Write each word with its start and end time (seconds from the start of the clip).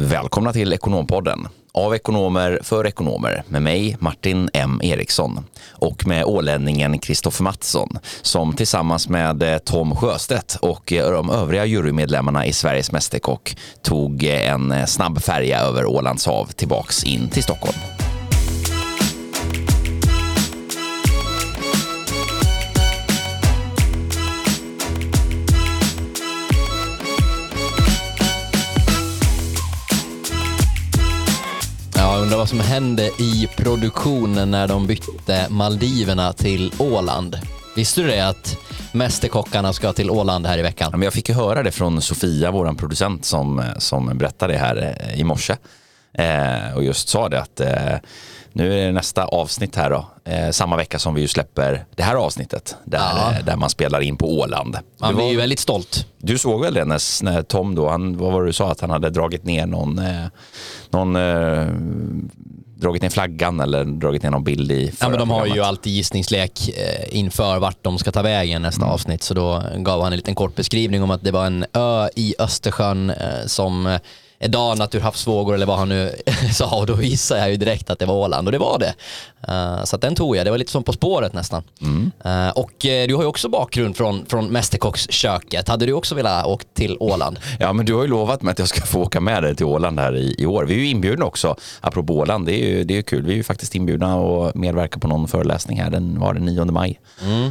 Välkomna 0.00 0.52
till 0.52 0.72
Ekonompodden. 0.72 1.48
Av 1.72 1.94
ekonomer 1.94 2.60
för 2.62 2.86
ekonomer 2.86 3.42
med 3.48 3.62
mig 3.62 3.96
Martin 4.00 4.50
M 4.52 4.80
Eriksson 4.82 5.44
och 5.70 6.06
med 6.06 6.24
ålänningen 6.24 6.98
Kristoffer 6.98 7.44
Mattsson 7.44 7.98
som 8.22 8.52
tillsammans 8.56 9.08
med 9.08 9.42
eh, 9.42 9.58
Tom 9.58 9.96
Sjöstedt 9.96 10.56
och 10.62 10.92
eh, 10.92 11.12
de 11.12 11.30
övriga 11.30 11.64
jurymedlemmarna 11.64 12.46
i 12.46 12.52
Sveriges 12.52 12.92
Mästerkock 12.92 13.56
tog 13.82 14.24
eh, 14.24 14.52
en 14.52 14.86
snabb 14.86 15.22
färja 15.22 15.60
över 15.60 15.86
Ålands 15.86 16.26
hav 16.26 16.46
tillbaks 16.46 17.04
in 17.04 17.28
till 17.28 17.42
Stockholm. 17.42 17.97
Undrar 32.28 32.38
vad 32.38 32.48
som 32.48 32.60
hände 32.60 33.06
i 33.06 33.48
produktionen 33.56 34.50
när 34.50 34.68
de 34.68 34.86
bytte 34.86 35.46
Maldiverna 35.50 36.32
till 36.32 36.72
Åland. 36.78 37.38
Visste 37.76 38.00
du 38.00 38.06
det 38.06 38.28
att 38.28 38.56
Mästerkockarna 38.92 39.72
ska 39.72 39.92
till 39.92 40.10
Åland 40.10 40.46
här 40.46 40.58
i 40.58 40.62
veckan? 40.62 40.88
Ja, 40.92 40.96
men 40.96 41.04
jag 41.04 41.12
fick 41.12 41.28
ju 41.28 41.34
höra 41.34 41.62
det 41.62 41.70
från 41.70 42.02
Sofia, 42.02 42.50
vår 42.50 42.72
producent, 42.72 43.24
som, 43.24 43.58
eh, 43.58 43.64
som 43.78 44.18
berättade 44.18 44.52
det 44.52 44.58
här 44.58 44.96
eh, 45.00 45.20
i 45.20 45.24
morse. 45.24 45.56
Eh, 46.12 46.76
och 46.76 46.84
just 46.84 47.08
sa 47.08 47.28
det 47.28 47.40
att 47.40 47.60
eh, 47.60 47.96
nu 48.58 48.80
är 48.80 48.86
det 48.86 48.92
nästa 48.92 49.24
avsnitt 49.24 49.76
här 49.76 49.90
då, 49.90 50.06
eh, 50.24 50.50
samma 50.50 50.76
vecka 50.76 50.98
som 50.98 51.14
vi 51.14 51.20
ju 51.20 51.28
släpper 51.28 51.84
det 51.96 52.02
här 52.02 52.14
avsnittet 52.14 52.76
där, 52.84 52.98
Ja. 52.98 53.32
eh, 53.38 53.44
där 53.44 53.56
man 53.56 53.70
spelar 53.70 54.00
in 54.00 54.16
på 54.16 54.38
Åland. 54.38 54.76
Man 55.00 55.14
blir 55.16 55.30
ju 55.30 55.36
väldigt 55.36 55.58
stolt. 55.60 56.06
Du 56.18 56.38
såg 56.38 56.60
väl 56.60 56.74
det 56.74 56.84
när, 56.84 57.24
när 57.24 57.42
Tom 57.42 57.74
då, 57.74 57.88
han, 57.88 58.16
vad 58.16 58.32
var 58.32 58.40
det 58.42 58.48
du 58.48 58.52
sa, 58.52 58.70
att 58.70 58.80
han 58.80 58.90
hade 58.90 59.10
dragit 59.10 59.44
ner 59.44 59.66
någon, 59.66 59.98
eh, 59.98 60.24
någon 60.90 61.16
eh, 61.16 61.66
dragit 62.76 63.02
ner 63.02 63.10
flaggan 63.10 63.60
eller 63.60 63.84
dragit 63.84 64.22
ner 64.22 64.30
någon 64.30 64.44
bild 64.44 64.72
i 64.72 64.92
Ja, 65.00 65.08
men 65.08 65.18
de 65.18 65.30
har 65.30 65.38
ju 65.38 65.50
programmet. 65.50 65.68
alltid 65.68 65.92
gissningslek 65.92 66.68
eh, 66.68 67.18
inför 67.18 67.58
vart 67.58 67.82
de 67.84 67.98
ska 67.98 68.10
ta 68.12 68.22
vägen 68.22 68.62
nästa 68.62 68.82
Mm. 68.82 68.94
avsnitt. 68.94 69.22
Så 69.22 69.34
då 69.34 69.62
gav 69.76 70.02
han 70.02 70.12
en 70.12 70.16
liten 70.16 70.34
kort 70.34 70.54
beskrivning 70.54 71.02
om 71.02 71.10
att 71.10 71.24
det 71.24 71.30
var 71.30 71.46
en 71.46 71.64
ö 71.72 72.08
i 72.16 72.34
Östersjön 72.38 73.10
eh, 73.10 73.16
som 73.46 73.98
danat 74.46 74.94
ur 74.94 75.00
havsvågor 75.00 75.54
eller 75.54 75.66
vad 75.66 75.78
han 75.78 75.88
nu 75.88 76.14
sa 76.52 76.78
och 76.78 76.86
då 76.86 77.02
gissade 77.02 77.40
jag 77.40 77.50
ju 77.50 77.56
direkt 77.56 77.90
att 77.90 77.98
det 77.98 78.06
var 78.06 78.14
Åland 78.14 78.48
och 78.48 78.52
det 78.52 78.58
var 78.58 78.78
det. 78.78 78.94
Eh, 79.48 79.84
så 79.84 79.96
den 79.96 80.14
tog 80.14 80.36
jag, 80.36 80.46
det 80.46 80.50
var 80.50 80.58
lite 80.58 80.70
som 80.70 80.82
På 80.82 80.92
spåret 80.92 81.32
nästan. 81.32 81.62
Mm. 81.80 82.10
Eh, 82.24 82.50
och 82.50 82.86
eh, 82.86 83.08
du 83.08 83.14
har 83.14 83.22
ju 83.22 83.28
också 83.28 83.48
bakgrund 83.48 83.96
från, 83.96 84.26
från 84.26 84.46
Mästerkocksköket. 84.46 85.68
Hade 85.68 85.86
du 85.86 85.92
också 85.92 86.14
velat 86.14 86.46
åka 86.46 86.64
till 86.74 86.96
Åland? 87.00 87.38
Ja, 87.60 87.72
men 87.72 87.86
du 87.86 87.94
har 87.94 88.02
ju 88.02 88.08
lovat 88.08 88.42
mig 88.42 88.52
att 88.52 88.58
jag 88.58 88.68
ska 88.68 88.80
få 88.80 89.02
åka 89.02 89.20
med 89.20 89.42
dig 89.42 89.56
till 89.56 89.66
Åland 89.66 90.00
här 90.00 90.16
i, 90.16 90.34
i 90.38 90.46
år. 90.46 90.64
Vi 90.64 90.74
är 90.74 90.78
ju 90.78 90.88
inbjudna 90.88 91.24
också, 91.24 91.56
apropå 91.80 92.18
Åland. 92.18 92.46
Det 92.46 92.64
är 92.64 92.68
ju, 92.68 92.84
det 92.84 92.98
är 92.98 93.02
kul. 93.02 93.24
Vi 93.24 93.32
är 93.32 93.36
ju 93.36 93.42
faktiskt 93.42 93.74
inbjudna 93.74 94.16
och 94.16 94.56
medverka 94.56 94.98
på 94.98 95.08
någon 95.08 95.28
föreläsning 95.28 95.80
här 95.80 95.90
den, 95.90 96.20
var 96.20 96.34
den 96.34 96.44
9 96.44 96.64
maj. 96.64 97.00
Eh, 97.22 97.50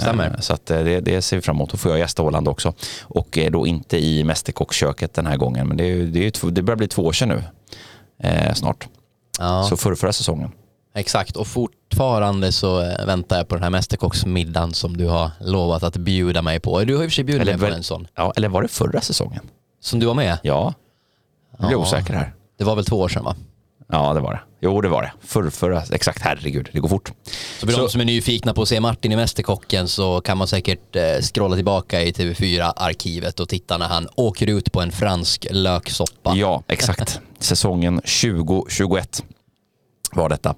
Stämmer. 0.00 0.36
Så 0.40 0.52
eh, 0.52 0.58
det, 0.66 1.00
det 1.00 1.22
ser 1.22 1.36
vi 1.36 1.42
fram 1.42 1.56
emot. 1.56 1.70
Då 1.70 1.76
får 1.76 1.90
jag 1.90 1.98
gästa 1.98 2.22
Åland 2.22 2.48
också. 2.48 2.72
Och 3.02 3.38
eh, 3.38 3.50
då 3.50 3.66
inte 3.66 4.04
i 4.04 4.24
Mästerkocksköket 4.24 5.14
den 5.14 5.26
här 5.26 5.36
gången. 5.36 5.68
Men 5.68 5.76
det, 5.76 6.06
det, 6.06 6.40
det 6.50 6.62
börjar 6.62 6.76
bli 6.76 6.88
två 6.88 7.02
år 7.02 7.12
sedan 7.12 7.28
nu. 7.28 7.42
Eh, 8.28 8.54
snart. 8.54 8.88
Ja. 9.38 9.66
Så 9.68 9.76
för, 9.76 9.94
förra 9.94 10.12
säsongen. 10.12 10.50
Exakt, 10.94 11.36
och 11.36 11.46
fortfarande 11.46 12.52
så 12.52 12.82
eh, 12.82 13.06
väntar 13.06 13.36
jag 13.36 13.48
på 13.48 13.54
den 13.54 13.62
här 13.62 13.70
Mästerkocksmiddagen 13.70 14.72
som 14.74 14.96
du 14.96 15.06
har 15.06 15.30
lovat 15.40 15.82
att 15.82 15.96
bjuda 15.96 16.42
mig 16.42 16.60
på. 16.60 16.84
Du 16.84 16.96
har 16.96 17.02
i 17.02 17.06
och 17.06 17.10
för 17.10 17.14
sig 17.14 17.24
bjudit 17.24 17.46
mig 17.46 17.58
på 17.58 17.66
en 17.66 17.82
sån. 17.82 18.06
Ja, 18.14 18.32
eller 18.36 18.48
var 18.48 18.62
det 18.62 18.68
förra 18.68 19.00
säsongen? 19.00 19.48
Som 19.80 20.00
du 20.00 20.06
var 20.06 20.14
med? 20.14 20.38
Ja, 20.42 20.74
nu 21.52 21.56
blir 21.66 21.70
jag 21.70 21.80
Ja. 21.80 21.82
osäker 21.82 22.14
här. 22.14 22.34
Det 22.58 22.64
var 22.64 22.76
väl 22.76 22.84
två 22.84 22.96
år 23.00 23.08
sedan 23.08 23.24
va? 23.24 23.36
Ja, 23.92 24.14
det 24.14 24.20
var 24.20 24.32
det. 24.32 24.40
Jo, 24.60 24.80
det 24.80 24.88
var 24.88 25.02
det. 25.02 25.12
Förr, 25.20 25.50
förra, 25.50 25.82
exakt, 25.92 26.22
herregud, 26.22 26.68
det 26.72 26.80
går 26.80 26.88
fort. 26.88 27.12
Så 27.60 27.66
för 27.66 27.76
de 27.80 27.88
som 27.88 28.00
är 28.00 28.04
nyfikna 28.04 28.54
på 28.54 28.62
att 28.62 28.68
se 28.68 28.80
Martin 28.80 29.12
i 29.12 29.16
Mästerkocken 29.16 29.88
så 29.88 30.20
kan 30.20 30.38
man 30.38 30.48
säkert 30.48 30.96
eh, 30.96 31.20
scrolla 31.34 31.56
tillbaka 31.56 32.02
i 32.02 32.12
TV4-arkivet 32.12 33.40
och 33.40 33.48
titta 33.48 33.78
när 33.78 33.88
han 33.88 34.08
åker 34.14 34.46
ut 34.46 34.72
på 34.72 34.80
en 34.80 34.92
fransk 34.92 35.46
löksoppa. 35.50 36.34
Ja, 36.36 36.62
exakt. 36.68 37.20
Säsongen 37.38 37.96
2021 37.96 39.24
var 40.12 40.28
detta. 40.28 40.54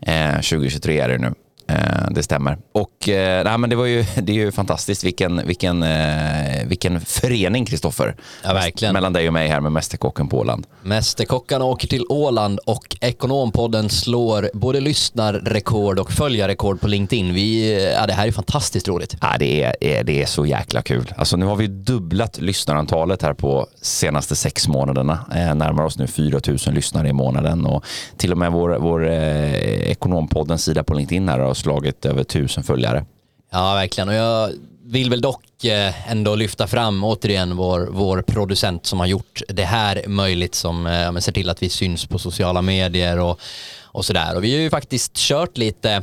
Eh, 0.00 0.34
2023 0.34 1.00
är 1.00 1.08
det 1.08 1.18
nu. 1.18 1.34
Eh, 1.66 2.10
det 2.10 2.22
stämmer. 2.22 2.58
Och 2.72 3.08
eh, 3.08 3.58
men 3.58 3.70
det, 3.70 3.76
var 3.76 3.86
ju, 3.86 4.04
det 4.22 4.32
är 4.32 4.36
ju 4.36 4.52
fantastiskt. 4.52 5.04
Vilken, 5.04 5.46
vilken, 5.46 5.82
eh, 5.82 6.66
vilken 6.66 7.00
förening, 7.00 7.66
Kristoffer. 7.66 8.16
Ja, 8.44 8.52
verkligen. 8.52 8.94
Mellan 8.94 9.12
dig 9.12 9.26
och 9.26 9.32
mig 9.32 9.48
här 9.48 9.60
med 9.60 9.72
Mästerkocken 9.72 10.28
på 10.28 10.38
Åland. 10.38 10.66
Mästerkockarna 10.82 11.64
åker 11.64 11.88
till 11.88 12.04
Åland 12.08 12.58
och 12.66 12.96
Ekonompodden 13.00 13.90
slår 13.90 14.50
både 14.54 14.80
lyssnarrekord 14.80 15.98
och 15.98 16.12
följarrekord 16.12 16.80
på 16.80 16.86
LinkedIn. 16.88 17.34
Vi, 17.34 17.82
ja, 18.00 18.06
det 18.06 18.12
här 18.12 18.26
är 18.26 18.32
fantastiskt 18.32 18.88
roligt. 18.88 19.16
Ja, 19.20 19.28
det, 19.38 19.62
är, 19.62 19.74
är- 19.80 20.04
det 20.04 20.22
är 20.22 20.26
så 20.26 20.46
jäkla 20.46 20.82
kul. 20.82 21.12
Alltså, 21.16 21.36
nu 21.36 21.46
har 21.46 21.56
vi 21.56 21.66
dubblat 21.66 22.38
lyssnarantalet 22.40 23.22
här 23.22 23.34
på 23.34 23.66
senaste 23.82 24.36
sex 24.36 24.68
månaderna. 24.68 25.18
Eh, 25.34 25.54
närmar 25.54 25.84
oss 25.84 25.98
nu 25.98 26.06
4 26.06 26.40
000 26.46 26.58
lyssnare 26.74 27.08
i 27.08 27.12
månaden 27.12 27.66
och 27.66 27.84
till 28.16 28.32
och 28.32 28.38
med 28.38 28.52
vår, 28.52 28.76
vår 28.80 29.08
eh, 29.10 29.52
Ekonompoddens 29.90 30.64
sida 30.64 30.84
på 30.84 30.94
LinkedIn 30.94 31.28
här 31.28 31.38
har 31.52 31.54
slagit 31.54 32.04
över 32.04 32.24
tusen 32.24 32.64
följare. 32.64 33.04
Ja, 33.50 33.74
verkligen. 33.74 34.08
Och 34.08 34.14
jag 34.14 34.50
vill 34.84 35.10
väl 35.10 35.20
dock 35.20 35.64
eh, 35.64 36.10
ändå 36.10 36.34
lyfta 36.34 36.66
fram 36.66 37.04
återigen 37.04 37.56
vår, 37.56 37.88
vår 37.90 38.22
producent 38.22 38.86
som 38.86 39.00
har 39.00 39.06
gjort 39.06 39.42
det 39.48 39.64
här 39.64 40.04
möjligt, 40.06 40.54
som 40.54 40.86
eh, 40.86 41.00
ja, 41.00 41.12
men 41.12 41.22
ser 41.22 41.32
till 41.32 41.50
att 41.50 41.62
vi 41.62 41.68
syns 41.68 42.06
på 42.06 42.18
sociala 42.18 42.62
medier 42.62 43.18
och, 43.18 43.40
och 43.82 44.04
sådär. 44.04 44.36
Och 44.36 44.44
vi 44.44 44.54
har 44.54 44.60
ju 44.60 44.70
faktiskt 44.70 45.16
kört 45.16 45.58
lite 45.58 46.02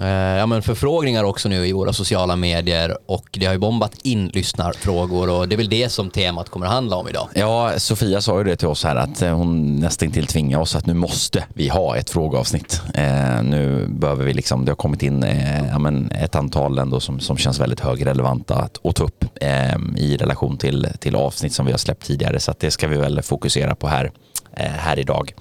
eh, 0.00 0.06
ja, 0.08 0.46
men 0.46 0.62
förfrågningar 0.62 1.24
också 1.24 1.48
nu 1.48 1.66
i 1.66 1.72
våra 1.72 1.92
sociala 1.92 2.36
medier 2.36 2.96
och 3.06 3.28
det 3.32 3.46
har 3.46 3.52
ju 3.52 3.58
bombat 3.58 3.92
in 4.02 4.28
lyssnarfrågor 4.28 5.30
och 5.30 5.48
det 5.48 5.54
är 5.54 5.56
väl 5.56 5.68
det 5.68 5.88
som 5.88 6.10
temat 6.10 6.48
kommer 6.48 6.66
att 6.66 6.72
handla 6.72 6.96
om 6.96 7.08
idag. 7.08 7.28
Ja, 7.34 7.72
Sofia 7.78 8.20
sa 8.20 8.38
ju 8.38 8.44
det 8.44 8.56
till 8.56 8.68
oss 8.68 8.84
här 8.84 8.96
att 8.96 9.22
eh, 9.22 9.36
hon 9.36 9.76
nästan 9.76 10.10
till 10.10 10.26
tvingar 10.26 10.58
oss 10.58 10.76
att 10.76 10.86
nu 10.86 10.94
måste 10.94 11.44
vi 11.54 11.68
ha 11.68 11.96
ett 11.96 12.10
frågeavsnitt. 12.10 12.82
Eh, 12.94 13.42
nu 13.42 13.86
behöver 13.88 14.24
vi 14.24 14.34
liksom, 14.34 14.64
det 14.64 14.70
har 14.70 14.76
kommit 14.76 15.02
in 15.02 15.22
eh, 15.22 15.68
ja, 15.68 15.78
men 15.78 16.10
ett 16.10 16.34
antal 16.34 16.78
ändå 16.78 17.00
som, 17.00 17.20
som 17.20 17.36
känns 17.36 17.60
väldigt 17.60 17.80
högrelevanta 17.80 18.54
att, 18.54 18.86
att 18.86 18.96
ta 18.96 19.04
upp 19.04 19.24
eh, 19.40 19.76
i 19.96 20.16
relation 20.20 20.56
till, 20.56 20.88
till 21.00 21.16
avsnitt 21.16 21.52
som 21.52 21.66
vi 21.66 21.72
har 21.72 21.78
släppt 21.78 22.06
tidigare. 22.06 22.40
Så 22.40 22.50
att 22.50 22.60
det 22.60 22.70
ska 22.70 22.88
vi 22.88 22.96
väl 22.96 23.22
fokusera 23.22 23.74
på 23.74 23.88
här, 23.88 24.10
eh, 24.56 24.66
här 24.66 24.98
idag. 24.98 25.32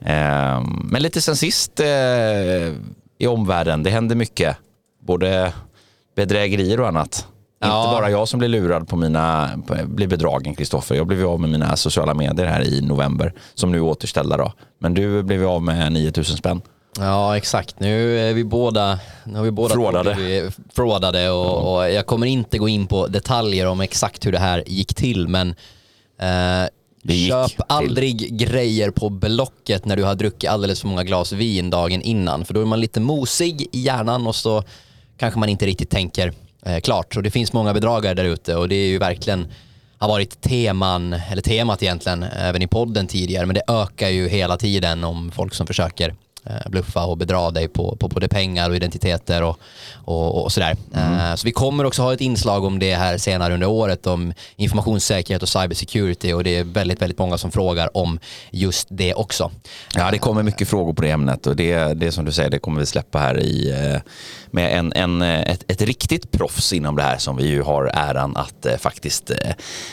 Eh, 0.00 0.62
men 0.84 1.02
lite 1.02 1.20
sen 1.20 1.36
sist 1.36 1.80
eh, 1.80 1.86
i 3.24 3.26
omvärlden, 3.26 3.82
det 3.82 3.90
händer 3.90 4.16
mycket. 4.16 4.56
Både 5.02 5.52
bedrägerier 6.16 6.80
och 6.80 6.88
annat. 6.88 7.26
Ja. 7.60 7.84
Inte 7.84 7.94
bara 7.94 8.10
jag 8.10 8.28
som 8.28 8.38
blir 8.38 8.48
lurad 8.48 8.88
på 8.88 8.96
mina, 8.96 9.50
blir 9.84 10.06
bedragen 10.06 10.54
Kristoffer. 10.54 10.94
Jag 10.94 11.06
blev 11.06 11.18
ju 11.18 11.26
av 11.26 11.40
med 11.40 11.50
mina 11.50 11.76
sociala 11.76 12.14
medier 12.14 12.46
här 12.46 12.62
i 12.62 12.80
november 12.80 13.32
som 13.54 13.72
nu 13.72 13.78
är 13.78 13.82
återställda 13.82 14.36
då. 14.36 14.52
Men 14.78 14.94
du 14.94 15.22
blev 15.22 15.46
av 15.46 15.62
med 15.62 15.92
9000 15.92 16.36
spänn. 16.36 16.60
Ja, 16.98 17.36
exakt. 17.36 17.80
Nu 17.80 18.18
är 18.18 18.34
vi 18.34 18.44
båda, 18.44 18.98
nu 19.24 19.36
har 19.36 19.44
vi 19.44 19.50
båda 19.50 19.74
Frådade. 19.74 20.16
frådade 20.74 21.30
och, 21.30 21.74
och 21.76 21.90
jag 21.90 22.06
kommer 22.06 22.26
inte 22.26 22.58
gå 22.58 22.68
in 22.68 22.86
på 22.86 23.06
detaljer 23.06 23.66
om 23.66 23.80
exakt 23.80 24.26
hur 24.26 24.32
det 24.32 24.38
här 24.38 24.64
gick 24.66 24.94
till, 24.94 25.28
men 25.28 25.54
eh, 26.20 26.68
köp 27.08 27.50
till. 27.50 27.64
aldrig 27.68 28.38
grejer 28.38 28.90
på 28.90 29.10
Blocket 29.10 29.84
när 29.84 29.96
du 29.96 30.04
har 30.04 30.14
druckit 30.14 30.50
alldeles 30.50 30.80
för 30.80 30.88
många 30.88 31.04
glas 31.04 31.32
vin 31.32 31.70
dagen 31.70 32.02
innan, 32.02 32.44
för 32.44 32.54
då 32.54 32.60
är 32.60 32.64
man 32.64 32.80
lite 32.80 33.00
mosig 33.00 33.66
i 33.72 33.80
hjärnan 33.80 34.26
och 34.26 34.36
så 34.36 34.64
kanske 35.18 35.40
man 35.40 35.48
inte 35.48 35.66
riktigt 35.66 35.90
tänker 35.90 36.32
eh, 36.62 36.80
klart. 36.80 37.16
Och 37.16 37.22
det 37.22 37.30
finns 37.30 37.52
många 37.52 37.74
bedragare 37.74 38.14
där 38.14 38.24
ute 38.24 38.56
och 38.56 38.68
det 38.68 38.74
är 38.74 38.86
ju 38.86 38.98
verkligen 38.98 39.46
har 39.98 40.08
varit 40.08 40.40
teman, 40.40 41.12
eller 41.12 41.42
temat 41.42 41.82
egentligen, 41.82 42.22
även 42.22 42.62
i 42.62 42.66
podden 42.66 43.06
tidigare, 43.06 43.46
men 43.46 43.54
det 43.54 43.62
ökar 43.68 44.08
ju 44.08 44.28
hela 44.28 44.56
tiden 44.56 45.04
om 45.04 45.30
folk 45.30 45.54
som 45.54 45.66
försöker 45.66 46.14
bluffa 46.66 47.04
och 47.04 47.16
bedra 47.18 47.50
dig 47.50 47.68
på, 47.68 47.96
på 47.96 48.08
både 48.08 48.28
pengar 48.28 48.70
och 48.70 48.76
identiteter 48.76 49.42
och, 49.42 49.58
och, 50.04 50.44
och 50.44 50.52
sådär. 50.52 50.76
Eh, 50.94 51.34
Så 51.34 51.44
vi 51.46 51.52
kommer 51.52 51.84
också 51.84 52.02
ha 52.02 52.12
ett 52.12 52.20
inslag 52.20 52.64
om 52.64 52.78
det 52.78 52.94
här 52.94 53.18
senare 53.18 53.54
under 53.54 53.66
året 53.66 54.06
om 54.06 54.32
informationssäkerhet 54.56 55.42
och 55.42 55.48
cybersecurity 55.48 56.32
och 56.32 56.44
det 56.44 56.56
är 56.56 56.64
väldigt, 56.64 57.02
väldigt 57.02 57.18
många 57.18 57.38
som 57.38 57.50
frågar 57.50 57.96
om 57.96 58.18
just 58.50 58.88
det 58.90 59.14
också. 59.14 59.50
Ja, 59.94 60.10
det 60.10 60.18
kommer 60.18 60.42
mycket 60.42 60.68
frågor 60.68 60.92
på 60.94 61.02
det 61.02 61.10
ämnet 61.10 61.46
och 61.46 61.56
det, 61.56 61.94
det 61.94 62.12
som 62.12 62.24
du 62.24 62.32
säger, 62.32 62.50
det 62.50 62.58
kommer 62.58 62.80
vi 62.80 62.86
släppa 62.86 63.18
här 63.18 63.40
i, 63.40 63.70
eh, 63.70 64.00
med 64.50 64.78
en, 64.78 64.92
en, 64.92 65.22
eh, 65.22 65.40
ett, 65.40 65.64
ett 65.68 65.82
riktigt 65.82 66.30
proffs 66.32 66.72
inom 66.72 66.96
det 66.96 67.02
här 67.02 67.18
som 67.18 67.36
vi 67.36 67.46
ju 67.46 67.62
har 67.62 67.84
äran 67.84 68.36
att 68.36 68.66
eh, 68.66 68.76
faktiskt 68.76 69.30
eh, 69.30 69.36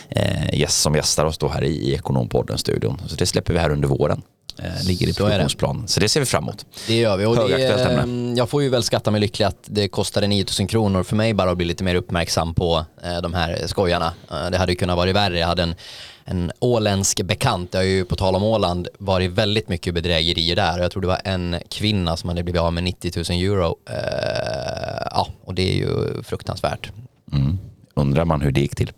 eh, 0.10 0.60
gäst, 0.60 0.82
som 0.82 0.96
gästar 0.96 1.26
oss 1.26 1.38
då 1.38 1.48
här 1.48 1.64
i 1.64 1.94
Ekonompodden-studion. 1.94 3.02
Så 3.08 3.16
det 3.16 3.26
släpper 3.26 3.54
vi 3.54 3.60
här 3.60 3.70
under 3.70 3.88
våren. 3.88 4.22
Eh, 4.62 4.88
ligger 4.88 5.08
i 5.08 5.14
produktionsplanen. 5.14 5.88
Så 5.88 6.00
det 6.00 6.10
ser 6.10 6.20
vi 6.20 6.26
fram 6.26 6.44
emot. 6.44 6.66
Det 6.88 6.96
gör 6.96 7.18
vi. 7.18 7.26
Och 7.26 7.36
det, 7.36 7.84
ämne. 7.84 8.34
jag 8.38 8.50
får 8.50 8.64
ju 8.64 8.70
väl 8.70 8.84
skatta 8.84 9.12
mig 9.12 9.22
lycklig 9.22 9.46
att 9.46 9.64
det 9.66 9.88
kostade 9.88 10.28
9000 10.28 10.68
kronor 10.68 11.04
för 11.04 11.16
mig 11.16 11.34
bara 11.34 11.52
att 11.52 11.58
bli 11.58 11.66
lite 11.66 11.84
mer 11.84 11.96
uppmärksam 11.96 12.54
på 12.54 12.86
eh, 13.04 13.22
de 13.22 13.34
här 13.34 13.68
skojarna. 13.68 14.14
Eh, 14.32 14.50
det 14.52 14.58
hade 14.58 14.72
ju 14.72 14.76
kunnat 14.76 14.98
vara 14.98 15.14
värre. 15.14 15.40
Jag 15.40 15.48
hade 15.48 15.64
en, 15.64 15.76
en 16.26 16.52
åländsk 16.60 17.22
bekant, 17.22 17.72
det 17.72 17.78
har 17.78 17.86
ju 17.86 18.06
på 18.06 18.16
tal 18.16 18.36
om 18.36 18.44
Åland 18.44 18.88
varit 19.00 19.32
väldigt 19.32 19.70
mycket 19.70 19.94
bedrägerier 19.94 20.56
där. 20.56 20.80
Jag 20.80 20.92
tror 20.92 21.02
det 21.02 21.08
var 21.08 21.22
en 21.24 21.56
kvinna 21.70 22.18
som 22.18 22.30
hade 22.30 22.44
blivit 22.44 22.62
av 22.62 22.74
med 22.74 22.84
90 22.84 23.12
000 23.32 23.44
euro. 23.44 23.76
Eh, 23.90 25.08
ja, 25.12 25.28
och 25.44 25.54
det 25.54 25.72
är 25.72 25.76
ju 25.76 26.24
fruktansvärt. 26.24 26.92
Mm. 27.34 27.58
Undrar 27.96 28.26
man 28.26 28.42
hur 28.42 28.52
det 28.52 28.62
gick 28.62 28.76
till. 28.76 28.92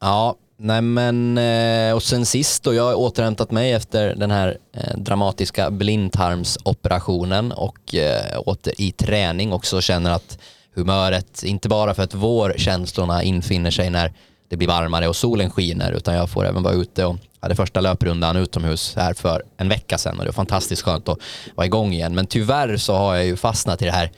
Ja, 0.00 0.36
nej 0.62 0.82
men 0.82 1.38
eh, 1.38 1.94
och 1.94 2.02
sen 2.02 2.26
sist 2.26 2.62
då, 2.62 2.74
jag 2.74 2.84
har 2.84 2.94
återhämtat 2.94 3.50
mig 3.50 3.72
efter 3.72 4.14
den 4.14 4.30
här 4.30 4.58
eh, 4.76 4.96
dramatiska 4.96 5.70
blindtarmsoperationen 5.70 7.52
och 7.52 7.94
eh, 7.94 8.40
åter 8.46 8.80
i 8.80 8.92
träning 8.92 9.52
också 9.52 9.80
känner 9.80 10.10
att 10.10 10.38
humöret, 10.74 11.42
inte 11.42 11.68
bara 11.68 11.94
för 11.94 12.02
att 12.02 12.14
vårkänslorna 12.14 13.22
infinner 13.22 13.70
sig 13.70 13.90
när 13.90 14.12
det 14.48 14.56
blir 14.56 14.68
varmare 14.68 15.08
och 15.08 15.16
solen 15.16 15.50
skiner 15.50 15.92
utan 15.92 16.14
jag 16.14 16.30
får 16.30 16.46
även 16.46 16.62
vara 16.62 16.74
ute 16.74 17.04
och 17.04 17.16
hade 17.40 17.54
första 17.54 17.80
löprundan 17.80 18.36
utomhus 18.36 18.94
här 18.96 19.14
för 19.14 19.42
en 19.56 19.68
vecka 19.68 19.98
sedan 19.98 20.18
och 20.18 20.24
det 20.24 20.28
var 20.28 20.32
fantastiskt 20.32 20.82
skönt 20.82 21.08
att 21.08 21.18
vara 21.54 21.66
igång 21.66 21.92
igen. 21.92 22.14
Men 22.14 22.26
tyvärr 22.26 22.76
så 22.76 22.94
har 22.94 23.14
jag 23.14 23.24
ju 23.24 23.36
fastnat 23.36 23.82
i 23.82 23.84
det 23.84 23.90
här 23.90 24.10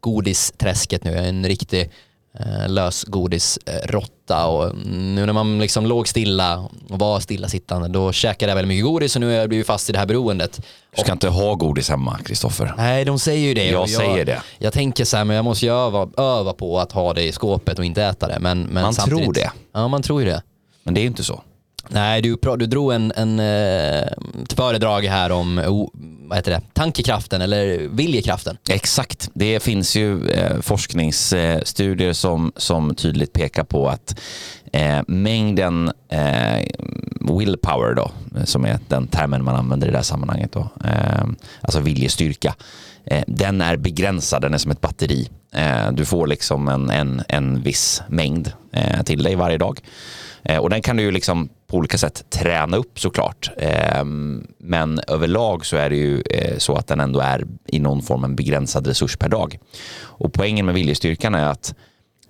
godisträsket 0.00 1.04
nu. 1.04 1.10
Jag 1.10 1.24
är 1.24 1.28
en 1.28 1.46
riktig 1.46 1.90
eh, 2.38 2.68
lösgodisrotta 2.68 4.46
och 4.46 4.76
nu 4.86 5.26
när 5.26 5.32
man 5.32 5.58
liksom 5.58 5.86
låg 5.86 6.08
stilla 6.08 6.58
och 6.88 6.98
var 6.98 7.20
stillasittande 7.20 7.88
då 7.88 8.12
käkade 8.12 8.50
jag 8.50 8.56
väldigt 8.56 8.68
mycket 8.68 8.84
godis 8.84 9.16
och 9.16 9.20
nu 9.20 9.26
har 9.26 9.32
jag 9.34 9.48
blivit 9.48 9.66
fast 9.66 9.90
i 9.90 9.92
det 9.92 9.98
här 9.98 10.06
beroendet. 10.06 10.60
Du 10.96 11.02
ska 11.02 11.12
inte 11.12 11.28
ha 11.28 11.54
godis 11.54 11.88
hemma, 11.88 12.18
Kristoffer. 12.24 12.74
Nej, 12.76 13.04
de 13.04 13.18
säger 13.18 13.48
ju 13.48 13.54
det. 13.54 13.66
Jag 13.70 13.82
Och 13.82 13.90
säger 13.90 14.24
det. 14.24 14.42
Jag 14.58 14.72
tänker 14.72 15.04
så 15.04 15.16
här, 15.16 15.24
men 15.24 15.36
jag 15.36 15.44
måste 15.44 15.66
ju 15.66 15.72
öva, 15.72 16.08
öva 16.16 16.52
på 16.52 16.80
att 16.80 16.92
ha 16.92 17.14
det 17.14 17.22
i 17.22 17.32
skåpet 17.32 17.78
och 17.78 17.84
inte 17.84 18.02
äta 18.04 18.28
det. 18.28 18.38
Men, 18.40 18.62
men 18.62 18.82
Man 18.82 18.94
samtidigt, 18.94 19.24
tror 19.24 19.34
det. 19.34 19.52
Ja, 19.72 19.88
man 19.88 20.02
tror 20.02 20.22
ju 20.22 20.28
det. 20.28 20.42
Men 20.82 20.94
det 20.94 21.00
är 21.00 21.02
ju 21.02 21.08
inte 21.08 21.24
så. 21.24 21.42
Nej, 21.88 22.22
du, 22.22 22.36
du 22.56 22.66
drog 22.66 22.92
en, 22.92 23.12
en, 23.16 23.38
eh, 23.38 24.02
ett 24.42 24.52
föredrag 24.56 25.02
här 25.02 25.32
om 25.32 25.60
vad 26.32 26.38
heter 26.38 26.50
det? 26.50 26.60
tankekraften 26.72 27.42
eller 27.42 27.88
viljekraften. 27.88 28.56
Exakt. 28.68 29.30
Det 29.34 29.62
finns 29.62 29.96
ju 29.96 30.28
eh, 30.28 30.60
forskningsstudier 30.60 32.12
som, 32.12 32.52
som 32.56 32.94
tydligt 32.94 33.32
pekar 33.32 33.64
på 33.64 33.88
att 33.88 34.18
eh, 34.72 35.00
mängden 35.06 35.92
eh, 36.08 36.66
willpower 37.20 37.94
då, 37.94 38.10
som 38.44 38.64
är 38.64 38.78
den 38.88 39.06
termen 39.06 39.44
man 39.44 39.56
använder 39.56 39.88
i 39.88 39.90
det 39.90 39.96
här 39.96 40.02
sammanhanget 40.02 40.52
då, 40.52 40.68
eh, 40.84 41.24
alltså 41.60 41.80
viljestyrka, 41.80 42.54
eh, 43.04 43.24
den 43.26 43.60
är 43.60 43.76
begränsad, 43.76 44.42
den 44.42 44.54
är 44.54 44.58
som 44.58 44.70
ett 44.70 44.80
batteri. 44.80 45.28
Eh, 45.54 45.92
du 45.92 46.04
får 46.04 46.26
liksom 46.26 46.68
en, 46.68 46.90
en, 46.90 47.22
en 47.28 47.62
viss 47.62 48.02
mängd 48.08 48.52
eh, 48.72 49.02
till 49.02 49.22
dig 49.22 49.34
varje 49.34 49.58
dag. 49.58 49.80
Eh, 50.42 50.58
och 50.58 50.70
den 50.70 50.82
kan 50.82 50.96
du 50.96 51.02
ju 51.02 51.10
liksom 51.10 51.48
på 51.72 51.78
olika 51.78 51.98
sätt 51.98 52.24
träna 52.30 52.76
upp 52.76 53.00
såklart. 53.00 53.50
Ehm, 53.56 54.46
men 54.58 55.00
överlag 55.08 55.66
så 55.66 55.76
är 55.76 55.90
det 55.90 55.96
ju 55.96 56.22
eh, 56.30 56.58
så 56.58 56.74
att 56.74 56.86
den 56.86 57.00
ändå 57.00 57.20
är 57.20 57.44
i 57.66 57.78
någon 57.78 58.02
form 58.02 58.24
en 58.24 58.36
begränsad 58.36 58.86
resurs 58.86 59.16
per 59.16 59.28
dag. 59.28 59.58
Och 60.00 60.32
poängen 60.32 60.66
med 60.66 60.74
viljestyrkan 60.74 61.34
är 61.34 61.44
att 61.46 61.74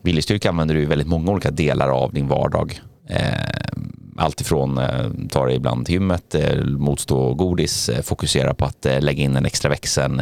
viljestyrka 0.03 0.49
använder 0.49 0.75
du 0.75 0.83
i 0.83 0.85
väldigt 0.85 1.09
många 1.09 1.33
olika 1.33 1.51
delar 1.51 1.89
av 1.89 2.13
din 2.13 2.29
vardag. 2.29 2.81
Ehm, 3.09 3.93
alltifrån 4.17 4.79
eh, 4.79 5.11
ta 5.31 5.47
dig 5.47 5.57
ibland 5.57 5.87
till 5.87 5.95
gymmet, 5.95 6.35
eh, 6.35 6.65
motstå 6.65 7.35
godis, 7.35 7.91
fokusera 8.03 8.55
på 8.55 8.65
att 8.65 8.87
lägga 9.01 9.25
in 9.25 9.37
en 9.37 9.47
extra 9.47 9.69
växeln 9.69 10.17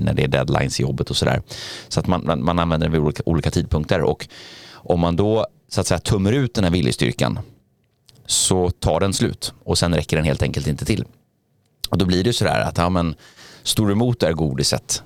när 0.00 0.14
det 0.14 0.24
är 0.24 0.28
deadlines 0.28 0.80
i 0.80 0.82
jobbet 0.82 1.10
och 1.10 1.16
sådär. 1.16 1.42
Så 1.88 2.00
att 2.00 2.06
man, 2.06 2.44
man, 2.44 2.58
använder 2.58 2.86
den 2.86 2.92
vid 2.92 3.00
olika, 3.00 3.22
olika 3.26 3.50
tidpunkter. 3.50 4.00
Och 4.00 4.28
om 4.72 5.00
man 5.00 5.16
då 5.16 5.46
så 5.68 5.80
att 5.80 5.86
säga 5.86 5.98
tömmer 5.98 6.32
ut 6.32 6.54
den 6.54 6.64
här 6.64 6.70
viljestyrkan 6.70 7.38
så 8.28 8.70
tar 8.70 9.00
den 9.00 9.12
slut 9.12 9.52
och 9.64 9.78
sen 9.78 9.94
räcker 9.94 10.16
den 10.16 10.26
helt 10.26 10.42
enkelt 10.42 10.66
inte 10.66 10.84
till. 10.84 11.04
Och 11.90 11.98
då 11.98 12.04
blir 12.04 12.24
det 12.24 12.32
sådär 12.32 12.60
att 12.60 12.78
ja, 12.78 12.88
men, 12.88 13.14
står 13.62 13.86
du 13.86 13.92
emot 13.92 14.20
det 14.20 14.26
här 14.26 14.32
godiset 14.32 15.02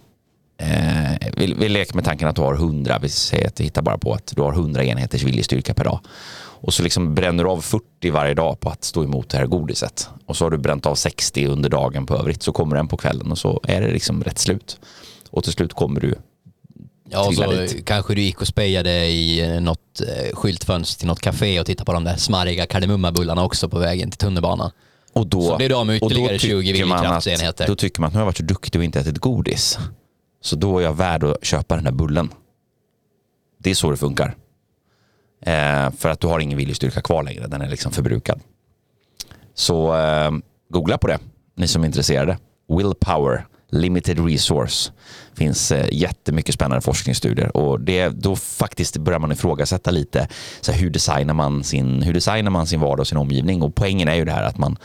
Eh, 0.62 1.28
vi, 1.36 1.54
vi 1.54 1.68
leker 1.68 1.94
med 1.94 2.04
tanken 2.04 2.28
att 2.28 2.36
du 2.36 2.42
har 2.42 2.54
100, 2.54 2.98
vi 3.02 3.08
säger 3.08 3.48
att 3.48 3.60
vi 3.60 3.64
hittar 3.64 3.82
bara 3.82 3.98
på 3.98 4.12
att 4.12 4.32
du 4.36 4.42
har 4.42 4.52
100 4.52 4.84
enheters 4.84 5.22
viljestyrka 5.22 5.74
per 5.74 5.84
dag. 5.84 6.00
Och 6.34 6.74
så 6.74 6.82
liksom 6.82 7.14
bränner 7.14 7.44
du 7.44 7.50
av 7.50 7.60
40 7.60 8.10
varje 8.10 8.34
dag 8.34 8.60
på 8.60 8.70
att 8.70 8.84
stå 8.84 9.04
emot 9.04 9.28
det 9.28 9.38
här 9.38 9.46
godiset. 9.46 10.08
Och 10.26 10.36
så 10.36 10.44
har 10.44 10.50
du 10.50 10.58
bränt 10.58 10.86
av 10.86 10.94
60 10.94 11.46
under 11.46 11.70
dagen 11.70 12.06
på 12.06 12.16
övrigt. 12.16 12.42
Så 12.42 12.52
kommer 12.52 12.76
den 12.76 12.88
på 12.88 12.96
kvällen 12.96 13.30
och 13.30 13.38
så 13.38 13.60
är 13.62 13.80
det 13.80 13.92
liksom 13.92 14.24
rätt 14.24 14.38
slut. 14.38 14.80
Och 15.30 15.44
till 15.44 15.52
slut 15.52 15.72
kommer 15.72 16.00
du 16.00 16.14
Ja, 17.12 17.26
och 17.28 17.34
så 17.34 17.50
dit. 17.52 17.86
kanske 17.86 18.14
du 18.14 18.22
gick 18.22 18.40
och 18.40 18.46
spejade 18.46 19.04
i 19.06 19.40
eh, 19.54 19.60
något 19.60 20.00
eh, 20.00 20.34
skyltfönster 20.36 20.98
till 20.98 21.08
något 21.08 21.20
café 21.20 21.60
och 21.60 21.66
tittade 21.66 21.84
på 21.86 21.92
de 21.92 22.04
där 22.04 22.16
smarriga 22.16 22.66
kardemummabullarna 22.66 23.44
också 23.44 23.68
på 23.68 23.78
vägen 23.78 24.10
till 24.10 24.18
tunnelbanan. 24.18 24.70
Och 25.12 25.26
då, 25.26 25.42
Så 25.42 25.56
blir 25.56 25.68
du 25.68 25.74
av 25.74 25.86
med 25.86 25.96
ytterligare 25.96 26.38
20 26.38 26.72
tycker 26.72 26.84
man 26.86 26.98
att- 26.98 27.02
viljekraftsenheter. 27.04 27.66
Då 27.66 27.74
tycker 27.76 28.00
man 28.00 28.08
att 28.08 28.12
nu 28.14 28.16
har 28.18 28.20
jag 28.22 28.26
varit 28.26 28.36
så 28.36 28.42
duktig 28.42 28.80
och 28.80 28.84
inte 28.84 29.00
ätit 29.00 29.18
godis. 29.18 29.78
Så 30.40 30.56
då 30.56 30.78
är 30.78 30.82
jag 30.82 30.96
värd 30.96 31.24
att 31.24 31.44
köpa 31.44 31.76
den 31.76 31.84
här 31.84 31.92
bullen. 31.92 32.30
Det 33.58 33.70
är 33.70 33.74
så 33.74 33.90
det 33.90 33.96
funkar. 33.96 34.36
Eh, 35.46 35.90
för 35.98 36.08
att 36.08 36.20
du 36.20 36.26
har 36.26 36.40
ingen 36.40 36.58
viljestyrka 36.58 37.00
kvar 37.00 37.22
längre. 37.22 37.46
Den 37.46 37.62
är 37.62 37.68
liksom 37.68 37.92
förbrukad. 37.92 38.40
Så 39.54 39.96
eh, 39.96 40.30
googla 40.70 40.98
på 40.98 41.06
det, 41.06 41.18
ni 41.56 41.68
som 41.68 41.82
är 41.82 41.86
intresserade. 41.86 42.38
Willpower, 42.68 43.46
limited 43.72 44.26
resource. 44.26 44.92
finns 45.34 45.72
eh, 45.72 45.86
jättemycket 45.92 46.54
spännande 46.54 46.82
forskningsstudier 46.82 47.56
och 47.56 47.80
det, 47.80 48.08
då 48.08 48.36
faktiskt 48.36 48.96
börjar 48.96 49.18
man 49.18 49.32
ifrågasätta 49.32 49.90
lite 49.90 50.28
så 50.60 50.72
här, 50.72 50.78
hur, 50.78 50.90
designar 50.90 51.34
man 51.34 51.64
sin, 51.64 52.02
hur 52.02 52.14
designar 52.14 52.50
man 52.50 52.66
sin 52.66 52.80
vardag 52.80 53.00
och 53.00 53.06
sin 53.06 53.18
omgivning 53.18 53.62
och 53.62 53.74
poängen 53.74 54.08
är 54.08 54.14
ju 54.14 54.24
det 54.24 54.32
här 54.32 54.42
att 54.42 54.58
man, 54.58 54.76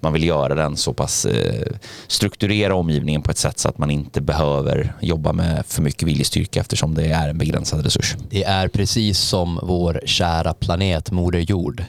man 0.00 0.12
vill 0.12 0.24
göra 0.24 0.54
den 0.54 0.76
så 0.76 0.92
pass 0.92 1.24
eh, 1.24 1.72
strukturera 2.06 2.74
omgivningen 2.74 3.22
på 3.22 3.30
ett 3.30 3.38
sätt 3.38 3.58
så 3.58 3.68
att 3.68 3.78
man 3.78 3.90
inte 3.90 4.20
behöver 4.20 4.92
jobba 5.00 5.32
med 5.32 5.64
för 5.66 5.82
mycket 5.82 6.08
viljestyrka 6.08 6.60
eftersom 6.60 6.94
det 6.94 7.06
är 7.06 7.28
en 7.28 7.38
begränsad 7.38 7.84
resurs. 7.84 8.16
Det 8.30 8.44
är 8.44 8.68
precis 8.68 9.18
som 9.18 9.60
vår 9.62 10.00
kära 10.04 10.54
planet 10.54 11.10
Moder 11.10 11.38
Jord. 11.38 11.84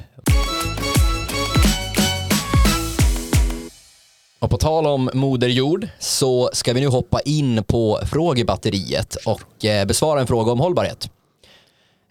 Och 4.39 4.49
på 4.49 4.57
tal 4.57 4.85
om 4.87 5.09
Moder 5.13 5.47
Jord 5.47 5.87
så 5.99 6.49
ska 6.53 6.73
vi 6.73 6.81
nu 6.81 6.87
hoppa 6.87 7.19
in 7.19 7.63
på 7.63 7.99
frågebatteriet 8.11 9.15
och 9.15 9.65
eh, 9.65 9.85
besvara 9.85 10.19
en 10.19 10.27
fråga 10.27 10.51
om 10.51 10.59
hållbarhet. 10.59 11.09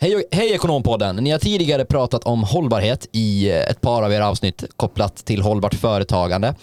Hej, 0.00 0.24
hej 0.30 0.52
Ekonompodden! 0.52 1.16
Ni 1.16 1.30
har 1.30 1.38
tidigare 1.38 1.84
pratat 1.84 2.24
om 2.24 2.42
hållbarhet 2.44 3.08
i 3.12 3.50
eh, 3.50 3.56
ett 3.70 3.80
par 3.80 4.02
av 4.02 4.12
era 4.12 4.28
avsnitt 4.28 4.64
kopplat 4.76 5.16
till 5.16 5.42
hållbart 5.42 5.74
företagande. 5.74 6.48
Eh, 6.48 6.54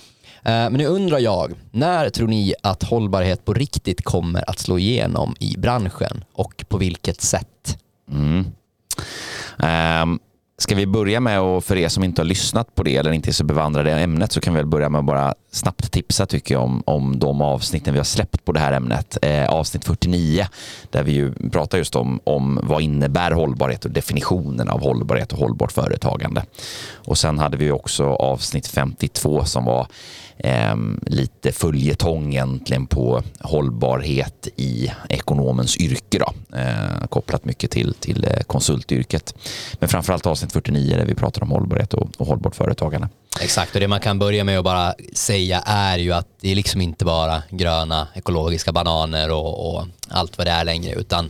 Men 0.44 0.74
nu 0.74 0.86
undrar 0.86 1.20
jag, 1.20 1.53
när 1.72 2.10
tror 2.10 2.27
ni 2.27 2.53
att 2.63 2.84
hållbarhet 2.84 3.46
på 3.46 3.53
riktigt 3.53 4.03
kommer 4.03 4.50
att 4.50 4.60
slå 4.60 4.80
igenom 4.80 5.36
i 5.39 5.58
branschen 5.58 6.24
och 6.34 6.65
på 6.68 6.77
vilket 6.77 7.22
sätt? 7.22 7.77
Mm. 8.12 8.46
Um 10.03 10.20
ska 10.62 10.75
vi 10.75 10.86
börja 10.86 11.20
med 11.20 11.39
att 11.39 11.65
för 11.65 11.77
er 11.77 11.89
som 11.89 12.03
inte 12.03 12.22
har 12.22 12.25
lyssnat 12.25 12.75
på 12.75 12.84
det 12.84 12.96
eller 12.96 13.12
inte 13.12 13.30
är 13.30 13.34
så 13.34 13.44
bevandrade 13.44 13.89
i 13.89 14.03
ämnet 14.03 14.32
så 14.32 14.41
kan 14.41 14.53
vi 14.53 14.58
väl 14.58 14.68
börja 14.68 14.89
med 14.89 15.00
att 15.00 15.06
bara 15.06 15.34
snabbt 15.51 15.91
tipsa 15.91 16.25
tycker 16.25 16.56
jag 16.56 16.63
om, 16.63 16.84
om 16.86 17.20
de 17.20 17.41
avsnitten 17.41 17.94
vi 17.94 18.00
har 18.00 18.03
släppt 18.03 18.46
på 18.46 18.51
det 18.51 18.60
här 18.60 18.72
ämnet. 18.72 19.18
Eh, 19.22 19.50
avsnitt 19.50 19.86
49 19.86 20.48
där 20.89 21.03
vi 21.03 21.12
ju 21.12 21.34
pratar 21.51 21.77
just 21.77 21.96
om, 21.96 22.20
om 22.24 22.60
vad 22.63 22.82
innebär 22.82 23.32
hållbarhet 23.32 23.86
och 23.86 23.91
definitionen 23.91 24.70
av 24.70 24.82
hållbarhet 24.82 25.34
och 25.34 25.39
hållbart 25.39 25.72
företagande. 25.72 26.46
Och 26.96 27.18
sen 27.18 27.39
hade 27.39 27.58
vi 27.58 27.72
också 27.72 28.06
avsnitt 28.06 28.68
52 28.68 29.46
som 29.46 29.65
var 29.65 29.88
eh, 30.38 30.76
lite 31.06 31.52
följetong 31.52 32.34
egentligen 32.34 32.88
på 32.88 33.24
hållbarhet 33.40 34.48
i 34.56 34.92
ekonomens 35.10 35.78
yrke 35.78 36.20
då, 36.20 36.58
eh, 36.58 37.08
kopplat 37.10 37.46
mycket 37.46 37.72
till, 37.72 37.94
till 37.94 38.24
eh, 38.24 38.44
konsultyrket. 38.44 39.36
Men 39.74 39.90
framförallt 39.90 40.26
avsnitt 40.26 40.54
49 40.54 40.98
där 40.98 41.06
vi 41.06 41.16
pratar 41.16 41.44
om 41.44 41.52
hållbarhet 41.52 41.94
och, 41.94 42.10
och 42.18 42.28
hållbart 42.28 42.56
företagande. 42.56 43.10
Exakt, 43.42 43.76
och 43.76 43.82
det 43.82 43.88
man 43.88 44.00
kan 44.00 44.20
börja 44.20 44.44
med 44.44 44.58
att 44.58 44.64
bara 44.64 44.94
säga 45.14 45.62
är 45.66 45.98
ju 45.98 46.14
att 46.14 46.28
det 46.42 46.52
är 46.52 46.56
liksom 46.56 46.82
inte 46.82 47.06
bara 47.06 47.44
gröna 47.50 48.08
ekologiska 48.14 48.72
bananer 48.72 49.32
och, 49.32 49.76
och 49.76 49.86
allt 50.10 50.38
vad 50.38 50.48
det 50.48 50.52
är 50.52 50.64
längre, 50.64 50.94
utan 50.94 51.30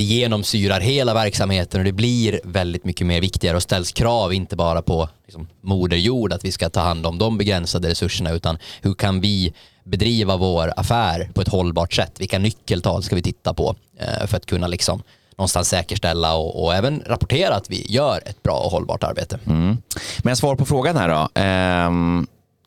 det 0.00 0.04
genomsyrar 0.04 0.80
hela 0.80 1.14
verksamheten 1.14 1.80
och 1.80 1.84
det 1.84 1.92
blir 1.92 2.40
väldigt 2.44 2.84
mycket 2.84 3.06
mer 3.06 3.20
viktigare 3.20 3.56
och 3.56 3.62
ställs 3.62 3.92
krav 3.92 4.32
inte 4.32 4.56
bara 4.56 4.82
på 4.82 5.08
liksom, 5.26 5.48
moder 5.60 5.96
jord 5.96 6.32
att 6.32 6.44
vi 6.44 6.52
ska 6.52 6.70
ta 6.70 6.80
hand 6.80 7.06
om 7.06 7.18
de 7.18 7.38
begränsade 7.38 7.88
resurserna 7.88 8.30
utan 8.30 8.58
hur 8.82 8.94
kan 8.94 9.20
vi 9.20 9.54
bedriva 9.84 10.36
vår 10.36 10.72
affär 10.76 11.30
på 11.34 11.40
ett 11.40 11.48
hållbart 11.48 11.92
sätt? 11.92 12.20
Vilka 12.20 12.38
nyckeltal 12.38 13.02
ska 13.02 13.16
vi 13.16 13.22
titta 13.22 13.54
på 13.54 13.76
eh, 13.98 14.26
för 14.26 14.36
att 14.36 14.46
kunna 14.46 14.66
liksom 14.66 15.02
någonstans 15.36 15.68
säkerställa 15.68 16.34
och, 16.34 16.64
och 16.64 16.74
även 16.74 17.02
rapportera 17.06 17.54
att 17.54 17.70
vi 17.70 17.86
gör 17.88 18.20
ett 18.26 18.42
bra 18.42 18.56
och 18.56 18.70
hållbart 18.70 19.04
arbete? 19.04 19.38
Mm. 19.46 19.76
Men 20.22 20.36
svar 20.36 20.56
på 20.56 20.66
frågan 20.66 20.96
här 20.96 21.08
då. 21.08 21.40
Eh, 21.40 21.90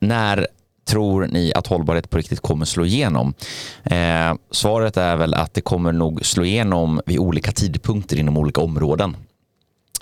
när 0.00 0.46
tror 0.84 1.26
ni 1.30 1.52
att 1.54 1.66
hållbarhet 1.66 2.10
på 2.10 2.18
riktigt 2.18 2.40
kommer 2.40 2.64
slå 2.64 2.84
igenom? 2.84 3.34
Eh, 3.84 4.34
svaret 4.50 4.96
är 4.96 5.16
väl 5.16 5.34
att 5.34 5.54
det 5.54 5.60
kommer 5.60 5.92
nog 5.92 6.26
slå 6.26 6.44
igenom 6.44 7.00
vid 7.06 7.18
olika 7.18 7.52
tidpunkter 7.52 8.16
inom 8.16 8.36
olika 8.36 8.60
områden. 8.60 9.16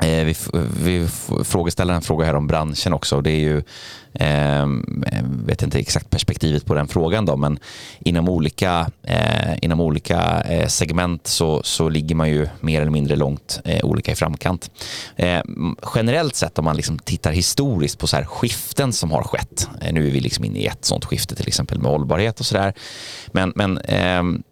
Eh, 0.02 0.24
vi, 0.24 0.34
vi 0.82 1.08
frågeställaren 1.44 2.02
frågar 2.02 2.26
här 2.26 2.36
om 2.36 2.46
branschen 2.46 2.92
också. 2.92 3.20
Det 3.20 3.30
är 3.30 3.40
ju, 3.40 3.62
eh, 4.14 4.66
vet 5.44 5.62
inte 5.62 5.78
exakt 5.78 6.10
perspektivet 6.10 6.66
på 6.66 6.74
den 6.74 6.88
frågan 6.88 7.26
då, 7.26 7.36
men 7.36 7.58
inom 8.00 8.28
olika, 8.28 8.90
eh, 9.02 9.64
inom 9.64 9.80
olika 9.80 10.40
eh, 10.40 10.66
segment 10.68 11.26
så, 11.26 11.62
så 11.62 11.88
ligger 11.88 12.14
man 12.14 12.30
ju 12.30 12.48
mer 12.60 12.80
eller 12.80 12.90
mindre 12.90 13.16
långt 13.16 13.60
eh, 13.64 13.84
olika 13.84 14.12
i 14.12 14.14
framkant. 14.14 14.70
Eh, 15.16 15.40
generellt 15.94 16.36
sett 16.36 16.58
om 16.58 16.64
man 16.64 16.76
liksom 16.76 16.98
tittar 16.98 17.32
historiskt 17.32 17.98
på 17.98 18.06
så 18.06 18.16
här 18.16 18.24
skiften 18.24 18.92
som 18.92 19.10
har 19.10 19.22
skett. 19.22 19.68
Eh, 19.80 19.92
nu 19.92 20.06
är 20.06 20.10
vi 20.10 20.20
liksom 20.20 20.44
inne 20.44 20.58
i 20.58 20.66
ett 20.66 20.84
sånt 20.84 21.04
skifte 21.04 21.36
till 21.36 21.48
exempel 21.48 21.78
med 21.78 21.90
hållbarhet 21.90 22.40
och 22.40 22.46
sådär. 22.46 22.74
Men, 23.32 23.52
men 23.56 23.78
ehm, 23.78 24.42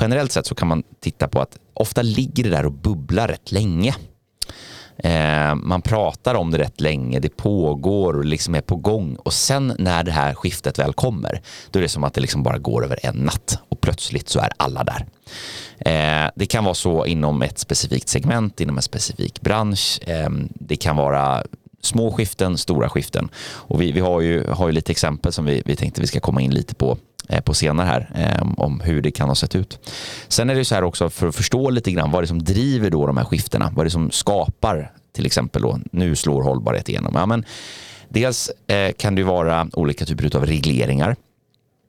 generellt 0.00 0.32
sett 0.32 0.46
så 0.46 0.54
kan 0.54 0.68
man 0.68 0.82
titta 1.00 1.28
på 1.28 1.40
att 1.40 1.58
ofta 1.74 2.02
ligger 2.02 2.44
det 2.44 2.50
där 2.50 2.66
och 2.66 2.72
bubblar 2.72 3.28
rätt 3.28 3.52
länge. 3.52 3.94
Eh, 4.98 5.54
man 5.54 5.82
pratar 5.82 6.34
om 6.34 6.50
det 6.50 6.58
rätt 6.58 6.80
länge, 6.80 7.20
det 7.20 7.36
pågår 7.36 8.16
och 8.16 8.24
liksom 8.24 8.54
är 8.54 8.60
på 8.60 8.76
gång 8.76 9.16
och 9.16 9.32
sen 9.32 9.74
när 9.78 10.04
det 10.04 10.12
här 10.12 10.34
skiftet 10.34 10.78
väl 10.78 10.92
kommer, 10.92 11.40
då 11.70 11.78
är 11.78 11.82
det 11.82 11.88
som 11.88 12.04
att 12.04 12.14
det 12.14 12.20
liksom 12.20 12.42
bara 12.42 12.58
går 12.58 12.84
över 12.84 12.98
en 13.02 13.16
natt 13.16 13.58
och 13.68 13.80
plötsligt 13.80 14.28
så 14.28 14.40
är 14.40 14.50
alla 14.56 14.84
där. 14.84 15.06
Eh, 15.78 16.30
det 16.34 16.46
kan 16.46 16.64
vara 16.64 16.74
så 16.74 17.06
inom 17.06 17.42
ett 17.42 17.58
specifikt 17.58 18.08
segment, 18.08 18.60
inom 18.60 18.76
en 18.76 18.82
specifik 18.82 19.40
bransch. 19.40 20.00
Eh, 20.06 20.30
det 20.54 20.76
kan 20.76 20.96
vara 20.96 21.42
små 21.80 22.12
skiften, 22.12 22.58
stora 22.58 22.88
skiften. 22.88 23.28
Och 23.38 23.82
vi, 23.82 23.92
vi 23.92 24.00
har, 24.00 24.20
ju, 24.20 24.46
har 24.50 24.66
ju 24.66 24.72
lite 24.72 24.92
exempel 24.92 25.32
som 25.32 25.44
vi, 25.44 25.62
vi 25.64 25.76
tänkte 25.76 26.00
vi 26.00 26.06
ska 26.06 26.20
komma 26.20 26.40
in 26.40 26.54
lite 26.54 26.74
på 26.74 26.98
Eh, 27.28 27.40
på 27.40 27.54
senare 27.54 27.86
här 27.86 28.10
eh, 28.14 28.52
om 28.56 28.80
hur 28.80 29.02
det 29.02 29.10
kan 29.10 29.28
ha 29.28 29.34
sett 29.34 29.54
ut. 29.54 29.90
Sen 30.28 30.50
är 30.50 30.54
det 30.54 30.64
så 30.64 30.74
här 30.74 30.84
också 30.84 31.10
för 31.10 31.28
att 31.28 31.36
förstå 31.36 31.70
lite 31.70 31.90
grann 31.90 32.10
vad 32.10 32.22
det 32.22 32.24
är 32.24 32.26
som 32.26 32.44
driver 32.44 32.90
då 32.90 33.06
de 33.06 33.16
här 33.16 33.24
skiftena. 33.24 33.72
Vad 33.74 33.86
det 33.86 33.88
är 33.88 33.90
som 33.90 34.10
skapar 34.10 34.92
till 35.12 35.26
exempel 35.26 35.62
då 35.62 35.78
nu 35.92 36.16
slår 36.16 36.42
hållbarhet 36.42 36.88
igenom. 36.88 37.12
Ja, 37.14 37.26
men 37.26 37.44
dels 38.08 38.50
eh, 38.66 38.92
kan 38.92 39.14
det 39.14 39.22
vara 39.22 39.68
olika 39.72 40.04
typer 40.04 40.36
av 40.36 40.46
regleringar 40.46 41.16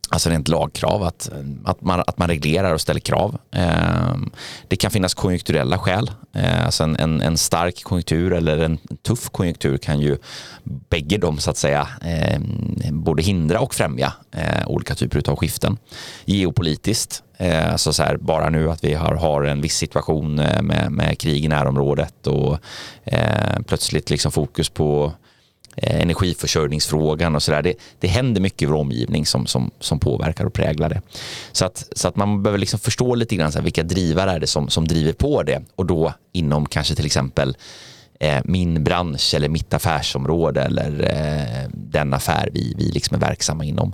Alltså 0.09 0.29
rent 0.29 0.47
lagkrav, 0.47 1.03
att, 1.03 1.29
att, 1.65 1.81
man, 1.81 2.03
att 2.07 2.17
man 2.17 2.27
reglerar 2.27 2.73
och 2.73 2.81
ställer 2.81 2.99
krav. 2.99 3.37
Ehm, 3.51 4.29
det 4.67 4.75
kan 4.75 4.91
finnas 4.91 5.13
konjunkturella 5.13 5.77
skäl. 5.77 6.11
Eh, 6.33 6.65
alltså 6.65 6.83
en, 6.83 6.95
en, 6.95 7.21
en, 7.21 7.37
stark 7.37 7.83
konjunktur 7.83 8.33
eller 8.33 8.57
en 8.57 8.77
tuff 9.07 9.29
konjunktur 9.29 9.77
kan 9.77 9.99
ju 9.99 10.17
bägge 10.63 11.17
de 11.17 11.37
så 11.37 11.49
att 11.51 11.57
säga 11.57 11.87
ehm, 12.01 13.03
både 13.03 13.23
hindra 13.23 13.59
och 13.59 13.73
främja 13.73 14.13
eh, 14.31 14.67
olika 14.67 14.95
typer 14.95 15.29
av 15.29 15.35
skiften. 15.35 15.77
Geopolitiskt, 16.25 17.23
eh, 17.37 17.71
alltså 17.71 17.93
så 17.93 18.03
här, 18.03 18.17
bara 18.17 18.49
nu 18.49 18.71
att 18.71 18.83
vi 18.83 18.93
har, 18.93 19.15
har 19.15 19.43
en 19.43 19.61
viss 19.61 19.75
situation 19.75 20.35
med, 20.35 20.91
med 20.91 21.19
krig 21.19 21.45
i 21.45 21.47
närområdet 21.47 22.27
och 22.27 22.57
plötsligt 23.65 24.09
liksom 24.09 24.31
fokus 24.31 24.69
på 24.69 25.13
Eh, 25.81 26.01
energiförsörjningsfrågan 26.01 27.35
och 27.35 27.43
sådär. 27.43 27.61
Det, 27.61 27.73
det 27.99 28.07
händer 28.07 28.41
mycket 28.41 28.61
i 28.61 28.65
vår 28.65 28.75
omgivning 28.75 29.25
som, 29.25 29.47
som, 29.47 29.71
som 29.79 29.99
påverkar 29.99 30.45
och 30.45 30.53
präglar 30.53 30.89
det. 30.89 31.01
Så 31.51 31.65
att, 31.65 31.87
så 31.91 32.07
att 32.07 32.15
man 32.15 32.43
behöver 32.43 32.59
liksom 32.59 32.79
förstå 32.79 33.15
lite 33.15 33.35
grann 33.35 33.51
så 33.51 33.57
här, 33.57 33.63
vilka 33.63 33.83
drivare 33.83 34.31
är 34.31 34.39
det 34.39 34.47
som, 34.47 34.69
som 34.69 34.87
driver 34.87 35.13
på 35.13 35.43
det 35.43 35.63
och 35.75 35.85
då 35.85 36.13
inom 36.33 36.65
kanske 36.65 36.95
till 36.95 37.05
exempel 37.05 37.57
eh, 38.19 38.39
min 38.43 38.83
bransch 38.83 39.33
eller 39.35 39.49
mitt 39.49 39.73
affärsområde 39.73 40.61
eller 40.61 41.01
eh, 41.01 41.69
den 41.73 42.13
affär 42.13 42.49
vi, 42.53 42.73
vi 42.77 42.91
liksom 42.91 43.15
är 43.15 43.19
verksamma 43.19 43.65
inom. 43.65 43.93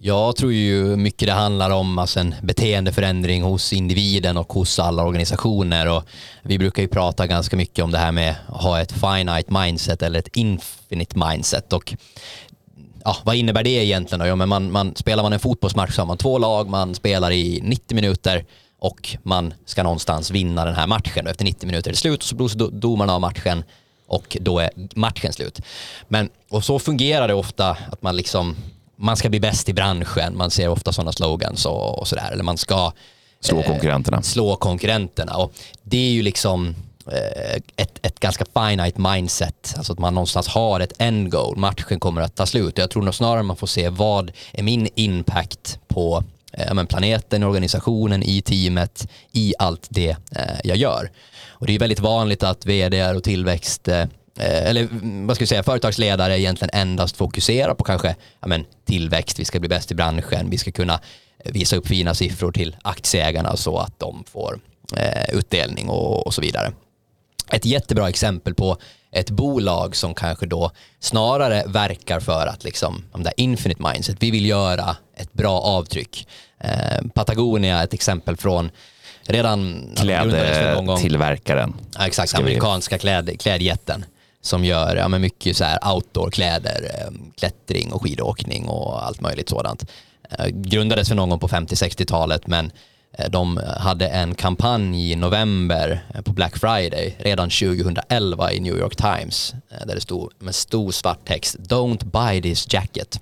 Jag 0.00 0.36
tror 0.36 0.52
ju 0.52 0.96
mycket 0.96 1.28
det 1.28 1.32
handlar 1.32 1.70
om 1.70 1.98
alltså 1.98 2.20
en 2.20 2.34
beteendeförändring 2.42 3.42
hos 3.42 3.72
individen 3.72 4.36
och 4.36 4.52
hos 4.52 4.78
alla 4.78 5.04
organisationer. 5.04 5.88
Och 5.88 6.04
vi 6.42 6.58
brukar 6.58 6.82
ju 6.82 6.88
prata 6.88 7.26
ganska 7.26 7.56
mycket 7.56 7.84
om 7.84 7.90
det 7.90 7.98
här 7.98 8.12
med 8.12 8.34
att 8.48 8.62
ha 8.62 8.80
ett 8.80 8.92
finite 8.92 9.52
mindset 9.52 10.02
eller 10.02 10.18
ett 10.18 10.36
infinite 10.36 11.18
mindset. 11.18 11.72
Och 11.72 11.94
ja, 13.04 13.16
vad 13.24 13.36
innebär 13.36 13.62
det 13.62 13.70
egentligen? 13.70 14.20
Då? 14.20 14.26
Jo, 14.26 14.36
men 14.36 14.48
man, 14.48 14.72
man, 14.72 14.94
spelar 14.96 15.22
man 15.22 15.32
en 15.32 15.40
fotbollsmatch 15.40 15.94
så 15.94 16.00
har 16.00 16.06
man 16.06 16.18
två 16.18 16.38
lag, 16.38 16.68
man 16.68 16.94
spelar 16.94 17.30
i 17.30 17.60
90 17.62 17.94
minuter 17.94 18.44
och 18.78 19.16
man 19.22 19.54
ska 19.64 19.82
någonstans 19.82 20.30
vinna 20.30 20.64
den 20.64 20.74
här 20.74 20.86
matchen. 20.86 21.26
Efter 21.26 21.44
90 21.44 21.66
minuter 21.66 21.90
är 21.90 21.92
det 21.92 21.98
slut 21.98 22.22
och 22.22 22.28
så 22.28 22.36
blåser 22.36 22.58
domarna 22.70 23.14
av 23.14 23.20
matchen 23.20 23.64
och 24.06 24.36
då 24.40 24.58
är 24.58 24.70
matchen 24.94 25.32
slut. 25.32 25.60
Men, 26.08 26.28
och 26.50 26.64
så 26.64 26.78
fungerar 26.78 27.28
det 27.28 27.34
ofta 27.34 27.70
att 27.70 28.02
man 28.02 28.16
liksom 28.16 28.56
man 28.98 29.16
ska 29.16 29.28
bli 29.28 29.40
bäst 29.40 29.68
i 29.68 29.72
branschen. 29.72 30.36
Man 30.36 30.50
ser 30.50 30.68
ofta 30.68 30.92
sådana 30.92 31.12
slogans 31.12 31.66
och, 31.66 31.98
och 31.98 32.08
sådär. 32.08 32.30
Eller 32.32 32.44
man 32.44 32.58
ska 32.58 32.92
slå 33.40 33.60
eh, 33.60 33.66
konkurrenterna. 33.66 34.22
Slå 34.22 34.56
konkurrenterna. 34.56 35.36
Och 35.36 35.52
det 35.82 35.96
är 35.96 36.10
ju 36.10 36.22
liksom 36.22 36.74
eh, 37.06 37.62
ett, 37.76 37.98
ett 38.02 38.20
ganska 38.20 38.44
finite 38.54 39.00
mindset. 39.00 39.74
Alltså 39.76 39.92
att 39.92 39.98
man 39.98 40.14
någonstans 40.14 40.48
har 40.48 40.80
ett 40.80 40.92
end 40.98 41.30
goal. 41.30 41.56
Matchen 41.56 42.00
kommer 42.00 42.22
att 42.22 42.34
ta 42.34 42.46
slut. 42.46 42.78
Jag 42.78 42.90
tror 42.90 43.02
nog 43.02 43.14
snarare 43.14 43.42
man 43.42 43.56
får 43.56 43.66
se 43.66 43.88
vad 43.88 44.32
är 44.52 44.62
min 44.62 44.88
impact 44.94 45.78
på 45.88 46.24
eh, 46.52 46.84
planeten, 46.84 47.42
organisationen, 47.42 48.22
i 48.22 48.42
teamet, 48.42 49.08
i 49.32 49.54
allt 49.58 49.86
det 49.88 50.16
eh, 50.36 50.60
jag 50.64 50.76
gör. 50.76 51.10
Och 51.48 51.66
det 51.66 51.74
är 51.74 51.78
väldigt 51.78 52.00
vanligt 52.00 52.42
att 52.42 52.66
vd 52.66 53.10
och 53.10 53.24
tillväxt 53.24 53.88
eller 54.38 54.88
vad 55.26 55.36
ska 55.36 55.42
vi 55.42 55.46
säga, 55.46 55.62
företagsledare 55.62 56.40
egentligen 56.40 56.70
endast 56.72 57.16
fokuserar 57.16 57.74
på 57.74 57.84
kanske 57.84 58.16
ja, 58.40 58.46
men, 58.48 58.64
tillväxt, 58.84 59.38
vi 59.38 59.44
ska 59.44 59.60
bli 59.60 59.68
bäst 59.68 59.92
i 59.92 59.94
branschen, 59.94 60.50
vi 60.50 60.58
ska 60.58 60.70
kunna 60.70 61.00
visa 61.44 61.76
upp 61.76 61.86
fina 61.86 62.14
siffror 62.14 62.52
till 62.52 62.76
aktieägarna 62.82 63.56
så 63.56 63.78
att 63.78 63.98
de 63.98 64.24
får 64.32 64.60
eh, 64.96 65.36
utdelning 65.38 65.88
och, 65.88 66.26
och, 66.26 66.34
så 66.34 66.40
vidare. 66.40 66.72
Ett 67.50 67.64
jättebra 67.64 68.08
exempel 68.08 68.54
på 68.54 68.76
ett 69.12 69.30
bolag 69.30 69.96
som 69.96 70.14
kanske 70.14 70.46
då 70.46 70.70
snarare 71.00 71.64
verkar 71.66 72.20
för 72.20 72.46
att 72.46 72.64
liksom, 72.64 73.04
om 73.12 73.22
det 73.22 73.32
infinite 73.36 73.82
mindset, 73.92 74.16
vi 74.20 74.30
vill 74.30 74.46
göra 74.46 74.96
ett 75.16 75.32
bra 75.32 75.60
avtryck. 75.60 76.28
Eh, 76.60 77.06
Patagonia 77.14 77.82
ett 77.82 77.94
exempel 77.94 78.36
från 78.36 78.70
redan 79.22 79.90
klädtillverkaren. 79.96 81.74
Ja, 81.98 82.06
exakt, 82.06 82.34
amerikanska 82.34 82.98
kläd, 82.98 83.40
klädjätten 83.40 84.04
som 84.42 84.64
gör 84.64 84.96
ja, 84.96 85.08
men 85.08 85.20
mycket 85.20 85.56
så 85.56 85.64
här 85.64 85.94
outdoor-kläder, 85.94 86.90
eh, 86.94 87.12
klättring 87.38 87.92
och 87.92 88.02
skidåkning 88.02 88.68
och 88.68 89.06
allt 89.06 89.20
möjligt 89.20 89.48
sådant. 89.48 89.90
Eh, 90.30 90.46
grundades 90.46 91.08
för 91.08 91.14
någon 91.14 91.30
gång 91.30 91.38
på 91.38 91.48
50-60-talet 91.48 92.46
men 92.46 92.72
eh, 93.18 93.30
de 93.30 93.60
hade 93.76 94.08
en 94.08 94.34
kampanj 94.34 95.12
i 95.12 95.16
november 95.16 96.00
på 96.24 96.32
Black 96.32 96.58
Friday 96.58 97.16
redan 97.18 97.50
2011 97.50 98.52
i 98.52 98.60
New 98.60 98.78
York 98.78 98.96
Times 98.96 99.54
där 99.86 99.94
det 99.94 100.00
stod 100.00 100.32
med 100.38 100.54
stor 100.54 100.90
svart 100.90 101.24
text 101.24 101.56
“Don't 101.58 102.04
buy 102.04 102.42
this 102.42 102.72
jacket”. 102.72 103.20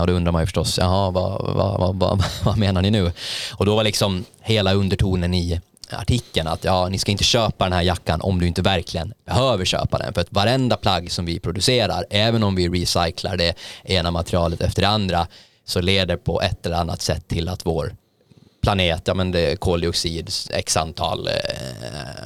Och 0.00 0.06
då 0.06 0.12
undrar 0.12 0.32
man 0.32 0.42
ju 0.42 0.46
förstås, 0.46 0.78
jaha, 0.78 1.10
vad, 1.10 1.54
vad, 1.54 1.96
vad, 1.96 2.22
vad, 2.44 2.58
menar 2.58 2.82
ni 2.82 2.90
nu? 2.90 3.12
Och 3.54 3.66
då 3.66 3.76
var 3.76 3.84
liksom 3.84 4.24
hela 4.40 4.72
undertonen 4.72 5.34
i 5.34 5.60
artikeln 5.90 6.48
att 6.48 6.64
ja, 6.64 6.88
ni 6.88 6.98
ska 6.98 7.12
inte 7.12 7.24
köpa 7.24 7.64
den 7.64 7.72
här 7.72 7.82
jackan 7.82 8.20
om 8.20 8.40
du 8.40 8.46
inte 8.46 8.62
verkligen 8.62 9.12
behöver 9.24 9.64
köpa 9.64 9.98
den. 9.98 10.14
För 10.14 10.20
att 10.20 10.32
varenda 10.32 10.76
plagg 10.76 11.10
som 11.12 11.24
vi 11.24 11.40
producerar, 11.40 12.04
även 12.10 12.42
om 12.42 12.54
vi 12.54 12.68
recyclar 12.68 13.36
det 13.36 13.54
ena 13.84 14.10
materialet 14.10 14.60
efter 14.60 14.82
det 14.82 14.88
andra, 14.88 15.26
så 15.64 15.80
leder 15.80 16.16
på 16.16 16.42
ett 16.42 16.66
eller 16.66 16.76
annat 16.76 17.02
sätt 17.02 17.28
till 17.28 17.48
att 17.48 17.66
vår 17.66 17.92
planet, 18.62 19.02
ja 19.04 19.14
men 19.14 19.32
det 19.32 19.40
är 19.40 19.56
koldioxid, 19.56 20.30
x 20.50 20.76
antal, 20.76 21.28
eh, 21.28 21.34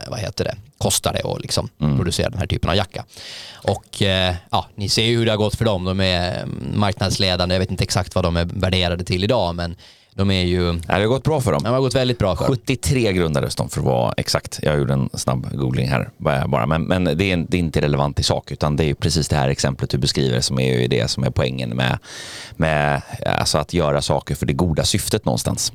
vad 0.09 0.19
heter 0.19 0.45
det, 0.45 0.57
kostar 0.79 1.13
det 1.13 1.31
att 1.31 1.41
liksom 1.41 1.69
mm. 1.81 1.97
producera 1.97 2.31
den 2.31 2.39
här 2.39 2.47
typen 2.47 2.71
av 2.71 2.77
jacka. 2.77 3.05
Och 3.53 4.03
eh, 4.03 4.35
ja, 4.51 4.67
ni 4.75 4.89
ser 4.89 5.05
ju 5.05 5.19
hur 5.19 5.25
det 5.25 5.33
har 5.33 5.37
gått 5.39 5.57
för 5.57 5.65
dem. 5.65 5.85
De 5.85 6.01
är 6.01 6.47
marknadsledande, 6.75 7.55
jag 7.55 7.61
vet 7.61 7.71
inte 7.71 7.85
exakt 7.85 8.15
vad 8.15 8.25
de 8.25 8.37
är 8.37 8.45
värderade 8.45 9.05
till 9.05 9.25
idag, 9.25 9.55
men 9.55 9.77
de 10.15 10.31
är 10.31 10.45
ju... 10.45 10.67
Ja, 10.67 10.95
det 10.95 11.01
har 11.01 11.07
gått 11.07 11.25
bra 11.25 11.41
för 11.41 11.53
dem. 11.53 11.63
Det 11.63 11.69
har 11.69 11.81
gått 11.81 11.95
väldigt 11.95 12.19
bra 12.19 12.37
för 12.37 12.45
73 12.45 13.13
grundades 13.13 13.55
de 13.55 13.69
för 13.69 13.81
att 13.81 13.87
vara 13.87 14.15
exakt. 14.17 14.61
Jag 14.63 14.79
gjorde 14.79 14.93
en 14.93 15.11
snabb 15.15 15.57
googling 15.57 15.89
här 15.89 16.11
bara. 16.17 16.67
Men, 16.67 16.83
men 16.83 17.05
det, 17.05 17.33
är, 17.33 17.47
det 17.49 17.57
är 17.57 17.59
inte 17.59 17.81
relevant 17.81 18.21
i 18.21 18.23
sak 18.23 18.53
utan 18.53 18.77
det 18.77 18.85
är 18.85 18.95
precis 18.95 19.29
det 19.29 19.37
här 19.37 19.49
exemplet 19.49 19.91
du 19.91 19.99
beskriver 19.99 20.41
som 20.41 20.59
är 20.59 20.81
ju 20.81 20.89
det 20.89 21.11
som 21.11 21.25
är 21.25 21.31
poängen 21.31 21.71
med, 21.71 21.99
med 22.57 23.03
alltså 23.27 23.59
att 23.59 23.75
göra 23.75 24.03
saker 24.03 24.35
för 24.35 24.47
det 24.47 24.53
goda 24.53 24.85
syftet 24.85 25.25
någonstans. 25.25 25.73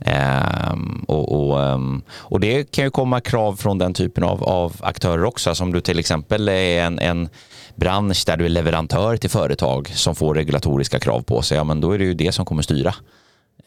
Ehm, 0.00 1.04
och, 1.08 1.32
och, 1.32 1.62
ehm, 1.62 2.02
och, 2.10 2.40
det 2.40 2.70
kan 2.70 2.84
ju 2.84 2.90
komma 2.90 3.20
krav 3.20 3.56
från 3.56 3.78
den 3.78 3.94
typen 3.94 4.24
av, 4.24 4.44
av 4.44 4.72
aktörer 4.80 5.24
också. 5.24 5.54
Som 5.54 5.72
du 5.72 5.80
till 5.80 5.98
exempel 5.98 6.48
är 6.48 6.82
en, 6.82 6.98
en 6.98 7.28
bransch 7.74 8.22
där 8.26 8.36
du 8.36 8.44
är 8.44 8.48
leverantör 8.48 9.16
till 9.16 9.30
företag 9.30 9.88
som 9.94 10.14
får 10.14 10.34
regulatoriska 10.34 10.98
krav 10.98 11.20
på 11.20 11.42
sig. 11.42 11.56
Ja, 11.56 11.64
men 11.64 11.80
då 11.80 11.92
är 11.92 11.98
det 11.98 12.04
ju 12.04 12.14
det 12.14 12.32
som 12.32 12.44
kommer 12.44 12.62
styra. 12.62 12.94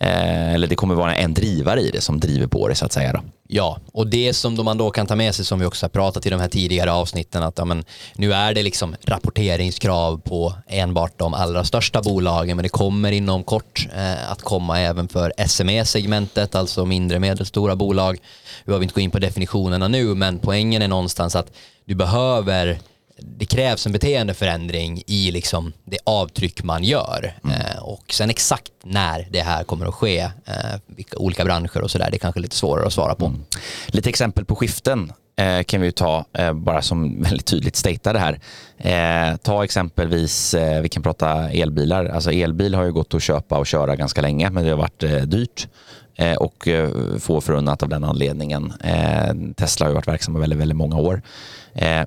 Eh, 0.02 0.54
eller 0.54 0.68
det 0.68 0.76
kommer 0.76 0.96
vara 0.96 1.16
en 1.16 1.34
drivare 1.34 1.82
i 1.82 1.92
det 1.92 2.02
som 2.02 2.20
driver 2.20 2.48
på 2.48 2.68
det 2.68 2.76
så 2.76 2.86
att 2.86 2.92
säga. 2.92 3.14
Då. 3.14 3.22
Ja, 3.48 3.80
och 3.94 4.08
det 4.08 4.34
som 4.34 4.66
man 4.66 4.78
då 4.78 4.92
kan 4.92 5.08
ta 5.08 5.16
med 5.16 5.36
sig 5.36 5.46
som 5.46 5.60
vi 5.60 5.66
också 5.66 5.86
har 5.86 5.90
pratat 5.90 6.26
i 6.26 6.30
de 6.30 6.40
här 6.40 6.48
tidigare 6.48 6.92
avsnitten 6.92 7.44
att 7.44 7.58
ja, 7.58 7.66
men, 7.66 7.84
nu 8.16 8.34
är 8.34 8.54
det 8.54 8.64
liksom 8.64 8.96
rapporteringskrav 9.02 10.22
på 10.22 10.54
enbart 10.68 11.20
de 11.20 11.34
allra 11.34 11.64
största 11.64 12.02
bolagen 12.02 12.58
men 12.58 12.64
det 12.64 12.70
kommer 12.70 13.12
inom 13.12 13.44
kort 13.44 13.88
eh, 13.96 14.32
att 14.32 14.42
komma 14.42 14.80
även 14.80 15.08
för 15.08 15.34
SME-segmentet, 15.48 16.56
alltså 16.56 16.86
mindre 16.86 17.20
medelstora 17.20 17.76
bolag. 17.76 18.18
Vi 18.64 18.66
behöver 18.66 18.84
inte 18.84 18.96
gå 18.96 19.02
in 19.02 19.12
på 19.12 19.20
definitionerna 19.20 19.88
nu 19.88 20.16
men 20.16 20.40
poängen 20.40 20.82
är 20.82 20.88
någonstans 20.88 21.36
att 21.36 21.52
du 21.86 21.96
behöver 21.96 22.80
det 23.22 23.46
krävs 23.46 23.86
en 23.86 23.92
beteendeförändring 23.92 25.04
i 25.08 25.32
liksom 25.32 25.74
det 25.86 25.98
avtryck 26.04 26.64
man 26.64 26.84
gör. 26.84 27.34
Mm. 27.44 27.56
Eh, 27.56 27.84
och 27.84 28.14
sen 28.14 28.30
exakt 28.30 28.72
när 28.84 29.28
det 29.32 29.42
här 29.42 29.64
kommer 29.64 29.86
att 29.86 29.94
ske, 29.94 30.20
eh, 30.20 30.80
vilka 30.88 31.18
olika 31.18 31.46
branscher 31.46 31.82
och 31.82 31.92
sådär, 31.92 32.08
det 32.12 32.18
är 32.18 32.20
kanske 32.20 32.40
lite 32.40 32.56
svårare 32.56 32.88
att 32.88 32.94
svara 32.94 33.16
på. 33.16 33.26
Mm. 33.26 33.42
Lite 33.88 34.10
exempel 34.10 34.46
på 34.46 34.56
skiften 34.56 35.12
eh, 35.40 35.64
kan 35.64 35.82
vi 35.82 35.92
ta, 35.92 36.26
eh, 36.34 36.54
bara 36.54 36.82
som 36.82 37.22
väldigt 37.24 37.46
tydligt 37.46 37.76
statear 37.76 38.14
det 38.14 38.20
här. 38.20 38.40
Eh, 38.78 39.38
ta 39.38 39.64
exempelvis, 39.64 40.54
eh, 40.54 40.82
vi 40.82 40.90
kan 40.90 41.04
prata 41.04 41.52
elbilar. 41.52 42.06
Alltså 42.06 42.32
elbil 42.32 42.76
har 42.76 42.84
ju 42.84 42.92
gått 42.92 43.14
att 43.14 43.24
köpa 43.24 43.58
och 43.58 43.68
köra 43.68 43.96
ganska 43.96 44.22
länge, 44.22 44.50
men 44.50 44.64
det 44.64 44.70
har 44.70 44.78
varit 44.78 45.30
dyrt 45.32 45.68
Eh, 46.20 46.36
och 46.36 46.68
eh, 46.68 46.90
få 47.20 47.42
förunnat 47.42 47.84
av 47.84 47.90
den 47.90 48.04
anledningen. 48.04 48.74
Eh, 48.84 49.34
Tesla 49.56 49.86
har 49.86 49.90
ju 49.90 49.96
varit 49.96 50.08
verksamma 50.08 50.40
väldigt, 50.40 50.60
väldigt 50.60 50.78
många 50.78 50.98
år. 50.98 51.22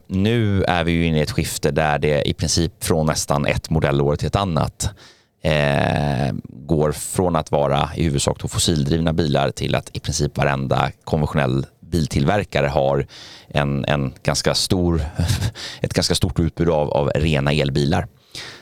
Nu 0.07 0.65
är 0.65 0.85
vi 0.85 0.93
ju 0.93 1.07
inne 1.07 1.19
i 1.19 1.23
ett 1.23 1.31
skifte 1.31 1.71
där 1.71 1.99
det 1.99 2.29
i 2.29 2.35
princip 2.35 2.85
från 2.85 3.07
nästan 3.07 3.47
ett 3.47 3.71
modellår 3.71 4.17
till 4.17 4.27
ett 4.27 4.37
annat 4.37 4.91
eh, 5.43 6.35
går 6.49 6.93
från 6.93 7.37
att 7.37 7.51
vara 7.51 7.91
i 7.97 8.05
huvudsak 8.05 8.51
fossildrivna 8.51 9.13
bilar 9.13 9.51
till 9.51 9.75
att 9.75 9.91
i 9.93 10.01
princip 10.01 10.37
varenda 10.37 10.91
konventionell 11.05 11.67
biltillverkare 11.81 12.67
har 12.67 13.07
en, 13.49 13.85
en 13.85 14.13
ganska 14.23 14.55
stor, 14.55 15.03
ett 15.81 15.95
ganska 15.95 16.15
stort 16.15 16.41
utbud 16.41 16.69
av, 16.69 16.91
av 16.91 17.11
rena 17.15 17.53
elbilar. 17.53 18.07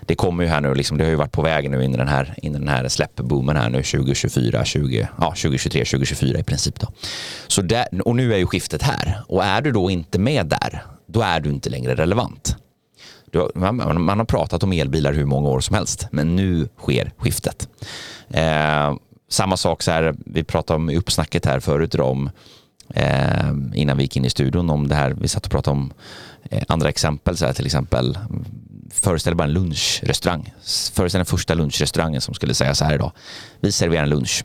Det 0.00 0.14
kommer 0.14 0.44
ju 0.44 0.50
här 0.50 0.60
nu, 0.60 0.74
liksom, 0.74 0.98
det 0.98 1.04
har 1.04 1.10
ju 1.10 1.16
varit 1.16 1.32
på 1.32 1.42
väg 1.42 1.70
nu 1.70 1.84
in 1.84 1.94
i 1.94 1.96
den 1.96 2.08
här, 2.08 2.34
in 2.42 2.54
i 2.54 2.58
den 2.58 2.68
här 2.68 2.88
släppboomen 2.88 3.56
här 3.56 3.70
nu 3.70 3.82
2024, 3.82 4.64
20, 4.64 5.08
ja, 5.18 5.26
2023, 5.26 5.84
2024 5.84 6.38
i 6.38 6.42
princip. 6.42 6.80
Då. 6.80 6.86
Så 7.46 7.62
där, 7.62 7.86
och 8.04 8.16
nu 8.16 8.34
är 8.34 8.38
ju 8.38 8.46
skiftet 8.46 8.82
här 8.82 9.22
och 9.28 9.44
är 9.44 9.60
du 9.62 9.72
då 9.72 9.90
inte 9.90 10.18
med 10.18 10.46
där, 10.46 10.82
då 11.06 11.20
är 11.20 11.40
du 11.40 11.50
inte 11.50 11.70
längre 11.70 11.94
relevant. 11.94 12.56
Du, 13.32 13.50
man, 13.54 14.02
man, 14.02 14.18
har 14.18 14.24
pratat 14.24 14.62
om 14.62 14.72
elbilar 14.72 15.12
hur 15.12 15.24
många 15.24 15.48
år 15.48 15.60
som 15.60 15.74
helst, 15.74 16.08
men 16.12 16.36
nu 16.36 16.68
sker 16.78 17.12
skiftet. 17.16 17.68
Eh, 18.30 18.94
samma 19.28 19.56
sak 19.56 19.82
så 19.82 19.90
här, 19.90 20.14
vi 20.26 20.44
pratade 20.44 20.76
om 20.76 20.90
i 20.90 20.96
uppsnacket 20.96 21.46
här 21.46 21.60
förut 21.60 21.94
om 21.94 22.30
eh, 22.94 23.50
innan 23.74 23.96
vi 23.96 24.02
gick 24.02 24.16
in 24.16 24.24
i 24.24 24.30
studion 24.30 24.70
om 24.70 24.88
det 24.88 24.94
här. 24.94 25.10
Vi 25.10 25.28
satt 25.28 25.44
och 25.44 25.52
pratade 25.52 25.76
om 25.76 25.92
eh, 26.50 26.62
andra 26.68 26.88
exempel, 26.88 27.36
så 27.36 27.46
här, 27.46 27.52
till 27.52 27.66
exempel 27.66 28.18
föreställer 28.90 29.35
bara 29.35 29.44
en 29.44 29.52
lunchrestaurang. 29.52 30.54
Föreställ 30.92 31.18
den 31.18 31.26
första 31.26 31.54
lunchrestaurangen 31.54 32.20
som 32.20 32.35
skulle 32.35 32.54
säga 32.54 32.75
så 32.75 32.85
här 32.85 32.94
idag. 32.94 33.12
Vi 33.61 33.73
serverar 33.73 34.02
en 34.02 34.09
lunch 34.09 34.44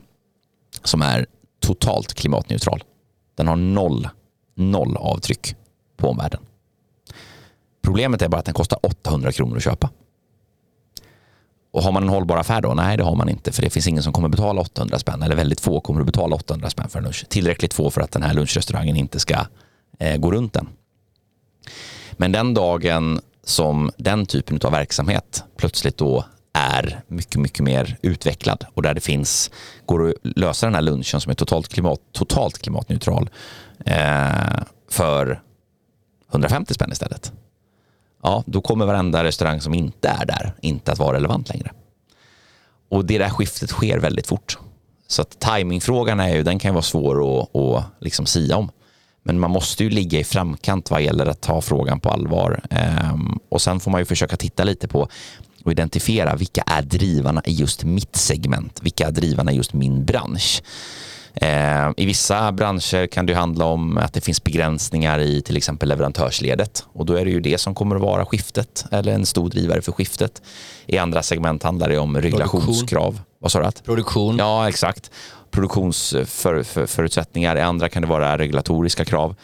som 0.83 1.01
är 1.01 1.25
totalt 1.59 2.13
klimatneutral. 2.13 2.83
Den 3.35 3.47
har 3.47 3.55
noll, 3.55 4.09
noll 4.55 4.97
avtryck 4.97 5.55
på 5.97 6.09
omvärlden. 6.09 6.41
Problemet 7.83 8.21
är 8.21 8.29
bara 8.29 8.37
att 8.37 8.45
den 8.45 8.53
kostar 8.53 8.79
800 8.85 9.31
kronor 9.31 9.57
att 9.57 9.63
köpa. 9.63 9.89
Och 11.71 11.83
har 11.83 11.91
man 11.91 12.03
en 12.03 12.09
hållbar 12.09 12.37
affär 12.37 12.61
då? 12.61 12.73
Nej, 12.73 12.97
det 12.97 13.03
har 13.03 13.15
man 13.15 13.29
inte. 13.29 13.51
För 13.51 13.61
det 13.61 13.69
finns 13.69 13.87
ingen 13.87 14.03
som 14.03 14.13
kommer 14.13 14.29
betala 14.29 14.61
800 14.61 14.99
spänn. 14.99 15.23
Eller 15.23 15.35
väldigt 15.35 15.59
få 15.59 15.79
kommer 15.79 15.99
att 15.99 16.05
betala 16.05 16.35
800 16.35 16.69
spänn 16.69 16.89
för 16.89 16.99
en 16.99 17.03
lunch. 17.03 17.25
Tillräckligt 17.29 17.73
få 17.73 17.91
för 17.91 18.01
att 18.01 18.11
den 18.11 18.23
här 18.23 18.33
lunchrestaurangen 18.33 18.95
inte 18.95 19.19
ska 19.19 19.45
eh, 19.99 20.17
gå 20.17 20.31
runt 20.31 20.53
den. 20.53 20.67
Men 22.11 22.31
den 22.31 22.53
dagen 22.53 23.21
som 23.45 23.91
den 23.97 24.25
typen 24.25 24.59
av 24.63 24.71
verksamhet 24.71 25.43
plötsligt 25.57 25.97
då 25.97 26.25
är 26.53 27.01
mycket, 27.07 27.41
mycket 27.41 27.59
mer 27.59 27.97
utvecklad 28.01 28.65
och 28.73 28.81
där 28.81 28.93
det 28.93 29.01
finns, 29.01 29.51
går 29.85 30.09
att 30.09 30.15
lösa 30.21 30.65
den 30.65 30.75
här 30.75 30.81
lunchen 30.81 31.21
som 31.21 31.29
är 31.29 31.33
totalt, 31.35 31.67
klimat, 31.67 31.99
totalt 32.11 32.57
klimatneutral 32.57 33.29
eh, 33.85 34.63
för 34.89 35.41
150 36.31 36.73
spänn 36.73 36.91
istället. 36.91 37.31
Ja, 38.23 38.43
då 38.45 38.61
kommer 38.61 38.85
varenda 38.85 39.23
restaurang 39.23 39.61
som 39.61 39.73
inte 39.73 40.09
är 40.09 40.25
där 40.25 40.53
inte 40.61 40.91
att 40.91 40.99
vara 40.99 41.15
relevant 41.15 41.49
längre. 41.49 41.71
Och 42.89 43.05
det 43.05 43.17
där 43.17 43.29
skiftet 43.29 43.69
sker 43.69 43.99
väldigt 43.99 44.27
fort. 44.27 44.57
Så 45.07 45.21
att 45.21 45.39
timingfrågan 45.39 46.19
är 46.19 46.35
ju, 46.35 46.43
den 46.43 46.59
kan 46.59 46.69
ju 46.69 46.73
vara 46.73 46.81
svår 46.81 47.41
att, 47.41 47.55
att 47.55 47.85
liksom 47.99 48.25
sia 48.25 48.57
om. 48.57 48.71
Men 49.27 49.39
man 49.39 49.51
måste 49.51 49.83
ju 49.83 49.89
ligga 49.89 50.19
i 50.19 50.23
framkant 50.23 50.91
vad 50.91 51.01
gäller 51.01 51.25
att 51.25 51.41
ta 51.41 51.61
frågan 51.61 51.99
på 51.99 52.09
allvar. 52.09 52.61
Ehm, 52.69 53.39
och 53.49 53.61
sen 53.61 53.79
får 53.79 53.91
man 53.91 54.01
ju 54.01 54.05
försöka 54.05 54.37
titta 54.37 54.63
lite 54.63 54.87
på 54.87 55.07
och 55.63 55.71
identifiera 55.71 56.35
vilka 56.35 56.61
är 56.61 56.81
drivarna 56.81 57.41
i 57.45 57.53
just 57.53 57.83
mitt 57.83 58.15
segment? 58.15 58.79
Vilka 58.81 59.07
är 59.07 59.11
drivarna 59.11 59.51
i 59.51 59.55
just 59.55 59.73
min 59.73 60.05
bransch? 60.05 60.61
Ehm, 61.35 61.93
I 61.97 62.05
vissa 62.05 62.51
branscher 62.51 63.07
kan 63.07 63.25
det 63.25 63.33
handla 63.33 63.65
om 63.65 63.97
att 63.97 64.13
det 64.13 64.21
finns 64.21 64.43
begränsningar 64.43 65.19
i 65.19 65.41
till 65.41 65.57
exempel 65.57 65.89
leverantörsledet 65.89 66.85
och 66.93 67.05
då 67.05 67.13
är 67.13 67.25
det 67.25 67.31
ju 67.31 67.39
det 67.39 67.57
som 67.57 67.75
kommer 67.75 67.95
att 67.95 68.01
vara 68.01 68.25
skiftet 68.25 68.85
eller 68.91 69.13
en 69.13 69.25
stor 69.25 69.49
drivare 69.49 69.81
för 69.81 69.91
skiftet. 69.91 70.41
I 70.85 70.97
andra 70.97 71.23
segment 71.23 71.63
handlar 71.63 71.89
det 71.89 71.97
om 71.97 72.17
reglationskrav. 72.17 73.03
Produktion. 73.03 73.25
Vad 73.39 73.51
sa 73.51 73.61
du? 73.61 73.71
Produktion. 73.85 74.37
Ja, 74.37 74.69
exakt 74.69 75.11
produktionsförutsättningar. 75.55 77.55
I 77.55 77.61
andra 77.61 77.89
kan 77.89 78.01
det 78.01 78.07
vara 78.07 78.37
regulatoriska 78.37 79.05
krav. 79.05 79.35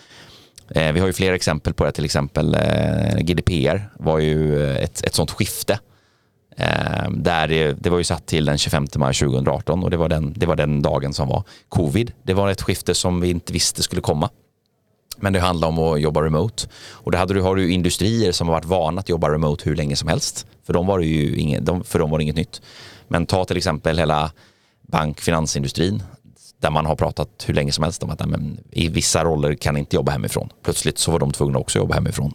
Eh, 0.69 0.91
vi 0.91 0.99
har 0.99 1.07
ju 1.07 1.13
flera 1.13 1.35
exempel 1.35 1.73
på 1.73 1.85
det, 1.85 1.91
till 1.91 2.05
exempel 2.05 2.55
eh, 2.55 3.19
GDPR 3.19 3.89
var 3.99 4.19
ju 4.19 4.63
eh, 4.63 4.83
ett, 4.83 5.05
ett 5.05 5.15
sånt 5.15 5.31
skifte. 5.31 5.79
Eh, 6.57 7.11
där 7.11 7.47
det, 7.47 7.73
det, 7.73 7.89
var 7.89 7.97
ju 7.97 8.03
satt 8.03 8.25
till 8.25 8.45
den 8.45 8.57
25 8.57 8.87
maj 8.95 9.13
2018 9.13 9.83
och 9.83 9.89
det 9.89 9.97
var, 9.97 10.09
den, 10.09 10.33
det 10.33 10.45
var 10.45 10.55
den 10.55 10.81
dagen 10.81 11.13
som 11.13 11.27
var 11.27 11.43
covid. 11.69 12.13
Det 12.23 12.33
var 12.33 12.49
ett 12.49 12.61
skifte 12.61 12.93
som 12.93 13.21
vi 13.21 13.29
inte 13.29 13.53
visste 13.53 13.83
skulle 13.83 14.01
komma. 14.01 14.29
Men 15.17 15.33
det 15.33 15.39
handlar 15.39 15.67
om 15.67 15.79
att 15.79 16.01
jobba 16.01 16.21
remote. 16.21 16.67
Och 16.91 17.11
det 17.11 17.17
hade 17.17 17.33
du, 17.33 17.41
har 17.41 17.55
du 17.55 17.71
industrier 17.71 18.31
som 18.31 18.47
har 18.47 18.55
varit 18.55 18.65
vana 18.65 18.99
att 18.99 19.09
jobba 19.09 19.29
remote 19.29 19.69
hur 19.69 19.75
länge 19.75 19.95
som 19.95 20.09
helst. 20.09 20.47
För 20.65 20.73
dem 20.73 20.87
var 20.87 20.99
det 20.99 21.05
ju 21.05 21.35
inget, 21.35 21.87
för 21.87 21.99
dem 21.99 22.09
var 22.09 22.17
det 22.17 22.23
inget 22.23 22.35
nytt. 22.35 22.61
Men 23.07 23.25
ta 23.25 23.45
till 23.45 23.57
exempel 23.57 23.99
hela 23.99 24.31
bank 24.91 25.19
finansindustrin 25.19 26.03
där 26.59 26.69
man 26.69 26.85
har 26.85 26.95
pratat 26.95 27.29
hur 27.45 27.53
länge 27.53 27.71
som 27.71 27.83
helst 27.83 28.03
om 28.03 28.09
att 28.09 28.29
men, 28.29 28.59
i 28.71 28.87
vissa 28.87 29.23
roller 29.23 29.55
kan 29.55 29.77
inte 29.77 29.95
jobba 29.95 30.11
hemifrån. 30.11 30.49
Plötsligt 30.63 30.97
så 30.97 31.11
var 31.11 31.19
de 31.19 31.31
tvungna 31.31 31.59
också 31.59 31.79
att 31.79 31.83
jobba 31.83 31.95
hemifrån 31.95 32.33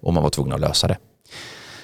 och 0.00 0.14
man 0.14 0.22
var 0.22 0.30
tvungna 0.30 0.54
att 0.54 0.60
lösa 0.60 0.88
det. 0.88 0.98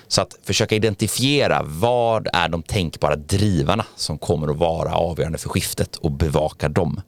Så 0.08 0.22
att 0.22 0.38
försöka 0.42 0.74
identifiera 0.74 1.62
vad 1.64 2.28
är 2.32 2.48
de 2.48 2.62
tänkbara 2.62 3.16
drivarna 3.16 3.84
som 3.96 4.18
kommer 4.18 4.48
att 4.48 4.56
vara 4.56 4.94
avgörande 4.94 5.38
för 5.38 5.48
skiftet 5.48 5.96
och 5.96 6.12
bevaka 6.12 6.68
dem. 6.68 7.00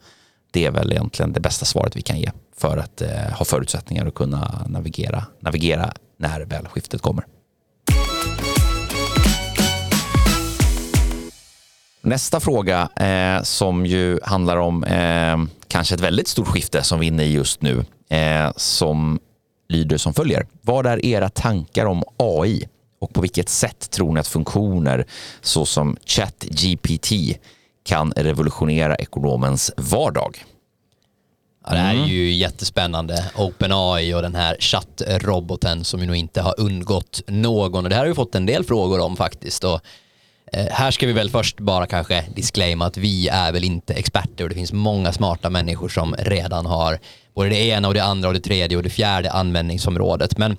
Det 0.50 0.66
är 0.66 0.70
väl 0.70 0.92
egentligen 0.92 1.32
det 1.32 1.40
bästa 1.40 1.64
svaret 1.64 1.96
vi 1.96 2.02
kan 2.02 2.20
ge 2.20 2.30
för 2.56 2.76
att 2.76 3.02
eh, 3.02 3.10
ha 3.38 3.44
förutsättningar 3.44 4.06
att 4.06 4.14
kunna 4.14 4.66
navigera, 4.68 5.24
navigera 5.40 5.92
när 6.16 6.40
väl 6.40 6.68
skiftet 6.68 7.02
kommer. 7.02 7.24
Nästa 12.10 12.40
fråga 12.40 12.88
eh, 12.96 13.42
som 13.42 13.86
ju 13.86 14.18
handlar 14.22 14.56
om 14.56 14.84
eh, 14.84 15.38
kanske 15.68 15.94
ett 15.94 16.00
väldigt 16.00 16.28
stort 16.28 16.48
skifte 16.48 16.82
som 16.82 17.00
vi 17.00 17.06
är 17.06 17.08
inne 17.08 17.24
i 17.24 17.32
just 17.32 17.62
nu 17.62 17.84
eh, 18.08 18.52
som 18.56 19.20
lyder 19.68 19.96
som 19.96 20.14
följer. 20.14 20.46
Vad 20.62 20.86
är 20.86 21.06
era 21.06 21.28
tankar 21.28 21.86
om 21.86 22.02
AI 22.16 22.68
och 23.00 23.12
på 23.12 23.20
vilket 23.20 23.48
sätt 23.48 23.90
tror 23.90 24.12
ni 24.12 24.20
att 24.20 24.28
funktioner 24.28 25.06
såsom 25.40 25.96
ChatGPT 26.06 27.12
kan 27.84 28.12
revolutionera 28.16 28.96
ekonomens 28.96 29.72
vardag? 29.76 30.44
Ja, 31.66 31.72
det 31.72 31.78
här 31.78 31.94
är 31.94 31.98
mm. 31.98 32.08
ju 32.08 32.32
jättespännande. 32.32 33.30
OpenAI 33.36 34.14
och 34.14 34.22
den 34.22 34.34
här 34.34 34.56
chattroboten 34.60 35.84
som 35.84 36.00
ju 36.00 36.06
nog 36.06 36.16
inte 36.16 36.42
har 36.42 36.60
undgått 36.60 37.20
någon. 37.26 37.84
Och 37.84 37.90
det 37.90 37.96
här 37.96 38.02
har 38.02 38.08
vi 38.08 38.14
fått 38.14 38.34
en 38.34 38.46
del 38.46 38.64
frågor 38.64 39.00
om 39.00 39.16
faktiskt. 39.16 39.64
Och 39.64 39.80
Eh, 40.52 40.66
här 40.70 40.90
ska 40.90 41.06
vi 41.06 41.12
väl 41.12 41.30
först 41.30 41.60
bara 41.60 41.86
kanske 41.86 42.24
disclaima 42.34 42.86
att 42.86 42.96
vi 42.96 43.28
är 43.28 43.52
väl 43.52 43.64
inte 43.64 43.94
experter 43.94 44.44
och 44.44 44.50
det 44.50 44.54
finns 44.54 44.72
många 44.72 45.12
smarta 45.12 45.50
människor 45.50 45.88
som 45.88 46.14
redan 46.18 46.66
har 46.66 46.98
både 47.34 47.48
det 47.48 47.66
ena 47.66 47.88
och 47.88 47.94
det 47.94 48.04
andra 48.04 48.28
och 48.28 48.34
det 48.34 48.40
tredje 48.40 48.76
och 48.76 48.82
det 48.82 48.90
fjärde 48.90 49.30
användningsområdet. 49.30 50.38
Men 50.38 50.56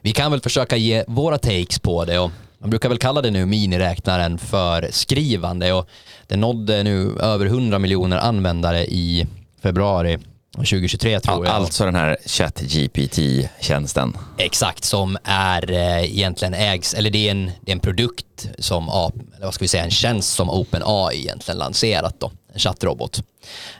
vi 0.00 0.12
kan 0.12 0.30
väl 0.30 0.40
försöka 0.40 0.76
ge 0.76 1.04
våra 1.06 1.38
takes 1.38 1.78
på 1.78 2.04
det 2.04 2.18
och 2.18 2.30
man 2.58 2.70
brukar 2.70 2.88
väl 2.88 2.98
kalla 2.98 3.22
det 3.22 3.30
nu 3.30 3.46
miniräknaren 3.46 4.38
för 4.38 4.88
skrivande 4.90 5.72
och 5.72 5.88
det 6.26 6.36
nådde 6.36 6.82
nu 6.82 7.18
över 7.20 7.46
100 7.46 7.78
miljoner 7.78 8.18
användare 8.18 8.86
i 8.86 9.26
februari 9.62 10.18
2023 10.56 11.20
tror 11.20 11.46
jag. 11.46 11.54
Alltså 11.54 11.84
den 11.84 11.94
här 11.94 12.16
ChatGPT-tjänsten. 12.26 14.16
Exakt, 14.38 14.84
som 14.84 15.18
är 15.24 15.70
eh, 15.70 16.04
egentligen 16.04 16.54
ägs, 16.54 16.94
eller 16.94 17.10
det 17.10 17.28
är 17.28 17.30
en, 17.30 17.50
det 17.60 17.70
är 17.70 17.72
en 17.72 17.80
produkt 17.80 18.48
som, 18.58 18.88
eller 18.88 19.44
vad 19.44 19.54
ska 19.54 19.64
vi 19.64 19.68
säga, 19.68 19.84
en 19.84 19.90
tjänst 19.90 20.32
som 20.34 20.50
OpenAI 20.50 21.18
egentligen 21.18 21.58
lanserat 21.58 22.20
då, 22.20 22.30
en 22.52 22.58
chattrobot. 22.58 23.22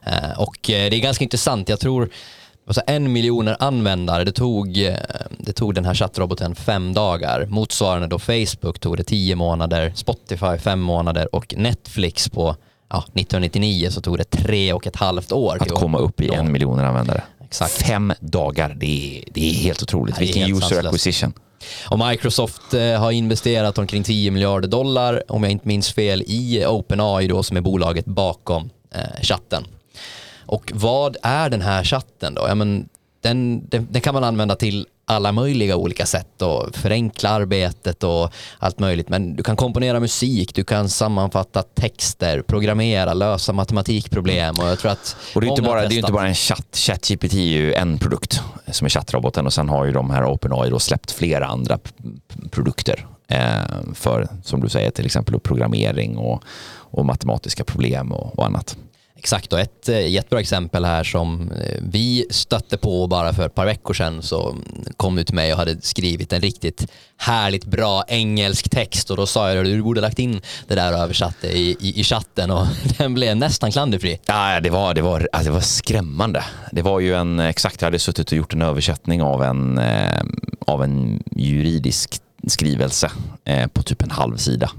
Eh, 0.06 0.40
och 0.40 0.70
eh, 0.70 0.90
det 0.90 0.96
är 0.96 1.00
ganska 1.00 1.24
intressant, 1.24 1.68
jag 1.68 1.80
tror 1.80 2.10
alltså 2.66 2.82
en 2.86 3.12
miljoner 3.12 3.56
användare, 3.58 4.24
det 4.24 4.32
tog, 4.32 4.74
det 5.38 5.52
tog 5.52 5.74
den 5.74 5.84
här 5.84 5.94
chattroboten 5.94 6.54
fem 6.54 6.94
dagar. 6.94 7.46
Motsvarande 7.46 8.06
då 8.06 8.18
Facebook 8.18 8.78
tog 8.80 8.96
det 8.96 9.04
tio 9.04 9.36
månader, 9.36 9.92
Spotify 9.94 10.58
fem 10.58 10.80
månader 10.80 11.34
och 11.34 11.54
Netflix 11.56 12.28
på 12.28 12.56
ja, 12.92 12.98
1999 12.98 13.90
så 13.90 14.00
tog 14.00 14.18
det 14.18 14.24
tre 14.24 14.72
och 14.72 14.86
ett 14.86 14.96
halvt 14.96 15.32
år. 15.32 15.58
Att 15.60 15.68
komma 15.68 15.98
upp 15.98 16.20
i 16.20 16.28
en 16.28 16.52
miljon 16.52 16.80
användare. 16.80 17.22
Exakt. 17.44 17.72
Fem 17.72 18.12
dagar, 18.20 18.76
det 18.80 18.86
är, 19.18 19.24
det 19.32 19.50
är 19.50 19.54
helt 19.54 19.82
otroligt. 19.82 20.20
Vilken 20.20 20.42
helt 20.42 20.56
user 20.56 20.60
sanslöst. 20.60 20.86
acquisition. 20.86 21.32
Och 21.88 21.98
Microsoft 21.98 22.74
eh, 22.74 23.00
har 23.00 23.10
investerat 23.10 23.78
omkring 23.78 24.02
10 24.02 24.30
miljarder 24.30 24.68
dollar, 24.68 25.22
om 25.28 25.42
jag 25.42 25.52
inte 25.52 25.68
minns 25.68 25.92
fel, 25.92 26.22
i 26.26 26.66
OpenAI 26.66 27.26
då 27.26 27.42
som 27.42 27.56
är 27.56 27.60
bolaget 27.60 28.04
bakom 28.04 28.70
eh, 28.94 29.22
chatten. 29.22 29.66
Och 30.46 30.72
vad 30.74 31.16
är 31.22 31.50
den 31.50 31.62
här 31.62 31.84
chatten 31.84 32.34
då? 32.34 32.44
Ja, 32.48 32.54
men 32.54 32.88
den, 33.20 33.66
den, 33.68 33.88
den 33.90 34.02
kan 34.02 34.14
man 34.14 34.24
använda 34.24 34.54
till 34.54 34.86
alla 35.04 35.32
möjliga 35.32 35.76
olika 35.76 36.06
sätt 36.06 36.42
och 36.42 36.74
förenkla 36.76 37.30
arbetet 37.30 38.04
och 38.04 38.32
allt 38.58 38.78
möjligt. 38.78 39.08
Men 39.08 39.36
du 39.36 39.42
kan 39.42 39.56
komponera 39.56 40.00
musik, 40.00 40.54
du 40.54 40.64
kan 40.64 40.88
sammanfatta 40.88 41.62
texter, 41.62 42.42
programmera, 42.42 43.14
lösa 43.14 43.52
matematikproblem 43.52 44.54
och 44.58 44.68
jag 44.68 44.78
tror 44.78 44.90
att 44.90 45.16
Och 45.34 45.40
det 45.40 45.46
är, 45.46 45.48
inte 45.48 45.62
bara, 45.62 45.80
det 45.80 45.80
är 45.80 45.84
inte 45.84 45.94
testat. 45.96 46.12
bara 46.14 46.28
en 46.28 46.34
chatt. 46.34 46.76
ChatGPT 46.76 47.34
är 47.34 47.38
ju 47.38 47.74
en 47.74 47.98
produkt 47.98 48.40
som 48.70 48.84
är 48.84 48.88
chattroboten 48.88 49.46
och 49.46 49.52
sen 49.52 49.68
har 49.68 49.84
ju 49.84 49.92
de 49.92 50.10
här 50.10 50.24
OpenAI 50.24 50.70
då 50.70 50.78
släppt 50.78 51.10
flera 51.10 51.46
andra 51.46 51.78
produkter 52.50 53.06
eh, 53.28 53.92
för, 53.94 54.28
som 54.44 54.60
du 54.60 54.68
säger, 54.68 54.90
till 54.90 55.06
exempel 55.06 55.40
programmering 55.40 56.16
och, 56.16 56.42
och 56.74 57.04
matematiska 57.06 57.64
problem 57.64 58.12
och, 58.12 58.38
och 58.38 58.46
annat. 58.46 58.76
Exakt, 59.22 59.52
och 59.52 59.60
ett 59.60 59.88
eh, 59.88 60.08
jättebra 60.08 60.40
exempel 60.40 60.84
här 60.84 61.04
som 61.04 61.50
eh, 61.50 61.78
vi 61.80 62.26
stötte 62.30 62.76
på 62.76 63.06
bara 63.06 63.32
för 63.32 63.46
ett 63.46 63.54
par 63.54 63.66
veckor 63.66 63.94
sedan 63.94 64.22
så 64.22 64.56
kom 64.96 65.16
du 65.16 65.24
till 65.24 65.34
mig 65.34 65.52
och 65.52 65.58
hade 65.58 65.80
skrivit 65.80 66.32
en 66.32 66.40
riktigt 66.40 66.86
härligt 67.16 67.64
bra 67.64 68.04
engelsk 68.08 68.70
text 68.70 69.10
och 69.10 69.16
då 69.16 69.26
sa 69.26 69.48
jag 69.48 69.58
att 69.58 69.64
du 69.64 69.82
borde 69.82 70.00
lagt 70.00 70.18
in 70.18 70.40
det 70.68 70.74
där 70.74 70.92
och 70.92 70.98
översatt 70.98 71.36
det 71.40 71.52
i, 71.52 71.76
i, 71.80 72.00
i 72.00 72.04
chatten 72.04 72.50
och 72.50 72.66
den 72.98 73.14
blev 73.14 73.36
nästan 73.36 73.72
klanderfri. 73.72 74.20
Ja, 74.26 74.60
det 74.60 74.70
var, 74.70 74.94
det, 74.94 75.02
var, 75.02 75.28
alltså 75.32 75.50
det 75.50 75.54
var 75.54 75.60
skrämmande. 75.60 76.44
Det 76.72 76.82
var 76.82 77.00
ju 77.00 77.14
en, 77.14 77.40
exakt, 77.40 77.80
jag 77.80 77.86
hade 77.86 77.98
suttit 77.98 78.32
och 78.32 78.38
gjort 78.38 78.54
en 78.54 78.62
översättning 78.62 79.22
av 79.22 79.42
en, 79.42 79.78
eh, 79.78 80.22
av 80.66 80.82
en 80.82 81.22
juridisk 81.30 82.20
skrivelse 82.46 83.10
på 83.72 83.82
typ 83.82 84.02
en 84.02 84.10
halv 84.10 84.36
sida. 84.36 84.70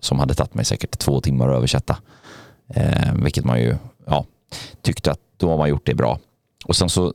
Som 0.00 0.18
hade 0.18 0.34
tagit 0.34 0.54
mig 0.54 0.64
säkert 0.64 0.98
två 0.98 1.20
timmar 1.20 1.48
att 1.48 1.56
översätta. 1.56 1.96
Eh, 2.74 3.14
vilket 3.14 3.44
man 3.44 3.60
ju 3.60 3.76
ja, 4.06 4.26
tyckte 4.82 5.12
att 5.12 5.20
då 5.36 5.50
har 5.50 5.58
man 5.58 5.68
gjort 5.68 5.86
det 5.86 5.94
bra. 5.94 6.18
Och 6.64 6.76
sen 6.76 6.88
så 6.88 7.14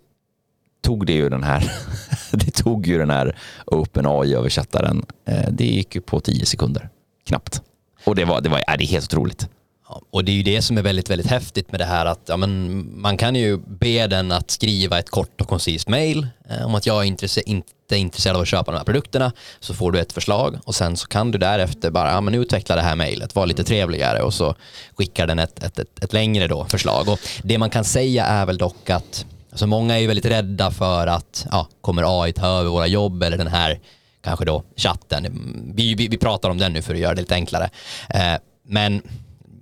tog 0.81 1.05
det 1.05 1.13
ju 1.13 1.29
den 1.29 1.43
här, 1.43 1.71
det 2.31 2.51
tog 2.51 2.87
ju 2.87 2.97
den 2.97 3.09
här 3.09 3.35
OpenAI-översättaren, 3.65 5.05
eh, 5.25 5.49
det 5.51 5.65
gick 5.65 5.95
ju 5.95 6.01
på 6.01 6.19
tio 6.19 6.45
sekunder, 6.45 6.89
knappt. 7.25 7.61
Och 8.05 8.15
det 8.15 8.25
var, 8.25 8.41
det 8.41 8.49
var, 8.49 8.63
ja, 8.67 8.77
det 8.77 8.83
är 8.83 8.87
helt 8.87 9.13
otroligt. 9.13 9.49
Ja, 9.89 10.01
och 10.11 10.25
det 10.25 10.31
är 10.31 10.33
ju 10.33 10.43
det 10.43 10.61
som 10.61 10.77
är 10.77 10.81
väldigt, 10.81 11.09
väldigt 11.09 11.27
häftigt 11.27 11.71
med 11.71 11.79
det 11.79 11.85
här 11.85 12.05
att 12.05 12.21
ja, 12.25 12.37
men 12.37 13.01
man 13.01 13.17
kan 13.17 13.35
ju 13.35 13.57
be 13.57 14.07
den 14.07 14.31
att 14.31 14.51
skriva 14.51 14.99
ett 14.99 15.09
kort 15.09 15.41
och 15.41 15.47
koncist 15.47 15.89
mail 15.89 16.27
eh, 16.49 16.65
om 16.65 16.75
att 16.75 16.85
jag 16.85 16.97
är 16.97 17.03
intresse, 17.03 17.41
inte 17.45 17.71
är 17.89 17.97
intresserad 17.97 18.35
av 18.35 18.41
att 18.41 18.47
köpa 18.47 18.71
de 18.71 18.77
här 18.77 18.85
produkterna 18.85 19.31
så 19.59 19.73
får 19.73 19.91
du 19.91 19.99
ett 19.99 20.13
förslag 20.13 20.59
och 20.65 20.75
sen 20.75 20.97
så 20.97 21.07
kan 21.07 21.31
du 21.31 21.37
därefter 21.37 21.91
bara 21.91 22.11
ja, 22.11 22.21
men 22.21 22.35
utveckla 22.35 22.75
det 22.75 22.81
här 22.81 22.95
mailet, 22.95 23.35
var 23.35 23.45
lite 23.45 23.63
trevligare 23.63 24.21
och 24.21 24.33
så 24.33 24.55
skickar 24.97 25.27
den 25.27 25.39
ett, 25.39 25.63
ett, 25.63 25.79
ett, 25.79 26.03
ett 26.03 26.13
längre 26.13 26.47
då 26.47 26.65
förslag. 26.65 27.09
Och 27.09 27.19
det 27.43 27.57
man 27.57 27.69
kan 27.69 27.83
säga 27.83 28.25
är 28.25 28.45
väl 28.45 28.57
dock 28.57 28.89
att 28.89 29.25
alltså 29.51 29.67
många 29.67 29.95
är 29.95 29.99
ju 29.99 30.07
väldigt 30.07 30.25
rädda 30.25 30.71
för 30.71 31.07
att 31.07 31.45
ja, 31.51 31.67
kommer 31.81 32.23
AI 32.23 32.33
ta 32.33 32.47
över 32.47 32.69
våra 32.69 32.87
jobb 32.87 33.23
eller 33.23 33.37
den 33.37 33.47
här 33.47 33.79
kanske 34.21 34.45
då 34.45 34.63
chatten. 34.75 35.27
Vi, 35.75 35.95
vi, 35.95 36.07
vi 36.07 36.17
pratar 36.17 36.49
om 36.49 36.57
den 36.57 36.73
nu 36.73 36.81
för 36.81 36.93
att 36.93 36.99
göra 36.99 37.15
det 37.15 37.21
lite 37.21 37.35
enklare. 37.35 37.69
Eh, 38.09 38.35
men 38.65 39.01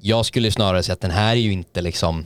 jag 0.02 0.26
skulle 0.26 0.52
snarare 0.52 0.84
säga 0.84 0.94
att 0.94 1.02
den 1.02 1.12
här 1.12 1.32
är 1.32 1.40
ju 1.40 1.52
inte 1.52 1.82
liksom, 1.82 2.26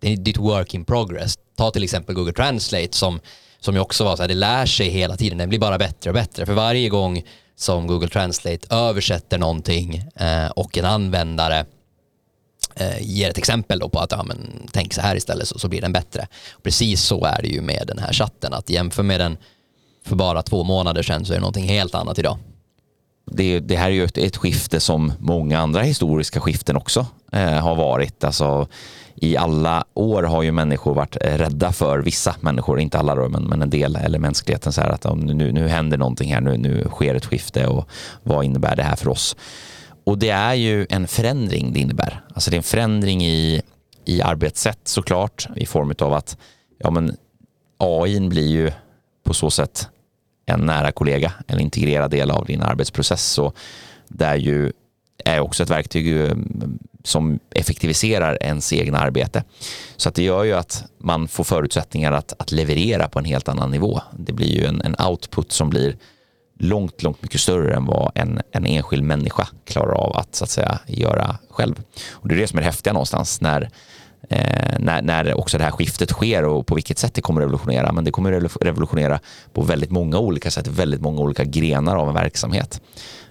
det 0.00 0.12
är 0.12 0.28
ett 0.30 0.36
work 0.36 0.74
in 0.74 0.84
progress. 0.84 1.34
Ta 1.56 1.70
till 1.70 1.84
exempel 1.84 2.14
Google 2.14 2.32
Translate 2.32 2.92
som, 2.92 3.20
som 3.60 3.74
ju 3.74 3.80
också 3.80 4.04
var 4.04 4.16
så 4.16 4.22
här, 4.22 4.28
det 4.28 4.34
lär 4.34 4.66
sig 4.66 4.88
hela 4.88 5.16
tiden, 5.16 5.38
den 5.38 5.48
blir 5.48 5.58
bara 5.58 5.78
bättre 5.78 6.10
och 6.10 6.14
bättre. 6.14 6.46
För 6.46 6.52
varje 6.52 6.88
gång 6.88 7.22
som 7.56 7.86
Google 7.86 8.08
Translate 8.08 8.74
översätter 8.74 9.38
någonting 9.38 10.04
eh, 10.16 10.46
och 10.46 10.78
en 10.78 10.84
användare 10.84 11.66
eh, 12.74 13.02
ger 13.02 13.30
ett 13.30 13.38
exempel 13.38 13.78
då 13.78 13.88
på 13.88 13.98
att 13.98 14.12
ja, 14.12 14.22
men, 14.22 14.68
tänk 14.72 14.94
så 14.94 15.00
här 15.00 15.16
istället 15.16 15.48
så, 15.48 15.58
så 15.58 15.68
blir 15.68 15.80
den 15.80 15.92
bättre. 15.92 16.28
Precis 16.62 17.02
så 17.02 17.24
är 17.24 17.42
det 17.42 17.48
ju 17.48 17.60
med 17.60 17.84
den 17.86 17.98
här 17.98 18.12
chatten, 18.12 18.52
att 18.52 18.70
jämför 18.70 19.02
med 19.02 19.20
den 19.20 19.36
för 20.04 20.16
bara 20.16 20.42
två 20.42 20.64
månader 20.64 21.02
sedan 21.02 21.24
så 21.24 21.32
är 21.32 21.36
det 21.36 21.40
någonting 21.40 21.68
helt 21.68 21.94
annat 21.94 22.18
idag 22.18 22.38
det, 23.26 23.60
det 23.60 23.76
här 23.76 23.86
är 23.86 23.94
ju 23.94 24.04
ett, 24.04 24.18
ett 24.18 24.36
skifte 24.36 24.80
som 24.80 25.12
många 25.18 25.58
andra 25.58 25.82
historiska 25.82 26.40
skiften 26.40 26.76
också 26.76 27.06
eh, 27.32 27.58
har 27.58 27.74
varit. 27.74 28.24
Alltså, 28.24 28.68
I 29.14 29.36
alla 29.36 29.84
år 29.94 30.22
har 30.22 30.42
ju 30.42 30.52
människor 30.52 30.94
varit 30.94 31.16
eh, 31.20 31.38
rädda 31.38 31.72
för 31.72 31.98
vissa 31.98 32.36
människor, 32.40 32.80
inte 32.80 32.98
alla 32.98 33.14
då, 33.14 33.28
men, 33.28 33.44
men 33.44 33.62
en 33.62 33.70
del, 33.70 33.96
eller 33.96 34.18
mänskligheten, 34.18 34.72
så 34.72 34.80
här 34.80 34.90
att 34.90 35.06
om 35.06 35.20
nu, 35.20 35.52
nu 35.52 35.68
händer 35.68 35.98
någonting 35.98 36.34
här, 36.34 36.40
nu, 36.40 36.56
nu 36.56 36.84
sker 36.90 37.14
ett 37.14 37.26
skifte 37.26 37.66
och 37.66 37.88
vad 38.22 38.44
innebär 38.44 38.76
det 38.76 38.82
här 38.82 38.96
för 38.96 39.08
oss? 39.08 39.36
Och 40.04 40.18
det 40.18 40.30
är 40.30 40.54
ju 40.54 40.86
en 40.90 41.08
förändring 41.08 41.72
det 41.72 41.80
innebär. 41.80 42.20
Alltså 42.34 42.50
det 42.50 42.54
är 42.54 42.58
en 42.58 42.62
förändring 42.62 43.24
i, 43.24 43.62
i 44.04 44.22
arbetssätt 44.22 44.80
såklart, 44.84 45.48
i 45.56 45.66
form 45.66 45.94
av 45.98 46.12
att 46.12 46.36
ja, 46.78 46.90
men 46.90 47.16
AI 47.78 48.20
blir 48.20 48.48
ju 48.48 48.72
på 49.24 49.34
så 49.34 49.50
sätt 49.50 49.88
en 50.46 50.60
nära 50.60 50.92
kollega, 50.92 51.32
en 51.46 51.60
integrerad 51.60 52.10
del 52.10 52.30
av 52.30 52.46
din 52.46 52.62
arbetsprocess. 52.62 53.38
Och 53.38 53.56
där 54.08 54.36
ju 54.36 54.72
är 55.24 55.40
också 55.40 55.62
ett 55.62 55.70
verktyg 55.70 56.20
eh, 56.20 56.36
som 57.04 57.38
effektiviserar 57.50 58.38
ens 58.40 58.72
egna 58.72 58.98
arbete. 58.98 59.44
Så 59.96 60.08
att 60.08 60.14
det 60.14 60.22
gör 60.22 60.44
ju 60.44 60.52
att 60.52 60.84
man 60.98 61.28
får 61.28 61.44
förutsättningar 61.44 62.12
att, 62.12 62.32
att 62.38 62.52
leverera 62.52 63.08
på 63.08 63.18
en 63.18 63.24
helt 63.24 63.48
annan 63.48 63.70
nivå. 63.70 64.00
Det 64.18 64.32
blir 64.32 64.60
ju 64.60 64.64
en, 64.64 64.80
en 64.80 64.96
output 65.08 65.52
som 65.52 65.70
blir 65.70 65.96
långt, 66.58 67.02
långt 67.02 67.22
mycket 67.22 67.40
större 67.40 67.74
än 67.74 67.86
vad 67.86 68.12
en, 68.14 68.40
en 68.52 68.66
enskild 68.66 69.04
människa 69.04 69.48
klarar 69.64 69.94
av 69.94 70.16
att, 70.16 70.34
så 70.34 70.44
att 70.44 70.50
säga, 70.50 70.78
göra 70.86 71.38
själv. 71.50 71.82
Och 72.10 72.28
det 72.28 72.34
är 72.34 72.38
det 72.38 72.46
som 72.46 72.58
är 72.58 72.62
det 72.62 72.66
häftiga 72.66 72.92
någonstans 72.92 73.40
när 73.40 73.70
eh, 74.28 74.78
när, 74.78 75.02
när 75.02 75.38
också 75.38 75.58
det 75.58 75.64
här 75.64 75.70
skiftet 75.70 76.10
sker 76.10 76.44
och 76.44 76.66
på 76.66 76.74
vilket 76.74 76.98
sätt 76.98 77.14
det 77.14 77.20
kommer 77.20 77.40
revolutionera. 77.40 77.92
Men 77.92 78.04
det 78.04 78.10
kommer 78.10 78.30
revolutionera 78.60 79.20
på 79.52 79.62
väldigt 79.62 79.90
många 79.90 80.18
olika 80.18 80.50
sätt, 80.50 80.66
väldigt 80.66 81.00
många 81.00 81.20
olika 81.20 81.44
grenar 81.44 81.96
av 81.96 82.08
en 82.08 82.14
verksamhet. 82.14 82.80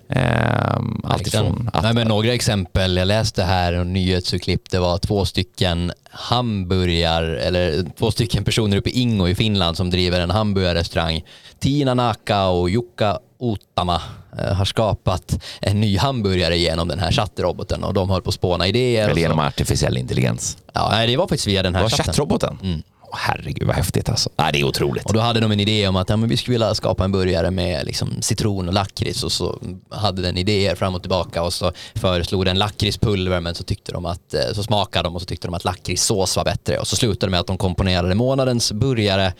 Eh, 0.10 0.76
alltifrån 1.04 1.70
att, 1.74 1.84
Nej, 1.84 1.94
men 1.94 2.08
några 2.08 2.34
exempel, 2.34 2.98
jag 2.98 3.08
läste 3.08 3.44
här 3.44 3.74
en 3.74 3.94
nyhetsurklipp, 3.94 4.70
det 4.70 4.80
var 4.80 4.98
två 4.98 5.26
stycken 5.26 5.92
hamburgar, 6.12 7.24
eller 7.24 7.86
två 8.00 8.12
stycken 8.12 8.44
personer 8.44 8.78
uppe 8.78 8.90
i 8.90 9.00
Ingo 9.00 9.28
i 9.28 9.36
Finland 9.36 9.78
som 9.78 9.90
driver 9.90 10.20
en 10.22 10.32
hamburgarrestaurang. 10.32 11.24
Tina 11.60 11.94
Naka 11.94 12.46
och 12.48 12.70
Jukka 12.70 13.20
Utama 13.42 14.02
eh, 14.40 14.54
har 14.54 14.66
skapat 14.66 15.44
en 15.62 15.82
ny 15.82 15.98
hamburgare 15.98 16.58
genom 16.58 16.88
den 16.88 17.00
här 17.00 17.12
chattroboten 17.12 17.84
och 17.84 17.94
de 17.94 18.10
höll 18.10 18.22
på 18.22 18.30
att 18.30 18.36
spåna 18.36 18.68
idéer. 18.68 19.04
eller 19.04 19.14
så. 19.14 19.20
genom 19.20 19.40
artificiell 19.40 19.98
intelligens. 19.98 20.58
Ja, 20.74 20.88
nej, 20.92 21.08
det 21.08 21.18
var 21.18 21.28
faktiskt 21.28 21.48
via 21.48 21.64
den 21.64 21.74
Det 21.74 21.80
här 21.80 21.84
var 21.84 21.90
chatten. 21.90 22.06
chattroboten. 22.06 22.58
Åh, 22.62 22.70
herregud 23.18 23.68
vad 23.68 23.76
häftigt 23.76 24.10
alltså. 24.10 24.30
Nej, 24.36 24.52
det 24.54 24.60
är 24.60 24.64
otroligt. 24.64 25.06
Och 25.06 25.14
då 25.14 25.20
hade 25.20 25.40
de 25.40 25.52
en 25.52 25.60
idé 25.60 25.88
om 25.88 25.96
att 25.96 26.10
ja, 26.10 26.18
men 26.18 26.30
vi 26.30 26.38
skulle 26.38 26.54
vilja 26.54 26.76
skapa 26.76 27.04
en 27.04 27.12
burgare 27.12 27.52
med 27.52 27.86
liksom, 27.86 28.22
citron 28.22 28.68
och 28.68 28.74
lakrits 28.74 29.24
och 29.24 29.32
så 29.32 29.60
hade 29.90 30.22
den 30.22 30.38
idéer 30.38 30.76
fram 30.76 30.96
och 30.96 31.02
tillbaka 31.02 31.44
och 31.44 31.54
så 31.54 31.72
föreslog 31.96 32.46
den 32.46 32.58
lakritspulver 32.58 33.40
men 33.40 33.56
så 33.56 33.64
tyckte 33.64 33.92
de 33.92 34.06
att, 34.06 34.34
eh, 34.34 34.54
så 34.54 34.64
smakade 34.64 35.04
de 35.04 35.16
och 35.16 35.22
så 35.22 35.26
tyckte 35.26 35.48
de 35.48 35.54
att 35.54 35.66
lakritssås 35.66 36.38
var 36.38 36.44
bättre 36.46 36.78
och 36.78 36.88
så 36.88 36.96
slutade 36.96 37.28
det 37.28 37.32
med 37.32 37.40
att 37.40 37.48
de 37.48 37.58
komponerade 37.58 38.16
månadens 38.16 38.72
burgare 38.72 39.34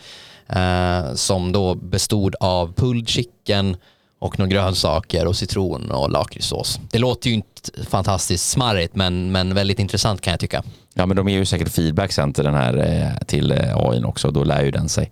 eh, 0.48 1.14
som 1.14 1.52
då 1.52 1.74
bestod 1.74 2.34
av 2.40 2.72
pulled 2.72 3.08
chicken 3.08 3.76
och 4.24 4.38
några 4.38 4.50
grönsaker 4.50 5.26
och 5.26 5.36
citron 5.36 5.90
och 5.90 6.10
lakritssås. 6.10 6.80
Det 6.90 6.98
låter 6.98 7.28
ju 7.28 7.34
inte 7.34 7.84
fantastiskt 7.86 8.50
smarrigt 8.50 8.96
men, 8.96 9.32
men 9.32 9.54
väldigt 9.54 9.78
intressant 9.78 10.20
kan 10.20 10.30
jag 10.30 10.40
tycka. 10.40 10.62
Ja, 10.94 11.06
men 11.06 11.16
de 11.16 11.28
ger 11.28 11.38
ju 11.38 11.44
säkert 11.44 11.68
feedback 11.68 12.12
sen 12.12 12.32
till 12.32 12.44
den 12.44 12.54
här 12.54 12.76
eh, 12.76 13.26
till 13.26 13.52
eh, 13.52 13.76
AI 13.76 14.04
också. 14.04 14.30
Då 14.30 14.44
lär 14.44 14.64
ju 14.64 14.70
den 14.70 14.88
sig. 14.88 15.10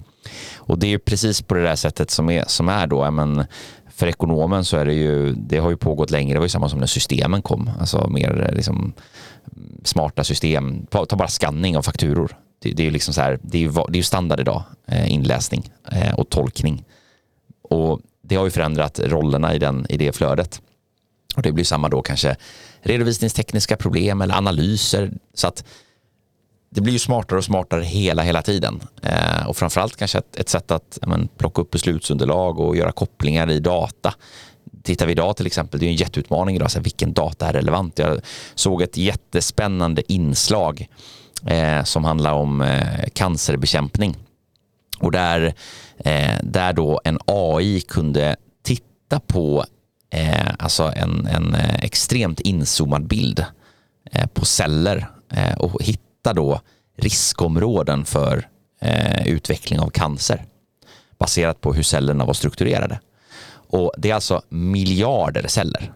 Och 0.56 0.78
det 0.78 0.86
är 0.86 0.90
ju 0.90 0.98
precis 0.98 1.42
på 1.42 1.54
det 1.54 1.62
där 1.62 1.76
sättet 1.76 2.10
som 2.10 2.30
är, 2.30 2.44
som 2.46 2.68
är 2.68 2.86
då. 2.86 3.10
Men 3.10 3.44
för 3.94 4.06
ekonomen 4.06 4.64
så 4.64 4.76
är 4.76 4.84
det 4.84 4.94
ju, 4.94 5.32
det 5.32 5.58
har 5.58 5.70
ju 5.70 5.76
pågått 5.76 6.10
längre. 6.10 6.32
Det 6.32 6.38
var 6.38 6.46
ju 6.46 6.50
samma 6.50 6.68
som 6.68 6.78
när 6.78 6.86
systemen 6.86 7.42
kom. 7.42 7.70
Alltså 7.80 8.08
mer 8.08 8.46
eh, 8.48 8.56
liksom 8.56 8.92
smarta 9.84 10.24
system. 10.24 10.86
Ta 10.86 11.16
bara 11.16 11.28
skanning 11.28 11.76
av 11.76 11.82
fakturor. 11.82 12.36
det, 12.62 12.70
det 12.70 12.82
är 12.82 12.84
ju 12.84 12.90
liksom 12.90 13.14
så 13.14 13.20
här, 13.20 13.38
det 13.42 13.58
är 13.58 13.62
ju, 13.62 13.70
det 13.70 13.94
är 13.94 13.96
ju 13.96 14.02
standard 14.02 14.40
idag, 14.40 14.62
inläsning 15.06 15.70
och 16.16 16.28
tolkning. 16.28 16.84
Och 17.62 18.00
det 18.22 18.36
har 18.36 18.44
ju 18.44 18.50
förändrat 18.50 19.00
rollerna 19.04 19.54
i, 19.54 19.58
den, 19.58 19.86
i 19.88 19.96
det 19.96 20.16
flödet. 20.16 20.62
Och 21.36 21.42
det 21.42 21.52
blir 21.52 21.64
samma 21.64 21.88
då 21.88 22.02
kanske 22.02 22.36
redovisningstekniska 22.82 23.76
problem 23.76 24.22
eller 24.22 24.34
analyser. 24.34 25.12
Så 25.34 25.48
att 25.48 25.64
det 26.70 26.80
blir 26.80 26.92
ju 26.92 26.98
smartare 26.98 27.38
och 27.38 27.44
smartare 27.44 27.82
hela, 27.82 28.22
hela 28.22 28.42
tiden. 28.42 28.80
Eh, 29.02 29.46
och 29.48 29.56
framförallt 29.56 29.96
kanske 29.96 30.18
ett, 30.18 30.36
ett 30.36 30.48
sätt 30.48 30.70
att 30.70 30.98
men, 31.02 31.28
plocka 31.28 31.60
upp 31.60 31.70
beslutsunderlag 31.70 32.60
och 32.60 32.76
göra 32.76 32.92
kopplingar 32.92 33.50
i 33.50 33.60
data. 33.60 34.14
Tittar 34.82 35.06
vi 35.06 35.12
idag 35.12 35.36
till 35.36 35.46
exempel, 35.46 35.80
det 35.80 35.86
är 35.86 35.90
en 35.90 35.96
jätteutmaning 35.96 36.56
idag, 36.56 36.70
så 36.70 36.78
här, 36.78 36.84
vilken 36.84 37.12
data 37.12 37.48
är 37.48 37.52
relevant? 37.52 37.98
Jag 37.98 38.20
såg 38.54 38.82
ett 38.82 38.96
jättespännande 38.96 40.12
inslag 40.12 40.88
eh, 41.46 41.84
som 41.84 42.04
handlar 42.04 42.32
om 42.32 42.60
eh, 42.60 43.08
cancerbekämpning. 43.12 44.16
Och 45.02 45.12
där, 45.12 45.54
eh, 45.98 46.36
där 46.42 46.72
då 46.72 47.00
en 47.04 47.18
AI 47.26 47.80
kunde 47.80 48.36
titta 48.62 49.20
på 49.20 49.64
eh, 50.10 50.54
alltså 50.58 50.92
en, 50.96 51.26
en 51.26 51.54
eh, 51.54 51.74
extremt 51.74 52.40
inzoomad 52.40 53.06
bild 53.06 53.44
eh, 54.12 54.26
på 54.26 54.44
celler 54.44 55.06
eh, 55.32 55.54
och 55.54 55.82
hitta 55.82 56.32
då 56.34 56.60
riskområden 56.98 58.04
för 58.04 58.48
eh, 58.80 59.28
utveckling 59.28 59.80
av 59.80 59.90
cancer 59.90 60.44
baserat 61.18 61.60
på 61.60 61.72
hur 61.72 61.82
cellerna 61.82 62.24
var 62.24 62.34
strukturerade. 62.34 63.00
Och 63.52 63.92
det 63.96 64.10
är 64.10 64.14
alltså 64.14 64.42
miljarder 64.48 65.46
celler. 65.48 65.92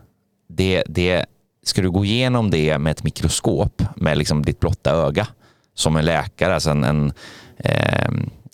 Det, 0.48 0.84
det, 0.88 1.26
ska 1.62 1.82
du 1.82 1.90
gå 1.90 2.04
igenom 2.04 2.50
det 2.50 2.78
med 2.78 2.90
ett 2.90 3.04
mikroskop 3.04 3.82
med 3.96 4.18
liksom 4.18 4.44
ditt 4.44 4.60
blotta 4.60 4.90
öga 4.90 5.26
som 5.74 5.96
en 5.96 6.04
läkare, 6.04 6.54
alltså 6.54 6.70
en, 6.70 6.84
en, 6.84 7.12
eh, 7.56 8.10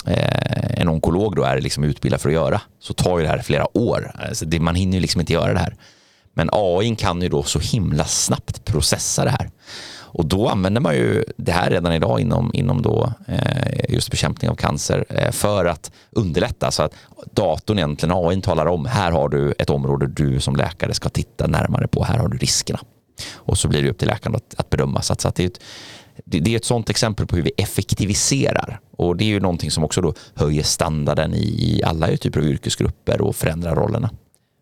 Eh, 0.06 0.80
en 0.80 0.88
onkolog 0.88 1.36
då 1.36 1.42
är 1.42 1.60
liksom 1.60 1.84
utbildad 1.84 2.20
för 2.20 2.28
att 2.28 2.34
göra, 2.34 2.60
så 2.80 2.94
tar 2.94 3.18
ju 3.18 3.24
det 3.24 3.30
här 3.30 3.42
flera 3.42 3.78
år. 3.78 4.12
Alltså 4.28 4.44
det, 4.44 4.60
man 4.60 4.74
hinner 4.74 4.94
ju 4.94 5.00
liksom 5.00 5.20
inte 5.20 5.32
göra 5.32 5.52
det 5.52 5.58
här. 5.58 5.76
Men 6.34 6.48
AI 6.52 6.96
kan 6.96 7.22
ju 7.22 7.28
då 7.28 7.42
så 7.42 7.58
himla 7.58 8.04
snabbt 8.04 8.64
processa 8.64 9.24
det 9.24 9.30
här. 9.30 9.50
Och 10.14 10.26
då 10.26 10.48
använder 10.48 10.80
man 10.80 10.94
ju 10.94 11.24
det 11.36 11.52
här 11.52 11.70
redan 11.70 11.92
idag 11.92 12.20
inom, 12.20 12.50
inom 12.54 12.82
då, 12.82 13.12
eh, 13.28 13.94
just 13.94 14.10
bekämpning 14.10 14.50
av 14.50 14.54
cancer 14.54 15.04
eh, 15.08 15.30
för 15.30 15.64
att 15.64 15.92
underlätta. 16.10 16.70
Så 16.70 16.82
att 16.82 16.94
datorn 17.32 17.78
egentligen, 17.78 18.16
AI 18.16 18.40
talar 18.40 18.66
om, 18.66 18.86
här 18.86 19.12
har 19.12 19.28
du 19.28 19.54
ett 19.58 19.70
område 19.70 20.06
du 20.06 20.40
som 20.40 20.56
läkare 20.56 20.94
ska 20.94 21.08
titta 21.08 21.46
närmare 21.46 21.88
på, 21.88 22.04
här 22.04 22.18
har 22.18 22.28
du 22.28 22.38
riskerna. 22.38 22.80
Och 23.34 23.58
så 23.58 23.68
blir 23.68 23.82
det 23.82 23.90
upp 23.90 23.98
till 23.98 24.08
läkaren 24.08 24.36
att, 24.36 24.54
att 24.56 24.70
bedöma. 24.70 25.02
Så 25.02 25.12
att, 25.12 25.20
så 25.20 25.28
att 25.28 25.34
det, 25.34 25.42
är 25.42 25.46
ett, 25.46 25.60
det, 26.24 26.40
det 26.40 26.52
är 26.52 26.56
ett 26.56 26.64
sånt 26.64 26.90
exempel 26.90 27.26
på 27.26 27.36
hur 27.36 27.42
vi 27.42 27.52
effektiviserar. 27.56 28.80
Och 28.96 29.16
det 29.16 29.24
är 29.24 29.28
ju 29.28 29.40
någonting 29.40 29.70
som 29.70 29.84
också 29.84 30.00
då 30.00 30.14
höjer 30.34 30.62
standarden 30.62 31.34
i, 31.34 31.78
i 31.78 31.82
alla 31.84 32.16
typer 32.16 32.40
av 32.40 32.46
yrkesgrupper 32.46 33.20
och 33.20 33.36
förändrar 33.36 33.74
rollerna. 33.74 34.10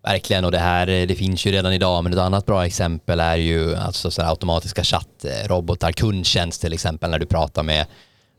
Verkligen, 0.02 0.44
och 0.44 0.52
det 0.52 0.58
här 0.58 0.88
eh, 0.88 1.06
det 1.06 1.14
finns 1.14 1.46
ju 1.46 1.52
redan 1.52 1.72
idag, 1.72 2.04
men 2.04 2.12
ett 2.12 2.18
annat 2.18 2.46
bra 2.46 2.66
exempel 2.66 3.20
är 3.20 3.36
ju 3.36 3.76
alltså 3.76 4.10
så 4.10 4.22
här 4.22 4.30
automatiska 4.30 4.84
chattrobotar, 4.84 5.92
kundtjänst 5.92 6.60
till 6.60 6.72
exempel, 6.72 7.10
när 7.10 7.18
du 7.18 7.26
pratar 7.26 7.62
med 7.62 7.86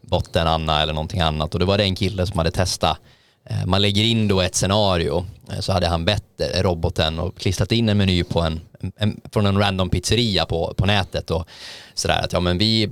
botten 0.01 0.47
Anna 0.47 0.81
eller 0.81 0.93
någonting 0.93 1.21
annat. 1.21 1.53
Och 1.53 1.59
det 1.59 1.65
var 1.65 1.77
det 1.77 1.83
en 1.83 1.95
kille 1.95 2.27
som 2.27 2.37
hade 2.37 2.51
testat. 2.51 2.97
Eh, 3.45 3.65
man 3.65 3.81
lägger 3.81 4.03
in 4.03 4.27
då 4.27 4.41
ett 4.41 4.55
scenario, 4.55 5.25
eh, 5.51 5.59
så 5.59 5.71
hade 5.71 5.87
han 5.87 6.05
bett 6.05 6.41
eh, 6.41 6.63
roboten 6.63 7.19
och 7.19 7.37
klistrat 7.37 7.71
in 7.71 7.89
en 7.89 7.97
meny 7.97 8.23
på 8.23 8.39
en, 8.39 8.61
en, 8.97 9.21
från 9.33 9.45
en 9.45 9.57
random 9.57 9.89
pizzeria 9.89 10.45
på, 10.45 10.73
på 10.77 10.85
nätet 10.85 11.31
och 11.31 11.47
sådär 11.93 12.21
att 12.23 12.33
ja 12.33 12.39
men 12.39 12.57
vi 12.57 12.89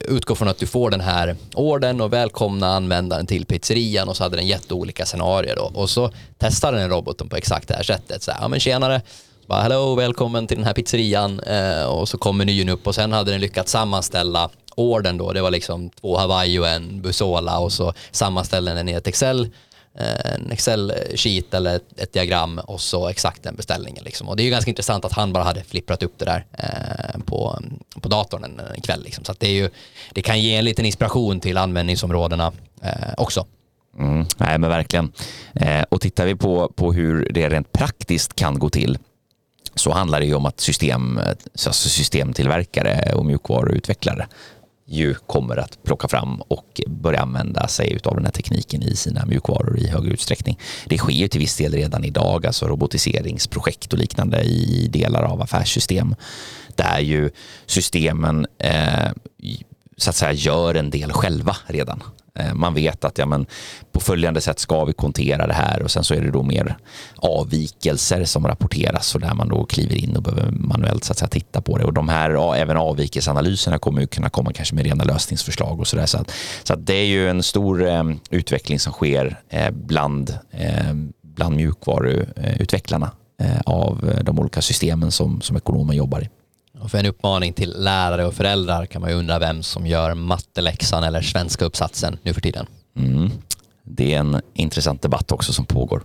utgår 0.00 0.34
från 0.34 0.48
att 0.48 0.58
du 0.58 0.66
får 0.66 0.90
den 0.90 1.00
här 1.00 1.36
orden 1.54 2.00
och 2.00 2.12
välkomna 2.12 2.68
användaren 2.68 3.26
till 3.26 3.46
pizzerian 3.46 4.08
och 4.08 4.16
så 4.16 4.22
hade 4.22 4.36
den 4.36 4.46
jätteolika 4.46 5.06
scenarier 5.06 5.56
då. 5.56 5.70
Och 5.74 5.90
så 5.90 6.10
testade 6.38 6.78
den 6.78 6.90
roboten 6.90 7.28
på 7.28 7.36
exakt 7.36 7.68
det 7.68 7.74
här 7.74 7.82
sättet. 7.82 8.22
Så 8.22 8.30
här, 8.30 8.38
ja 8.42 8.48
men 8.48 8.60
tjenare, 8.60 9.02
bara, 9.46 9.62
hello, 9.62 9.94
välkommen 9.94 10.46
till 10.46 10.56
den 10.56 10.66
här 10.66 10.74
pizzerian 10.74 11.40
eh, 11.40 11.84
och 11.84 12.08
så 12.08 12.18
kom 12.18 12.38
menyn 12.38 12.68
upp 12.68 12.86
och 12.86 12.94
sen 12.94 13.12
hade 13.12 13.30
den 13.30 13.40
lyckats 13.40 13.72
sammanställa 13.72 14.50
orden 14.76 15.18
då. 15.18 15.32
Det 15.32 15.42
var 15.42 15.50
liksom 15.50 15.90
två 15.90 16.16
Hawaii 16.18 16.58
och 16.58 16.68
en 16.68 17.02
Busola 17.02 17.58
och 17.58 17.72
så 17.72 17.94
sammanställde 18.10 18.74
den 18.74 18.88
i 18.88 18.92
ett 18.92 19.06
Excel 19.06 19.48
eh, 19.98 20.34
en 20.34 20.50
Excel-sheet 20.52 21.54
eller 21.54 21.80
ett, 21.96 22.12
diagram 22.12 22.58
och 22.58 22.80
så 22.80 23.08
exakt 23.08 23.42
den 23.42 23.56
beställningen. 23.56 24.04
Liksom. 24.04 24.28
Och 24.28 24.36
det 24.36 24.42
är 24.42 24.44
ju 24.44 24.50
ganska 24.50 24.70
intressant 24.70 25.04
att 25.04 25.12
han 25.12 25.32
bara 25.32 25.44
hade 25.44 25.64
flipprat 25.64 26.02
upp 26.02 26.18
det 26.18 26.24
där 26.24 26.46
eh, 26.58 27.20
på, 27.24 27.58
på 28.00 28.08
datorn 28.08 28.44
en, 28.44 28.60
en 28.74 28.80
kväll. 28.80 29.02
Liksom. 29.02 29.24
Så 29.24 29.32
att 29.32 29.40
det, 29.40 29.48
är 29.48 29.54
ju, 29.54 29.70
det 30.12 30.22
kan 30.22 30.40
ge 30.40 30.56
en 30.56 30.64
liten 30.64 30.86
inspiration 30.86 31.40
till 31.40 31.56
användningsområdena 31.56 32.52
eh, 32.82 33.14
också. 33.16 33.46
Mm, 33.98 34.26
nej, 34.36 34.58
men 34.58 34.70
verkligen. 34.70 35.12
Eh, 35.54 35.84
och 35.88 36.00
tittar 36.00 36.26
vi 36.26 36.34
på, 36.34 36.68
på 36.68 36.92
hur 36.92 37.30
det 37.34 37.48
rent 37.48 37.72
praktiskt 37.72 38.36
kan 38.36 38.58
gå 38.58 38.70
till 38.70 38.98
så 39.74 39.92
handlar 39.92 40.20
det 40.20 40.26
ju 40.26 40.34
om 40.34 40.46
att 40.46 40.60
system, 40.60 41.18
eh, 41.18 41.28
alltså 41.28 41.72
systemtillverkare 41.72 43.12
och 43.14 43.26
mjukvaruutvecklare 43.26 44.26
ju 44.86 45.14
kommer 45.14 45.56
att 45.56 45.82
plocka 45.82 46.08
fram 46.08 46.40
och 46.40 46.80
börja 46.86 47.20
använda 47.20 47.68
sig 47.68 47.98
av 48.04 48.14
den 48.16 48.24
här 48.24 48.32
tekniken 48.32 48.82
i 48.82 48.96
sina 48.96 49.26
mjukvaror 49.26 49.78
i 49.78 49.86
högre 49.86 50.12
utsträckning. 50.12 50.58
Det 50.86 50.98
sker 50.98 51.12
ju 51.12 51.28
till 51.28 51.40
viss 51.40 51.56
del 51.56 51.72
redan 51.72 52.04
idag, 52.04 52.46
alltså 52.46 52.68
robotiseringsprojekt 52.68 53.92
och 53.92 53.98
liknande 53.98 54.42
i 54.42 54.88
delar 54.92 55.22
av 55.22 55.42
affärssystem 55.42 56.14
där 56.76 56.98
ju 57.00 57.30
systemen 57.66 58.46
eh, 58.58 59.10
så 59.96 60.10
att 60.10 60.16
säga 60.16 60.32
gör 60.32 60.74
en 60.74 60.90
del 60.90 61.12
själva 61.12 61.56
redan. 61.66 62.02
Eh, 62.38 62.54
man 62.54 62.74
vet 62.74 63.04
att 63.04 63.18
ja, 63.18 63.26
men 63.26 63.46
på 63.92 64.00
följande 64.00 64.40
sätt 64.40 64.58
ska 64.58 64.84
vi 64.84 64.92
kontera 64.92 65.46
det 65.46 65.54
här 65.54 65.82
och 65.82 65.90
sen 65.90 66.04
så 66.04 66.14
är 66.14 66.20
det 66.20 66.30
då 66.30 66.42
mer 66.42 66.76
avvikelser 67.16 68.24
som 68.24 68.46
rapporteras 68.46 69.14
och 69.14 69.20
där 69.20 69.34
man 69.34 69.48
då 69.48 69.64
kliver 69.64 69.94
in 69.94 70.16
och 70.16 70.22
behöver 70.22 70.50
manuellt 70.50 71.04
så 71.04 71.12
att 71.12 71.18
säga, 71.18 71.28
titta 71.28 71.60
på 71.60 71.78
det. 71.78 71.84
Och 71.84 71.92
de 71.92 72.08
här 72.08 72.54
även 72.56 72.76
avvikelseanalyserna 72.76 73.78
kommer 73.78 74.00
ju 74.00 74.06
kunna 74.06 74.30
komma 74.30 74.52
kanske 74.52 74.74
med 74.74 74.84
rena 74.84 75.04
lösningsförslag 75.04 75.80
och 75.80 75.86
sådär. 75.86 76.06
Så, 76.06 76.18
att, 76.18 76.30
så 76.62 76.72
att 76.72 76.86
det 76.86 76.94
är 76.94 77.06
ju 77.06 77.28
en 77.28 77.42
stor 77.42 77.88
eh, 77.88 78.04
utveckling 78.30 78.78
som 78.78 78.92
sker 78.92 79.40
eh, 79.48 79.70
bland, 79.70 80.38
eh, 80.50 80.94
bland 81.22 81.56
mjukvaruutvecklarna 81.56 83.10
eh, 83.42 83.60
av 83.66 84.20
de 84.22 84.38
olika 84.38 84.62
systemen 84.62 85.10
som, 85.10 85.40
som 85.40 85.56
ekonomer 85.56 85.94
jobbar 85.94 86.20
i. 86.20 86.28
Och 86.82 86.90
för 86.90 86.98
en 86.98 87.06
uppmaning 87.06 87.52
till 87.52 87.74
lärare 87.78 88.26
och 88.26 88.34
föräldrar 88.34 88.86
kan 88.86 89.00
man 89.00 89.10
ju 89.10 89.16
undra 89.16 89.38
vem 89.38 89.62
som 89.62 89.86
gör 89.86 90.14
matteläxan 90.14 91.04
eller 91.04 91.22
svenska 91.22 91.64
uppsatsen 91.64 92.18
nu 92.22 92.34
för 92.34 92.40
tiden. 92.40 92.66
Mm. 92.96 93.30
Det 93.82 94.14
är 94.14 94.18
en 94.18 94.40
intressant 94.54 95.02
debatt 95.02 95.32
också 95.32 95.52
som 95.52 95.64
pågår. 95.64 96.02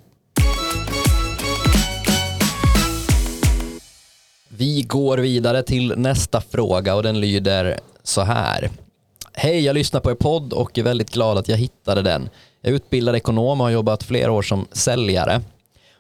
Vi 4.48 4.82
går 4.82 5.18
vidare 5.18 5.64
till 5.64 5.94
nästa 5.98 6.42
fråga 6.42 6.96
och 6.96 7.04
den 7.04 7.20
lyder 7.20 7.80
så 8.04 8.22
här. 8.22 8.70
Hej, 9.34 9.60
jag 9.60 9.74
lyssnar 9.74 10.00
på 10.00 10.12
er 10.12 10.16
podd 10.16 10.54
och 10.54 10.78
är 10.78 10.84
väldigt 10.84 11.12
glad 11.12 11.38
att 11.38 11.48
jag 11.48 11.58
hittade 11.58 12.02
den. 12.02 12.30
Jag 12.62 12.72
är 12.72 12.76
utbildad 12.76 13.16
ekonom 13.16 13.62
och 13.62 13.68
har 13.68 13.72
jobbat 13.72 14.04
flera 14.04 14.32
år 14.32 14.42
som 14.42 14.66
säljare. 14.72 15.42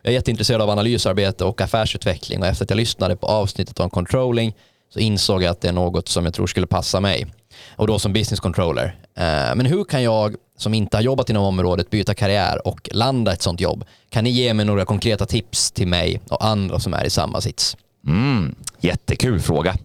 Jag 0.07 0.11
är 0.11 0.15
jätteintresserad 0.15 0.61
av 0.61 0.69
analysarbete 0.69 1.45
och 1.45 1.61
affärsutveckling 1.61 2.39
och 2.39 2.47
efter 2.47 2.65
att 2.65 2.69
jag 2.69 2.77
lyssnade 2.77 3.15
på 3.15 3.27
avsnittet 3.27 3.79
om 3.79 3.89
controlling 3.89 4.55
så 4.93 4.99
insåg 4.99 5.43
jag 5.43 5.51
att 5.51 5.61
det 5.61 5.67
är 5.67 5.73
något 5.73 6.07
som 6.07 6.25
jag 6.25 6.33
tror 6.33 6.47
skulle 6.47 6.67
passa 6.67 6.99
mig. 6.99 7.27
Och 7.75 7.87
då 7.87 7.99
som 7.99 8.13
business 8.13 8.39
controller. 8.39 8.85
Eh, 9.17 9.55
men 9.55 9.65
hur 9.65 9.83
kan 9.83 10.03
jag 10.03 10.35
som 10.57 10.73
inte 10.73 10.97
har 10.97 11.01
jobbat 11.01 11.29
inom 11.29 11.43
området 11.43 11.89
byta 11.89 12.13
karriär 12.13 12.67
och 12.67 12.89
landa 12.91 13.33
ett 13.33 13.41
sånt 13.41 13.61
jobb? 13.61 13.85
Kan 14.09 14.23
ni 14.23 14.29
ge 14.29 14.53
mig 14.53 14.65
några 14.65 14.85
konkreta 14.85 15.25
tips 15.25 15.71
till 15.71 15.87
mig 15.87 16.21
och 16.29 16.45
andra 16.45 16.79
som 16.79 16.93
är 16.93 17.05
i 17.05 17.09
samma 17.09 17.41
sits? 17.41 17.77
Mm. 18.07 18.55
Jättekul 18.79 19.39
fråga. 19.39 19.75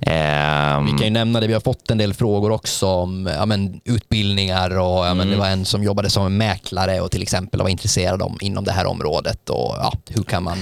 Ehm, 0.00 0.84
Vi 0.84 0.90
kan 0.90 1.00
ju 1.00 1.10
nämna 1.10 1.40
det, 1.40 1.46
vi 1.46 1.52
har 1.52 1.60
fått 1.60 1.90
en 1.90 1.98
del 1.98 2.14
frågor 2.14 2.50
också 2.50 2.86
om 2.86 3.30
ja, 3.36 3.46
men, 3.46 3.80
utbildningar 3.84 4.70
och 4.78 5.06
ja, 5.06 5.14
men, 5.14 5.30
det 5.30 5.36
var 5.36 5.46
en 5.46 5.64
som 5.64 5.82
jobbade 5.82 6.10
som 6.10 6.36
mäklare 6.36 7.00
och 7.00 7.10
till 7.10 7.22
exempel 7.22 7.62
var 7.62 7.68
intresserad 7.68 8.22
om 8.22 8.38
inom 8.40 8.64
det 8.64 8.72
här 8.72 8.86
området 8.86 9.50
och 9.50 9.74
ja, 9.78 9.92
hur 10.08 10.22
kan 10.22 10.42
man, 10.42 10.58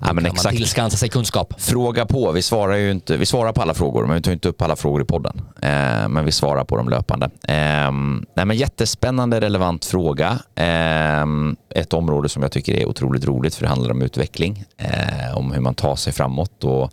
Ja, 0.00 0.06
men 0.06 0.16
kan 0.16 0.22
man 0.22 0.26
exakt. 0.26 0.56
tillskansa 0.56 0.96
sig 0.96 1.08
kunskap? 1.08 1.54
Fråga 1.58 2.06
på. 2.06 2.32
Vi 2.32 2.42
svarar 2.42 2.76
ju 2.76 2.90
inte, 2.90 3.16
vi 3.16 3.26
svarar 3.26 3.52
på 3.52 3.62
alla 3.62 3.74
frågor, 3.74 4.06
men 4.06 4.16
vi 4.16 4.22
tar 4.22 4.32
inte 4.32 4.48
upp 4.48 4.62
alla 4.62 4.76
frågor 4.76 5.02
i 5.02 5.04
podden. 5.04 5.40
Eh, 5.62 6.08
men 6.08 6.24
vi 6.24 6.32
svarar 6.32 6.64
på 6.64 6.76
dem 6.76 6.88
löpande. 6.88 7.26
Eh, 7.42 7.92
nej, 8.34 8.44
men 8.44 8.56
jättespännande, 8.56 9.40
relevant 9.40 9.84
fråga. 9.84 10.38
Eh, 10.54 11.26
ett 11.74 11.92
område 11.92 12.28
som 12.28 12.42
jag 12.42 12.52
tycker 12.52 12.74
är 12.74 12.86
otroligt 12.88 13.24
roligt, 13.24 13.54
för 13.54 13.62
det 13.62 13.68
handlar 13.68 13.90
om 13.90 14.02
utveckling, 14.02 14.64
eh, 14.76 15.36
om 15.36 15.52
hur 15.52 15.60
man 15.60 15.74
tar 15.74 15.96
sig 15.96 16.12
framåt. 16.12 16.64
Och, 16.64 16.92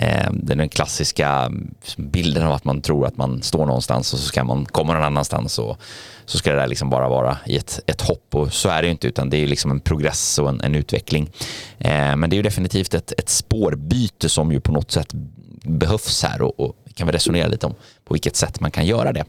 Eh, 0.00 0.30
den 0.32 0.68
klassiska 0.68 1.50
bilden 1.96 2.46
av 2.46 2.52
att 2.52 2.64
man 2.64 2.80
tror 2.80 3.06
att 3.06 3.16
man 3.16 3.42
står 3.42 3.66
någonstans 3.66 4.12
och 4.12 4.18
så 4.18 4.26
ska 4.26 4.44
man 4.44 4.66
komma 4.66 4.92
någon 4.92 5.02
annanstans 5.02 5.58
och 5.58 5.76
så 6.24 6.38
ska 6.38 6.50
det 6.50 6.56
där 6.56 6.66
liksom 6.66 6.90
bara 6.90 7.08
vara 7.08 7.38
i 7.46 7.56
ett, 7.56 7.80
ett 7.86 8.00
hopp 8.00 8.34
och 8.34 8.52
så 8.52 8.68
är 8.68 8.82
det 8.82 8.86
ju 8.86 8.92
inte 8.92 9.06
utan 9.06 9.30
det 9.30 9.36
är 9.36 9.46
liksom 9.46 9.70
en 9.70 9.80
progress 9.80 10.38
och 10.38 10.48
en, 10.48 10.60
en 10.60 10.74
utveckling. 10.74 11.30
Eh, 11.78 12.16
men 12.16 12.30
det 12.30 12.34
är 12.34 12.38
ju 12.38 12.42
definitivt 12.42 12.94
ett, 12.94 13.12
ett 13.18 13.28
spårbyte 13.28 14.28
som 14.28 14.52
ju 14.52 14.60
på 14.60 14.72
något 14.72 14.90
sätt 14.90 15.14
behövs 15.62 16.22
här 16.22 16.42
och, 16.42 16.60
och 16.60 16.76
vi 16.84 16.92
kan 16.92 17.06
vi 17.06 17.12
resonera 17.12 17.46
lite 17.46 17.66
om 17.66 17.74
på 18.04 18.14
vilket 18.14 18.36
sätt 18.36 18.60
man 18.60 18.70
kan 18.70 18.86
göra 18.86 19.12
det. 19.12 19.24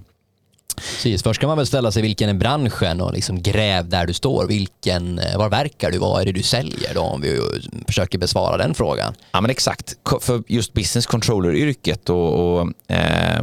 Precis. 0.77 1.23
Först 1.23 1.39
kan 1.39 1.47
man 1.47 1.57
väl 1.57 1.67
ställa 1.67 1.91
sig 1.91 2.01
vilken 2.01 2.29
är 2.29 2.33
branschen 2.33 3.01
och 3.01 3.13
liksom 3.13 3.41
gräv 3.41 3.89
där 3.89 4.07
du 4.07 4.13
står. 4.13 4.47
Vilken, 4.47 5.19
eh, 5.19 5.37
var 5.37 5.49
verkar 5.49 5.91
du? 5.91 5.97
Vad 5.97 6.21
är 6.21 6.25
det 6.25 6.31
du 6.31 6.43
säljer 6.43 6.93
då? 6.93 7.01
Om 7.01 7.21
vi 7.21 7.37
eh, 7.37 7.43
försöker 7.87 8.17
besvara 8.17 8.57
den 8.57 8.73
frågan. 8.73 9.13
Ja 9.31 9.41
men 9.41 9.51
exakt. 9.51 9.95
För 10.21 10.43
just 10.47 10.73
business 10.73 11.05
controller-yrket 11.05 12.09
och, 12.09 12.59
och 12.59 12.91
eh, 12.95 13.41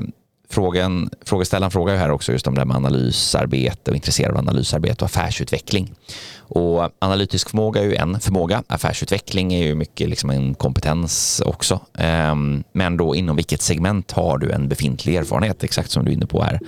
frågan, 0.55 1.11
frågeställaren 1.25 1.71
frågar 1.71 1.95
ju 1.95 2.01
här 2.01 2.11
också 2.11 2.33
just 2.33 2.47
om 2.47 2.55
det 2.55 2.61
här 2.61 2.67
med 2.67 2.77
analysarbete 2.77 3.91
och 3.91 3.97
intresserad 3.97 4.31
av 4.31 4.39
analysarbete 4.39 5.05
och 5.05 5.07
affärsutveckling. 5.07 5.95
Och 6.39 6.91
analytisk 6.99 7.51
förmåga 7.51 7.81
är 7.81 7.85
ju 7.85 7.95
en 7.95 8.21
förmåga. 8.21 8.63
Affärsutveckling 8.67 9.55
är 9.55 9.67
ju 9.67 9.75
mycket 9.75 10.09
liksom 10.09 10.31
en 10.31 10.55
kompetens 10.55 11.43
också. 11.47 11.81
Ehm, 11.99 12.65
men 12.73 12.97
då 12.97 13.15
inom 13.15 13.37
vilket 13.37 13.63
segment 13.63 14.13
har 14.13 14.39
du 14.39 14.51
en 14.51 14.69
befintlig 14.69 15.17
erfarenhet? 15.17 15.65
Exakt 15.65 15.91
som 15.91 16.05
du 16.05 16.11
är 16.11 16.15
inne 16.15 16.27
på 16.27 16.43
här. 16.43 16.61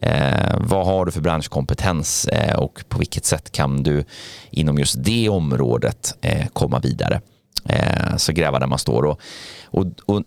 Ehm, 0.00 0.66
vad 0.66 0.86
har 0.86 1.06
du 1.06 1.12
för 1.12 1.20
branschkompetens 1.20 2.26
eh, 2.28 2.56
och 2.56 2.84
på 2.88 2.98
vilket 2.98 3.24
sätt 3.24 3.52
kan 3.52 3.82
du 3.82 4.04
inom 4.50 4.78
just 4.78 5.04
det 5.04 5.28
området 5.28 6.14
eh, 6.20 6.46
komma 6.52 6.78
vidare? 6.78 7.20
Eh, 7.68 8.16
så 8.16 8.32
gräva 8.32 8.58
där 8.58 8.66
man 8.66 8.78
står. 8.78 9.04
Och, 9.04 9.20
och, 9.64 9.86
och 10.06 10.22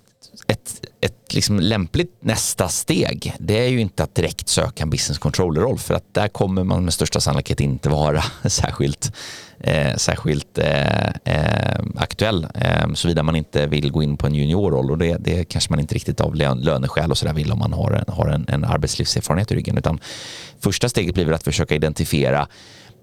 ett, 0.48 0.82
ett 1.02 1.34
liksom 1.34 1.60
lämpligt 1.60 2.18
nästa 2.20 2.68
steg 2.68 3.34
det 3.40 3.66
är 3.66 3.68
ju 3.68 3.80
inte 3.80 4.04
att 4.04 4.16
direkt 4.16 4.50
söka 4.50 4.84
en 4.84 4.90
business 4.90 5.18
controller-roll 5.18 5.78
för 5.78 5.94
att 5.94 6.14
där 6.14 6.28
kommer 6.28 6.64
man 6.64 6.84
med 6.84 6.94
största 6.94 7.20
sannolikhet 7.20 7.60
inte 7.60 7.90
vara 7.90 8.24
särskilt, 8.46 9.12
eh, 9.60 9.96
särskilt 9.96 10.58
eh, 10.58 11.08
eh, 11.08 11.80
aktuell 11.96 12.48
eh, 12.56 12.94
såvida 12.94 13.24
man 13.24 13.36
inte 13.36 13.68
vill 13.68 13.92
gå 13.92 14.04
in 14.04 14.18
på 14.18 14.28
en 14.28 14.36
juniorroll 14.36 14.92
och 14.92 14.98
det, 14.98 15.18
det 15.20 15.44
kanske 15.44 15.72
man 15.72 15.80
inte 15.80 15.96
riktigt 15.96 16.22
av 16.22 16.36
löneskäl 16.36 17.12
och 17.12 17.18
sådär 17.18 17.34
vill 17.34 17.52
om 17.52 17.60
man 17.60 17.74
har, 17.74 17.92
en, 17.92 18.14
har 18.14 18.28
en, 18.28 18.46
en 18.48 18.66
arbetslivserfarenhet 18.66 19.52
i 19.52 19.56
ryggen 19.56 19.78
utan 19.78 20.00
första 20.60 20.90
steget 20.90 21.14
blir 21.14 21.26
väl 21.26 21.34
att 21.34 21.44
försöka 21.44 21.76
identifiera 21.76 22.48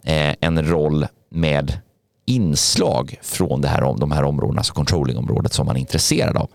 eh, 0.04 0.34
en 0.40 0.68
roll 0.68 1.06
med 1.30 1.78
inslag 2.26 3.18
från 3.22 3.60
det 3.60 3.68
här, 3.68 3.98
de 3.98 4.12
här 4.12 4.22
områdena, 4.22 4.60
alltså 4.60 4.72
controllingområdet 4.74 5.52
som 5.52 5.66
man 5.66 5.76
är 5.76 5.80
intresserad 5.80 6.36
av. 6.36 6.50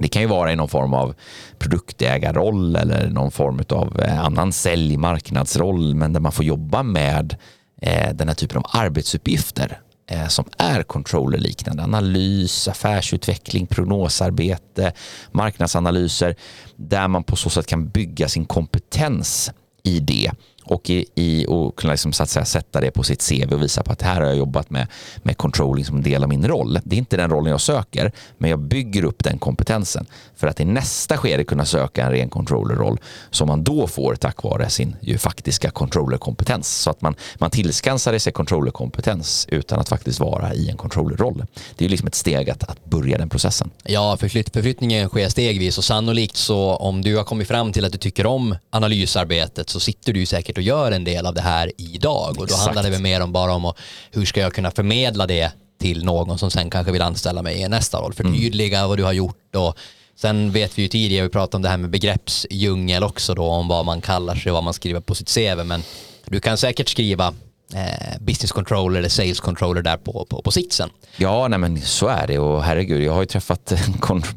Det 0.00 0.08
kan 0.08 0.22
ju 0.22 0.28
vara 0.28 0.52
i 0.52 0.56
någon 0.56 0.68
form 0.68 0.94
av 0.94 1.14
produktägarroll 1.58 2.76
eller 2.76 3.10
någon 3.10 3.30
form 3.30 3.60
av 3.68 4.00
eh, 4.00 4.24
annan 4.24 4.52
säljmarknadsroll, 4.52 5.94
men 5.94 6.12
där 6.12 6.20
man 6.20 6.32
får 6.32 6.44
jobba 6.44 6.82
med 6.82 7.36
eh, 7.82 8.14
den 8.14 8.28
här 8.28 8.34
typen 8.34 8.58
av 8.58 8.64
arbetsuppgifter 8.72 9.80
eh, 10.10 10.26
som 10.26 10.44
är 10.58 10.82
controllerliknande. 10.82 11.82
Analys, 11.82 12.68
affärsutveckling, 12.68 13.66
prognosarbete, 13.66 14.92
marknadsanalyser 15.32 16.36
där 16.76 17.08
man 17.08 17.24
på 17.24 17.36
så 17.36 17.50
sätt 17.50 17.66
kan 17.66 17.88
bygga 17.88 18.28
sin 18.28 18.44
kompetens 18.44 19.50
i 19.82 20.00
det 20.00 20.30
och, 20.70 20.90
i, 20.90 21.06
i, 21.14 21.46
och 21.48 21.76
kunna 21.76 21.92
liksom, 21.92 22.12
så 22.12 22.22
att 22.22 22.28
säga, 22.28 22.44
sätta 22.44 22.80
det 22.80 22.90
på 22.90 23.02
sitt 23.02 23.28
CV 23.28 23.54
och 23.54 23.62
visa 23.62 23.82
på 23.82 23.92
att 23.92 24.02
här 24.02 24.20
har 24.20 24.26
jag 24.26 24.36
jobbat 24.36 24.70
med, 24.70 24.86
med 25.22 25.36
controlling 25.36 25.84
som 25.84 25.96
en 25.96 26.02
del 26.02 26.22
av 26.22 26.28
min 26.28 26.48
roll. 26.48 26.78
Det 26.84 26.96
är 26.96 26.98
inte 26.98 27.16
den 27.16 27.30
rollen 27.30 27.50
jag 27.50 27.60
söker, 27.60 28.12
men 28.38 28.50
jag 28.50 28.58
bygger 28.58 29.04
upp 29.04 29.24
den 29.24 29.38
kompetensen 29.38 30.06
för 30.36 30.46
att 30.46 30.60
i 30.60 30.64
nästa 30.64 31.16
skede 31.16 31.44
kunna 31.44 31.64
söka 31.64 32.04
en 32.04 32.10
ren 32.10 32.28
controllerroll 32.28 32.98
som 33.30 33.48
man 33.48 33.64
då 33.64 33.86
får 33.86 34.14
tack 34.14 34.42
vare 34.42 34.70
sin 34.70 34.96
ju, 35.00 35.18
faktiska 35.18 35.70
controllerkompetens. 35.70 36.68
Så 36.68 36.90
att 36.90 37.02
man, 37.02 37.14
man 37.38 37.50
tillskansar 37.50 38.18
sig 38.18 38.32
controllerkompetens 38.32 39.46
utan 39.50 39.80
att 39.80 39.88
faktiskt 39.88 40.20
vara 40.20 40.54
i 40.54 40.70
en 40.70 40.76
controllerroll. 40.76 41.44
Det 41.76 41.84
är 41.84 41.88
liksom 41.88 42.08
ett 42.08 42.14
steg 42.14 42.50
att, 42.50 42.64
att 42.64 42.84
börja 42.84 43.18
den 43.18 43.28
processen. 43.28 43.70
Ja, 43.84 44.16
förflytt, 44.20 44.52
förflyttningen 44.52 45.08
sker 45.08 45.28
stegvis 45.28 45.78
och 45.78 45.84
sannolikt 45.84 46.36
så 46.36 46.76
om 46.76 47.02
du 47.02 47.16
har 47.16 47.24
kommit 47.24 47.48
fram 47.48 47.72
till 47.72 47.84
att 47.84 47.92
du 47.92 47.98
tycker 47.98 48.26
om 48.26 48.56
analysarbetet 48.70 49.68
så 49.70 49.80
sitter 49.80 50.12
du 50.12 50.26
säkert 50.26 50.59
och 50.60 50.64
gör 50.64 50.92
en 50.92 51.04
del 51.04 51.26
av 51.26 51.34
det 51.34 51.40
här 51.40 51.72
idag. 51.76 52.28
Och 52.28 52.36
då 52.36 52.44
Exakt. 52.44 52.64
handlar 52.64 52.82
det 52.82 52.90
väl 52.90 53.02
mer 53.02 53.20
om 53.20 53.32
bara 53.32 53.52
om 53.52 53.72
hur 54.10 54.24
ska 54.24 54.40
jag 54.40 54.54
kunna 54.54 54.70
förmedla 54.70 55.26
det 55.26 55.52
till 55.80 56.04
någon 56.04 56.38
som 56.38 56.50
sen 56.50 56.70
kanske 56.70 56.92
vill 56.92 57.02
anställa 57.02 57.42
mig 57.42 57.60
i 57.60 57.68
nästa 57.68 57.98
roll. 57.98 58.12
Förtydliga 58.14 58.78
mm. 58.78 58.88
vad 58.88 58.98
du 58.98 59.04
har 59.04 59.12
gjort 59.12 59.56
och 59.56 59.78
sen 60.16 60.52
vet 60.52 60.78
vi 60.78 60.82
ju 60.82 60.88
tidigare, 60.88 61.26
vi 61.26 61.30
pratade 61.30 61.56
om 61.56 61.62
det 61.62 61.68
här 61.68 61.76
med 61.76 61.90
begreppsdjungel 61.90 63.02
också 63.02 63.34
då, 63.34 63.44
om 63.44 63.68
vad 63.68 63.84
man 63.84 64.00
kallar 64.00 64.34
sig 64.34 64.52
och 64.52 64.54
vad 64.54 64.64
man 64.64 64.74
skriver 64.74 65.00
på 65.00 65.14
sitt 65.14 65.34
CV. 65.34 65.64
Men 65.64 65.82
du 66.24 66.40
kan 66.40 66.56
säkert 66.56 66.88
skriva 66.88 67.34
eh, 67.74 68.20
business 68.20 68.52
controller 68.52 68.98
eller 68.98 69.08
sales 69.08 69.40
controller 69.40 69.82
där 69.82 69.96
på, 69.96 70.26
på, 70.30 70.42
på 70.42 70.50
sitsen. 70.50 70.90
Ja, 71.16 71.48
nej 71.48 71.58
men 71.58 71.80
så 71.80 72.06
är 72.08 72.26
det 72.26 72.38
och 72.38 72.64
herregud, 72.64 73.02
jag 73.02 73.12
har 73.12 73.20
ju 73.20 73.26
träffat, 73.26 73.72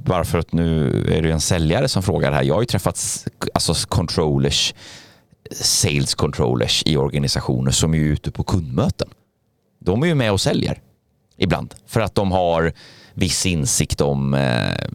bara 0.05 0.25
för 0.25 0.39
att 0.39 0.53
nu 0.53 0.88
är 1.17 1.21
det 1.21 1.31
en 1.31 1.41
säljare 1.41 1.88
som 1.88 2.03
frågar 2.03 2.31
här, 2.31 2.43
jag 2.43 2.53
har 2.53 2.62
ju 2.62 2.65
träffat 2.65 3.27
alltså 3.53 3.73
controllers 3.88 4.73
sales 5.55 6.15
controllers 6.15 6.83
i 6.85 6.97
organisationer 6.97 7.71
som 7.71 7.93
är 7.93 7.97
ute 7.97 8.31
på 8.31 8.43
kundmöten. 8.43 9.09
De 9.79 10.03
är 10.03 10.07
ju 10.07 10.15
med 10.15 10.31
och 10.31 10.41
säljer 10.41 10.81
ibland 11.37 11.75
för 11.87 12.01
att 12.01 12.15
de 12.15 12.31
har 12.31 12.73
viss 13.13 13.45
insikt 13.45 14.01
om 14.01 14.33
eh, 14.33 14.87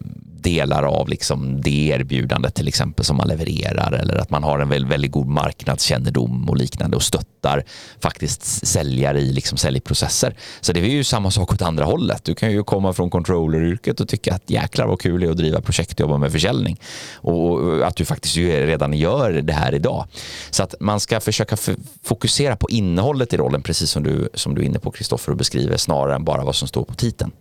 delar 0.42 0.82
av 0.82 1.08
liksom 1.08 1.60
det 1.62 1.88
erbjudandet 1.88 2.54
till 2.54 2.68
exempel 2.68 3.04
som 3.04 3.16
man 3.16 3.28
levererar 3.28 3.92
eller 3.92 4.16
att 4.16 4.30
man 4.30 4.42
har 4.42 4.58
en 4.58 4.68
väldigt, 4.68 4.92
väldigt 4.92 5.12
god 5.12 5.26
marknadskännedom 5.26 6.48
och 6.48 6.56
liknande 6.56 6.96
och 6.96 7.02
stöttar 7.02 7.64
faktiskt 8.00 8.66
säljare 8.66 9.20
i 9.20 9.32
liksom 9.32 9.58
säljprocesser. 9.58 10.36
Så 10.60 10.72
det 10.72 10.80
är 10.80 10.84
ju 10.84 11.04
samma 11.04 11.30
sak 11.30 11.52
åt 11.52 11.62
andra 11.62 11.84
hållet. 11.84 12.24
Du 12.24 12.34
kan 12.34 12.52
ju 12.52 12.64
komma 12.64 12.92
från 12.92 13.10
controlleryrket 13.10 14.00
och 14.00 14.08
tycka 14.08 14.34
att 14.34 14.50
jäklar 14.50 14.86
vad 14.86 15.00
kul 15.00 15.20
det 15.20 15.26
är 15.26 15.30
att 15.30 15.36
driva 15.36 15.60
projekt 15.60 15.92
och 15.92 16.00
jobba 16.00 16.18
med 16.18 16.32
försäljning 16.32 16.80
och 17.14 17.86
att 17.86 17.96
du 17.96 18.04
faktiskt 18.04 18.36
redan 18.36 18.92
gör 18.92 19.32
det 19.32 19.52
här 19.52 19.74
idag. 19.74 20.06
Så 20.50 20.62
att 20.62 20.74
man 20.80 21.00
ska 21.00 21.20
försöka 21.20 21.56
fokusera 22.02 22.56
på 22.56 22.70
innehållet 22.70 23.32
i 23.32 23.36
rollen 23.36 23.62
precis 23.62 23.90
som 23.90 24.02
du, 24.02 24.28
som 24.34 24.54
du 24.54 24.62
är 24.62 24.66
inne 24.66 24.78
på 24.78 24.90
Kristoffer 24.90 25.30
och 25.30 25.38
beskriver 25.38 25.76
snarare 25.76 26.14
än 26.14 26.24
bara 26.24 26.44
vad 26.44 26.54
som 26.54 26.68
står 26.68 26.84
på 26.84 26.94
titeln. 26.94 27.32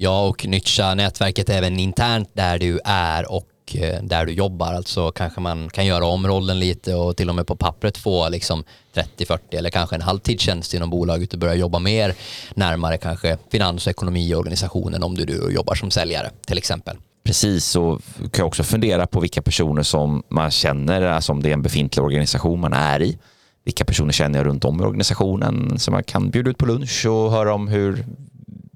Ja, 0.00 0.26
och 0.26 0.46
nyttja 0.46 0.94
nätverket 0.94 1.50
även 1.50 1.78
internt 1.78 2.30
där 2.32 2.58
du 2.58 2.80
är 2.84 3.32
och 3.32 3.48
eh, 3.74 4.02
där 4.02 4.26
du 4.26 4.32
jobbar. 4.32 4.74
Alltså 4.74 5.10
kanske 5.10 5.40
man 5.40 5.70
kan 5.70 5.86
göra 5.86 6.06
om 6.06 6.26
rollen 6.26 6.58
lite 6.58 6.94
och 6.94 7.16
till 7.16 7.28
och 7.28 7.34
med 7.34 7.46
på 7.46 7.56
pappret 7.56 7.98
få 7.98 8.28
liksom 8.28 8.64
30-40 8.94 9.38
eller 9.50 9.70
kanske 9.70 9.96
en 9.96 10.02
halvtidstjänst 10.02 10.74
inom 10.74 10.90
bolaget 10.90 11.32
och 11.32 11.38
börja 11.38 11.54
jobba 11.54 11.78
mer 11.78 12.14
närmare 12.54 12.98
kanske 12.98 13.38
finans 13.52 13.86
och 13.86 13.90
ekonomi 13.90 14.30
i 14.30 14.34
organisationen 14.34 15.02
om 15.02 15.14
du, 15.14 15.24
du 15.24 15.50
jobbar 15.50 15.74
som 15.74 15.90
säljare 15.90 16.30
till 16.46 16.58
exempel. 16.58 16.96
Precis, 17.24 17.76
och 17.76 18.02
kan 18.18 18.30
jag 18.32 18.46
också 18.46 18.62
fundera 18.62 19.06
på 19.06 19.20
vilka 19.20 19.42
personer 19.42 19.82
som 19.82 20.22
man 20.28 20.50
känner, 20.50 21.02
eh, 21.02 21.14
alltså 21.14 21.32
om 21.32 21.42
det 21.42 21.48
är 21.48 21.52
en 21.52 21.62
befintlig 21.62 22.04
organisation 22.04 22.60
man 22.60 22.72
är 22.72 23.02
i. 23.02 23.18
Vilka 23.64 23.84
personer 23.84 24.12
känner 24.12 24.38
jag 24.38 24.46
runt 24.46 24.64
om 24.64 24.80
i 24.80 24.84
organisationen 24.84 25.78
som 25.78 25.92
man 25.92 26.04
kan 26.04 26.30
bjuda 26.30 26.50
ut 26.50 26.58
på 26.58 26.66
lunch 26.66 27.06
och 27.06 27.30
höra 27.30 27.54
om 27.54 27.68
hur 27.68 28.04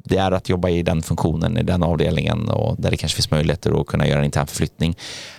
det 0.04 0.16
är 0.16 0.32
att 0.32 0.48
jobba 0.48 0.68
i 0.68 0.82
den 0.82 1.02
funktionen, 1.02 1.58
i 1.58 1.62
den 1.62 1.82
avdelningen 1.82 2.48
och 2.48 2.76
där 2.78 2.90
det 2.90 2.96
kanske 2.96 3.16
finns 3.16 3.30
möjligheter 3.30 3.80
att 3.80 3.86
kunna 3.86 4.06
göra 4.06 4.18
en 4.18 4.24
intern 4.24 4.46
förflyttning. 4.46 4.96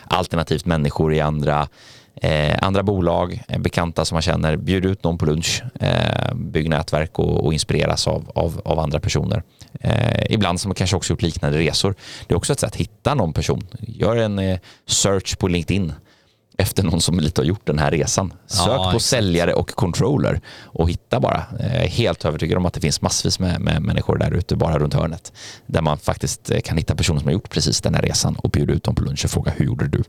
Alternativt 0.08 0.66
människor 0.66 1.14
i 1.14 1.22
andra, 1.22 1.68
eh, 2.16 2.58
andra 2.62 2.84
bolag, 2.84 3.44
eh, 3.48 3.60
bekanta 3.60 4.06
som 4.06 4.16
man 4.16 4.22
känner, 4.22 4.58
bjud 4.58 4.86
ut 4.86 5.04
någon 5.04 5.18
på 5.18 5.26
lunch, 5.26 5.64
eh, 5.80 6.34
bygg 6.36 6.70
nätverk 6.70 7.20
och, 7.20 7.46
och 7.46 7.54
inspireras 7.54 8.08
av, 8.08 8.32
av, 8.36 8.62
av, 8.66 8.80
andra 8.80 9.00
personer. 9.00 9.44
Eh, 9.80 10.24
ibland 10.30 10.60
som 10.60 10.70
man 10.70 10.76
kanske 10.76 10.96
också 10.96 11.14
gjort 11.14 11.22
liknande 11.22 11.58
resor. 11.58 11.96
Det 12.28 12.34
är 12.34 12.38
också 12.38 12.54
ett 12.54 12.60
sätt 12.60 12.68
att 12.68 12.76
hitta 12.76 13.16
någon 13.16 13.34
person. 13.34 13.68
Gör 13.80 14.16
en 14.16 14.40
eh, 14.40 14.60
search 14.86 15.38
på 15.38 15.48
LinkedIn 15.48 15.94
efter 16.58 16.84
någon 16.84 17.02
som 17.02 17.20
lite 17.20 17.42
har 17.42 17.46
gjort 17.46 17.68
den 17.68 17.80
här 17.80 17.92
resan. 17.92 18.34
Sök 18.46 18.68
ja, 18.68 18.84
på 18.84 18.90
exakt. 18.90 19.06
säljare 19.06 19.54
och 19.54 19.70
controller 19.70 20.42
och 20.64 20.90
hitta 20.90 21.20
bara. 21.20 21.44
Jag 21.60 21.70
är 21.70 21.88
helt 21.88 22.26
övertygad 22.26 22.58
om 22.58 22.66
att 22.66 22.74
det 22.74 22.82
finns 22.82 23.02
massvis 23.02 23.40
med, 23.40 23.62
med 23.62 23.82
människor 23.82 24.18
där 24.18 24.32
ute 24.32 24.56
bara 24.56 24.80
runt 24.80 24.94
hörnet 24.94 25.34
där 25.66 25.82
man 25.82 25.98
faktiskt 25.98 26.52
eh, 26.52 26.60
kan 26.60 26.78
hitta 26.78 26.96
personer 26.96 27.20
som 27.20 27.28
har 27.28 27.34
gjort 27.34 27.50
precis 27.50 27.82
den 27.82 27.96
här 27.96 28.02
resan 28.02 28.36
och 28.36 28.50
bjuda 28.50 28.74
ut 28.74 28.84
dem 28.84 28.96
på 28.96 29.04
lunch 29.04 29.26
och 29.26 29.32
fråga 29.32 29.52
hur 29.52 29.66
gjorde 29.66 29.88
du? 29.88 30.04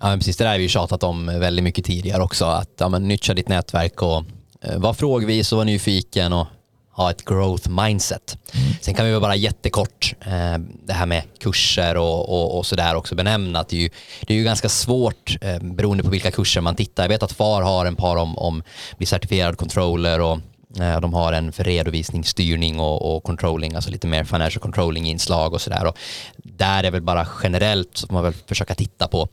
Ja, 0.00 0.14
precis. 0.16 0.36
Det 0.36 0.44
där 0.44 0.50
har 0.50 0.58
vi 0.58 0.68
tjatat 0.68 1.02
om 1.02 1.26
väldigt 1.26 1.64
mycket 1.64 1.84
tidigare 1.84 2.22
också. 2.22 2.44
Att 2.44 2.70
ja, 2.78 2.88
men, 2.88 3.08
nyttja 3.08 3.34
ditt 3.34 3.48
nätverk 3.48 4.02
och 4.02 4.24
eh, 4.60 4.78
var 4.78 4.94
frågvis 4.94 5.52
och 5.52 5.58
var 5.58 5.64
nyfiken 5.64 6.32
och 6.32 6.46
ha 6.92 7.10
ett 7.10 7.24
growth 7.24 7.68
mindset. 7.68 8.38
Mm. 8.54 8.72
Sen 8.80 8.94
kan 8.94 9.06
vi 9.06 9.12
väl 9.12 9.20
bara 9.20 9.36
jättekort 9.36 10.14
eh, 10.20 10.58
det 10.84 10.92
här 10.92 11.06
med 11.06 11.22
kurser 11.40 11.96
och, 11.96 12.28
och, 12.28 12.58
och 12.58 12.66
sådär 12.66 12.94
också 12.94 13.14
benämna 13.14 13.58
att 13.60 13.68
det 13.68 13.76
är 13.76 13.80
ju, 13.80 13.90
det 14.26 14.34
är 14.34 14.38
ju 14.38 14.44
ganska 14.44 14.68
svårt 14.68 15.36
eh, 15.40 15.58
beroende 15.58 16.04
på 16.04 16.10
vilka 16.10 16.30
kurser 16.30 16.60
man 16.60 16.76
tittar. 16.76 17.02
Jag 17.02 17.08
vet 17.08 17.22
att 17.22 17.32
FAR 17.32 17.62
har 17.62 17.86
en 17.86 17.96
par 17.96 18.16
om, 18.16 18.38
om 18.38 18.62
bli 18.96 19.06
certifierad 19.06 19.56
controller 19.56 20.20
och 20.20 20.38
eh, 20.80 21.00
de 21.00 21.14
har 21.14 21.32
en 21.32 21.52
för 21.52 21.64
redovisningsstyrning 21.64 22.80
och, 22.80 23.16
och 23.16 23.22
controlling, 23.22 23.74
alltså 23.74 23.90
lite 23.90 24.06
mer 24.06 24.24
financial 24.24 24.62
controlling 24.62 25.06
inslag 25.06 25.52
och 25.52 25.60
sådär. 25.60 25.92
Där 26.36 26.84
är 26.84 26.90
väl 26.90 27.02
bara 27.02 27.28
generellt 27.42 27.96
så 27.96 28.06
får 28.06 28.14
man 28.14 28.24
väl 28.24 28.34
försöka 28.46 28.74
titta 28.74 29.08
på 29.08 29.28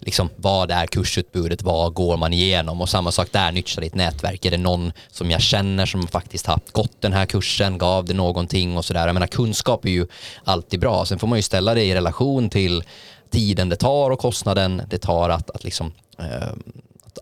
liksom, 0.00 0.30
vad 0.36 0.70
är 0.70 0.86
kursutbudet, 0.86 1.62
vad 1.62 1.94
går 1.94 2.16
man 2.16 2.32
igenom 2.32 2.80
och 2.80 2.88
samma 2.88 3.12
sak 3.12 3.28
där, 3.32 3.52
nyttja 3.52 3.80
ditt 3.80 3.94
nätverk. 3.94 4.44
Är 4.44 4.50
det 4.50 4.56
någon 4.56 4.92
som 5.10 5.30
jag 5.30 5.40
känner 5.40 5.86
som 5.86 6.06
faktiskt 6.06 6.46
har 6.46 6.60
gått 6.72 7.00
den 7.00 7.12
här 7.12 7.26
kursen, 7.26 7.78
gav 7.78 8.04
det 8.04 8.14
någonting 8.14 8.76
och 8.76 8.84
sådär. 8.84 9.06
Jag 9.06 9.14
menar 9.14 9.26
kunskap 9.26 9.84
är 9.84 9.90
ju 9.90 10.06
alltid 10.44 10.80
bra. 10.80 11.04
Sen 11.04 11.18
får 11.18 11.26
man 11.26 11.38
ju 11.38 11.42
ställa 11.42 11.74
det 11.74 11.84
i 11.84 11.94
relation 11.94 12.50
till 12.50 12.84
tiden 13.30 13.68
det 13.68 13.76
tar 13.76 14.10
och 14.10 14.18
kostnaden 14.18 14.82
det 14.90 14.98
tar 14.98 15.30
att, 15.30 15.50
att 15.50 15.64
liksom, 15.64 15.92
eh, 16.18 16.48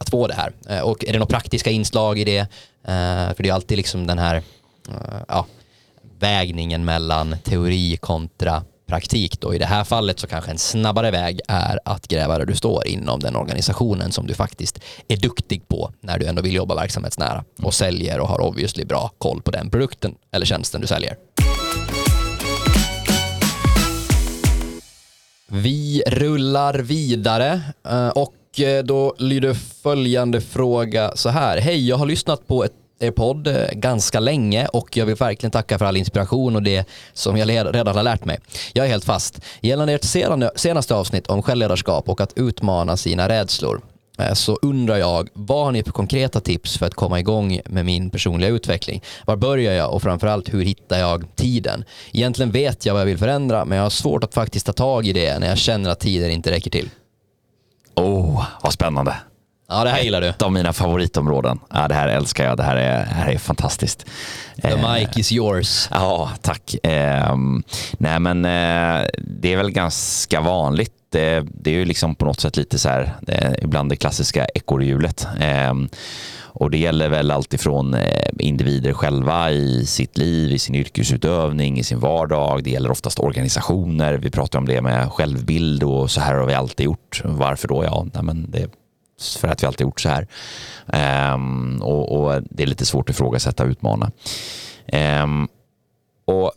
att 0.00 0.10
få 0.10 0.26
det 0.26 0.34
här? 0.34 0.52
Eh, 0.68 0.80
och 0.80 1.04
är 1.04 1.12
det 1.12 1.18
några 1.18 1.30
praktiska 1.30 1.70
inslag 1.70 2.18
i 2.18 2.24
det? 2.24 2.38
Eh, 2.38 3.34
för 3.34 3.42
det 3.42 3.48
är 3.48 3.52
alltid 3.52 3.76
liksom 3.76 4.06
den 4.06 4.18
här 4.18 4.36
eh, 4.88 5.22
ja, 5.28 5.46
vägningen 6.18 6.84
mellan 6.84 7.36
teori 7.44 7.96
kontra 7.96 8.62
praktik 8.88 9.40
då. 9.40 9.54
I 9.54 9.58
det 9.58 9.66
här 9.66 9.84
fallet 9.84 10.18
så 10.18 10.26
kanske 10.26 10.50
en 10.50 10.58
snabbare 10.58 11.10
väg 11.10 11.40
är 11.48 11.80
att 11.84 12.08
gräva 12.08 12.38
där 12.38 12.46
du 12.46 12.56
står 12.56 12.86
inom 12.86 13.20
den 13.20 13.36
organisationen 13.36 14.12
som 14.12 14.26
du 14.26 14.34
faktiskt 14.34 14.80
är 15.08 15.16
duktig 15.16 15.68
på 15.68 15.92
när 16.00 16.18
du 16.18 16.26
ändå 16.26 16.42
vill 16.42 16.54
jobba 16.54 16.74
verksamhetsnära 16.74 17.44
och 17.62 17.74
säljer 17.74 18.20
och 18.20 18.28
har 18.28 18.40
obviously 18.40 18.84
bra 18.84 19.10
koll 19.18 19.42
på 19.42 19.50
den 19.50 19.70
produkten 19.70 20.14
eller 20.32 20.46
tjänsten 20.46 20.80
du 20.80 20.86
säljer. 20.86 21.16
Vi 25.50 26.02
rullar 26.06 26.74
vidare 26.78 27.60
eh, 27.88 28.08
och 28.08 28.60
eh, 28.60 28.84
då 28.84 29.14
lyder 29.18 29.54
följande 29.54 30.40
fråga 30.40 31.12
så 31.14 31.28
här. 31.28 31.58
Hej, 31.60 31.88
jag 31.88 31.96
har 31.96 32.06
lyssnat 32.06 32.46
på 32.46 32.64
ett 32.64 32.72
er 32.98 33.10
podd 33.10 33.46
eh, 33.46 33.68
ganska 33.72 34.20
länge 34.20 34.66
och 34.66 34.96
jag 34.96 35.06
vill 35.06 35.14
verkligen 35.14 35.50
tacka 35.50 35.78
för 35.78 35.84
all 35.84 35.96
inspiration 35.96 36.56
och 36.56 36.62
det 36.62 36.88
som 37.12 37.36
jag 37.36 37.48
redan 37.48 37.96
har 37.96 38.02
lärt 38.02 38.24
mig. 38.24 38.38
Jag 38.72 38.86
är 38.86 38.90
helt 38.90 39.04
fast. 39.04 39.40
Gällande 39.60 39.92
ert 39.92 40.04
senaste 40.56 40.94
avsnitt 40.94 41.26
om 41.26 41.42
självledarskap 41.42 42.08
och 42.08 42.20
att 42.20 42.32
utmana 42.36 42.96
sina 42.96 43.28
rädslor 43.28 43.80
eh, 44.18 44.32
så 44.32 44.58
undrar 44.62 44.96
jag, 44.96 45.28
vad 45.32 45.64
har 45.64 45.72
ni 45.72 45.82
för 45.82 45.92
konkreta 45.92 46.40
tips 46.40 46.78
för 46.78 46.86
att 46.86 46.94
komma 46.94 47.20
igång 47.20 47.60
med 47.64 47.84
min 47.84 48.10
personliga 48.10 48.50
utveckling? 48.50 49.02
Var 49.26 49.36
börjar 49.36 49.72
jag 49.72 49.94
och 49.94 50.02
framförallt 50.02 50.54
hur 50.54 50.64
hittar 50.64 50.98
jag 50.98 51.36
tiden? 51.36 51.84
Egentligen 52.12 52.50
vet 52.50 52.86
jag 52.86 52.94
vad 52.94 53.00
jag 53.00 53.06
vill 53.06 53.18
förändra 53.18 53.64
men 53.64 53.76
jag 53.76 53.84
har 53.84 53.90
svårt 53.90 54.24
att 54.24 54.34
faktiskt 54.34 54.66
ta 54.66 54.72
tag 54.72 55.06
i 55.06 55.12
det 55.12 55.38
när 55.38 55.48
jag 55.48 55.58
känner 55.58 55.90
att 55.90 56.00
tiden 56.00 56.30
inte 56.30 56.50
räcker 56.50 56.70
till. 56.70 56.90
Åh, 57.94 58.04
oh, 58.04 58.44
vad 58.62 58.72
spännande. 58.72 59.14
Ja, 59.70 59.84
det 59.84 59.90
här 59.90 60.02
gillar 60.02 60.20
du. 60.20 60.26
Ett 60.26 60.42
av 60.42 60.52
mina 60.52 60.72
favoritområden. 60.72 61.58
Ja, 61.70 61.88
det 61.88 61.94
här 61.94 62.08
älskar 62.08 62.44
jag. 62.44 62.56
Det 62.56 62.62
här 62.62 62.76
är, 62.76 62.98
det 62.98 63.14
här 63.14 63.32
är 63.32 63.38
fantastiskt. 63.38 64.06
The 64.62 64.68
eh, 64.68 64.92
mic 64.92 65.16
is 65.16 65.32
yours. 65.32 65.88
Ja, 65.90 66.30
tack. 66.42 66.74
Eh, 66.82 67.36
nej, 67.98 68.20
men 68.20 68.44
eh, 68.44 69.06
det 69.18 69.52
är 69.52 69.56
väl 69.56 69.70
ganska 69.70 70.40
vanligt. 70.40 70.92
Det, 71.10 71.46
det, 71.54 71.70
är 71.70 71.74
ju 71.74 71.84
liksom 71.84 72.14
på 72.14 72.24
något 72.24 72.40
sätt 72.40 72.56
lite 72.56 72.78
så 72.78 72.88
här, 72.88 73.12
det, 73.20 73.58
ibland 73.62 73.90
det 73.90 73.96
klassiska 73.96 74.46
ekorrhjulet. 74.54 75.26
Eh, 75.40 75.74
och 76.40 76.70
det 76.70 76.78
gäller 76.78 77.08
väl 77.08 77.30
alltifrån 77.30 77.94
eh, 77.94 78.30
individer 78.38 78.92
själva 78.92 79.50
i 79.50 79.86
sitt 79.86 80.18
liv, 80.18 80.52
i 80.52 80.58
sin 80.58 80.74
yrkesutövning, 80.74 81.78
i 81.78 81.84
sin 81.84 82.00
vardag. 82.00 82.64
Det 82.64 82.70
gäller 82.70 82.90
oftast 82.90 83.18
organisationer. 83.18 84.14
Vi 84.14 84.30
pratar 84.30 84.58
om 84.58 84.66
det 84.66 84.80
med 84.80 85.12
självbild 85.12 85.82
och 85.82 86.10
så 86.10 86.20
här 86.20 86.34
har 86.34 86.46
vi 86.46 86.54
alltid 86.54 86.86
gjort. 86.86 87.22
Varför 87.24 87.68
då? 87.68 87.84
Ja, 87.84 88.06
nej, 88.14 88.22
men 88.22 88.50
det 88.50 88.66
för 89.18 89.48
att 89.48 89.62
vi 89.62 89.66
alltid 89.66 89.84
gjort 89.84 90.00
så 90.00 90.08
här. 90.08 90.26
Um, 91.34 91.82
och, 91.82 92.12
och, 92.12 92.42
det 92.50 92.62
är 92.62 92.66
lite 92.66 92.86
svårt 92.86 93.10
att 93.10 93.16
ifrågasätta 93.16 93.62
och 93.62 93.68
utmana. 93.68 94.10
Um, 95.22 95.48
och 96.24 96.52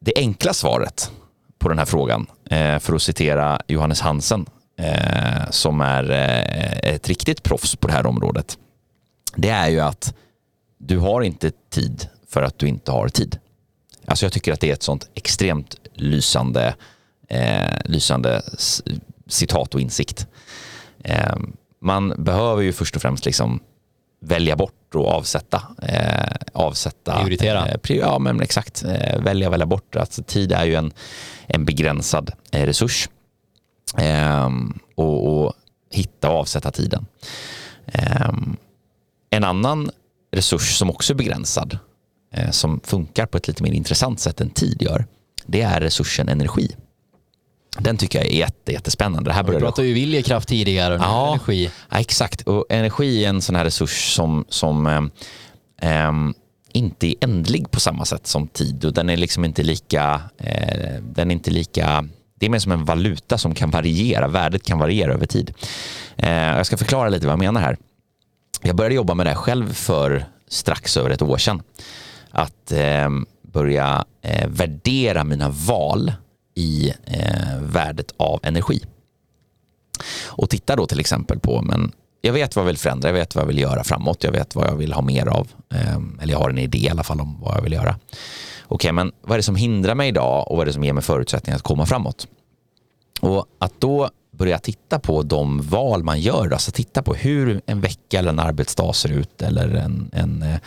det 0.00 0.12
enkla 0.16 0.54
svaret 0.54 1.10
på 1.58 1.68
den 1.68 1.78
här 1.78 1.84
frågan, 1.84 2.26
uh, 2.52 2.78
för 2.78 2.94
att 2.94 3.02
citera 3.02 3.60
Johannes 3.66 4.00
Hansen, 4.00 4.46
uh, 4.80 5.50
som 5.50 5.80
är 5.80 6.10
uh, 6.10 6.92
ett 6.94 7.08
riktigt 7.08 7.42
proffs 7.42 7.76
på 7.76 7.86
det 7.86 7.92
här 7.92 8.06
området, 8.06 8.58
det 9.36 9.48
är 9.48 9.68
ju 9.68 9.80
att 9.80 10.14
du 10.78 10.98
har 10.98 11.22
inte 11.22 11.52
tid 11.70 12.08
för 12.28 12.42
att 12.42 12.58
du 12.58 12.68
inte 12.68 12.90
har 12.90 13.08
tid. 13.08 13.38
Alltså 14.06 14.24
jag 14.24 14.32
tycker 14.32 14.52
att 14.52 14.60
det 14.60 14.70
är 14.70 14.74
ett 14.74 14.82
sånt 14.82 15.08
extremt 15.14 15.74
lysande, 15.94 16.74
lysande 17.84 18.42
citat 19.26 19.74
och 19.74 19.80
insikt. 19.80 20.26
Um, 21.34 21.56
man 21.80 22.14
behöver 22.18 22.62
ju 22.62 22.72
först 22.72 22.96
och 22.96 23.02
främst 23.02 23.24
liksom 23.24 23.60
välja 24.20 24.56
bort 24.56 24.94
och 24.94 25.08
avsätta. 25.08 25.62
Eh, 25.82 26.36
avsätta 26.52 27.20
Prioritera. 27.20 27.68
Eh, 27.68 27.96
ja, 27.96 28.18
men 28.18 28.40
exakt. 28.40 28.84
Eh, 28.84 29.22
välja 29.22 29.50
välja 29.50 29.66
bort. 29.66 29.96
Alltså, 29.96 30.22
tid 30.22 30.52
är 30.52 30.64
ju 30.64 30.74
en, 30.74 30.92
en 31.46 31.64
begränsad 31.64 32.32
eh, 32.52 32.66
resurs. 32.66 33.08
Ehm, 33.96 34.78
och, 34.94 35.44
och, 35.44 35.52
hitta 35.92 36.30
och 36.30 36.36
avsätta 36.36 36.70
tiden. 36.70 37.06
Ehm, 37.86 38.56
en 39.30 39.44
annan 39.44 39.90
resurs 40.32 40.78
som 40.78 40.90
också 40.90 41.12
är 41.12 41.16
begränsad, 41.16 41.78
eh, 42.34 42.50
som 42.50 42.80
funkar 42.84 43.26
på 43.26 43.38
ett 43.38 43.48
lite 43.48 43.62
mer 43.62 43.72
intressant 43.72 44.20
sätt 44.20 44.40
än 44.40 44.50
tid 44.50 44.82
gör, 44.82 45.06
det 45.46 45.62
är 45.62 45.80
resursen 45.80 46.28
energi. 46.28 46.76
Den 47.78 47.96
tycker 47.96 48.18
jag 48.18 48.28
är 48.28 48.36
jätte, 48.38 48.72
jättespännande. 48.72 49.30
Det 49.30 49.34
här 49.34 49.42
Vi 49.42 49.58
pratade 49.58 49.88
ju 49.88 49.94
viljekraft 49.94 50.48
tidigare 50.48 50.94
och 50.94 51.00
ja, 51.00 51.28
energi. 51.28 51.70
Ja, 51.90 52.00
exakt. 52.00 52.42
Och 52.42 52.66
energi 52.68 53.24
är 53.24 53.28
en 53.28 53.42
sån 53.42 53.56
här 53.56 53.64
resurs 53.64 54.14
som, 54.14 54.44
som 54.48 54.86
eh, 55.82 56.10
inte 56.72 57.06
är 57.06 57.14
ändlig 57.20 57.70
på 57.70 57.80
samma 57.80 58.04
sätt 58.04 58.26
som 58.26 58.48
tid 58.48 58.84
och 58.84 58.92
den 58.92 59.10
är 59.10 59.16
liksom 59.16 59.44
inte 59.44 59.62
lika, 59.62 60.22
eh, 60.38 61.02
den 61.02 61.30
är 61.30 61.34
inte 61.34 61.50
lika 61.50 62.08
det 62.40 62.46
är 62.46 62.50
mer 62.50 62.58
som 62.58 62.72
en 62.72 62.84
valuta 62.84 63.38
som 63.38 63.54
kan 63.54 63.70
variera, 63.70 64.28
värdet 64.28 64.62
kan 64.62 64.78
variera 64.78 65.12
över 65.12 65.26
tid. 65.26 65.54
Eh, 66.16 66.30
jag 66.30 66.66
ska 66.66 66.76
förklara 66.76 67.08
lite 67.08 67.26
vad 67.26 67.32
jag 67.32 67.38
menar 67.38 67.60
här. 67.60 67.76
Jag 68.62 68.76
började 68.76 68.94
jobba 68.94 69.14
med 69.14 69.26
det 69.26 69.30
här 69.30 69.36
själv 69.36 69.72
för 69.72 70.24
strax 70.48 70.96
över 70.96 71.10
ett 71.10 71.22
år 71.22 71.38
sedan. 71.38 71.62
Att 72.30 72.72
eh, 72.72 73.08
börja 73.42 74.04
eh, 74.22 74.48
värdera 74.48 75.24
mina 75.24 75.48
val 75.48 76.12
i 76.54 76.92
eh, 77.04 77.60
värdet 77.60 78.14
av 78.16 78.40
energi. 78.42 78.84
Och 80.26 80.50
titta 80.50 80.76
då 80.76 80.86
till 80.86 81.00
exempel 81.00 81.38
på, 81.38 81.62
men 81.62 81.92
jag 82.20 82.32
vet 82.32 82.56
vad 82.56 82.62
jag 82.62 82.66
vill 82.66 82.78
förändra, 82.78 83.08
jag 83.08 83.14
vet 83.14 83.34
vad 83.34 83.42
jag 83.42 83.46
vill 83.46 83.58
göra 83.58 83.84
framåt, 83.84 84.24
jag 84.24 84.32
vet 84.32 84.54
vad 84.54 84.66
jag 84.66 84.76
vill 84.76 84.92
ha 84.92 85.02
mer 85.02 85.26
av, 85.26 85.48
eh, 85.74 85.96
eller 86.22 86.32
jag 86.32 86.38
har 86.38 86.50
en 86.50 86.58
idé 86.58 86.78
i 86.78 86.88
alla 86.88 87.02
fall 87.02 87.20
om 87.20 87.40
vad 87.40 87.56
jag 87.56 87.62
vill 87.62 87.72
göra. 87.72 87.90
Okej, 87.90 88.74
okay, 88.74 88.92
men 88.92 89.12
vad 89.22 89.32
är 89.32 89.36
det 89.36 89.42
som 89.42 89.56
hindrar 89.56 89.94
mig 89.94 90.08
idag 90.08 90.50
och 90.50 90.56
vad 90.56 90.62
är 90.62 90.66
det 90.66 90.72
som 90.72 90.84
ger 90.84 90.92
mig 90.92 91.02
förutsättningar 91.02 91.56
att 91.56 91.62
komma 91.62 91.86
framåt? 91.86 92.26
Och 93.20 93.46
att 93.58 93.80
då 93.80 94.10
börja 94.30 94.58
titta 94.58 94.98
på 94.98 95.22
de 95.22 95.62
val 95.62 96.04
man 96.04 96.20
gör, 96.20 96.50
alltså 96.50 96.72
titta 96.72 97.02
på 97.02 97.14
hur 97.14 97.60
en 97.66 97.80
vecka 97.80 98.18
eller 98.18 98.30
en 98.30 98.38
arbetsdag 98.38 98.92
ser 98.92 99.12
ut 99.12 99.42
eller 99.42 99.68
en, 99.74 100.10
en 100.12 100.42
eh, 100.42 100.58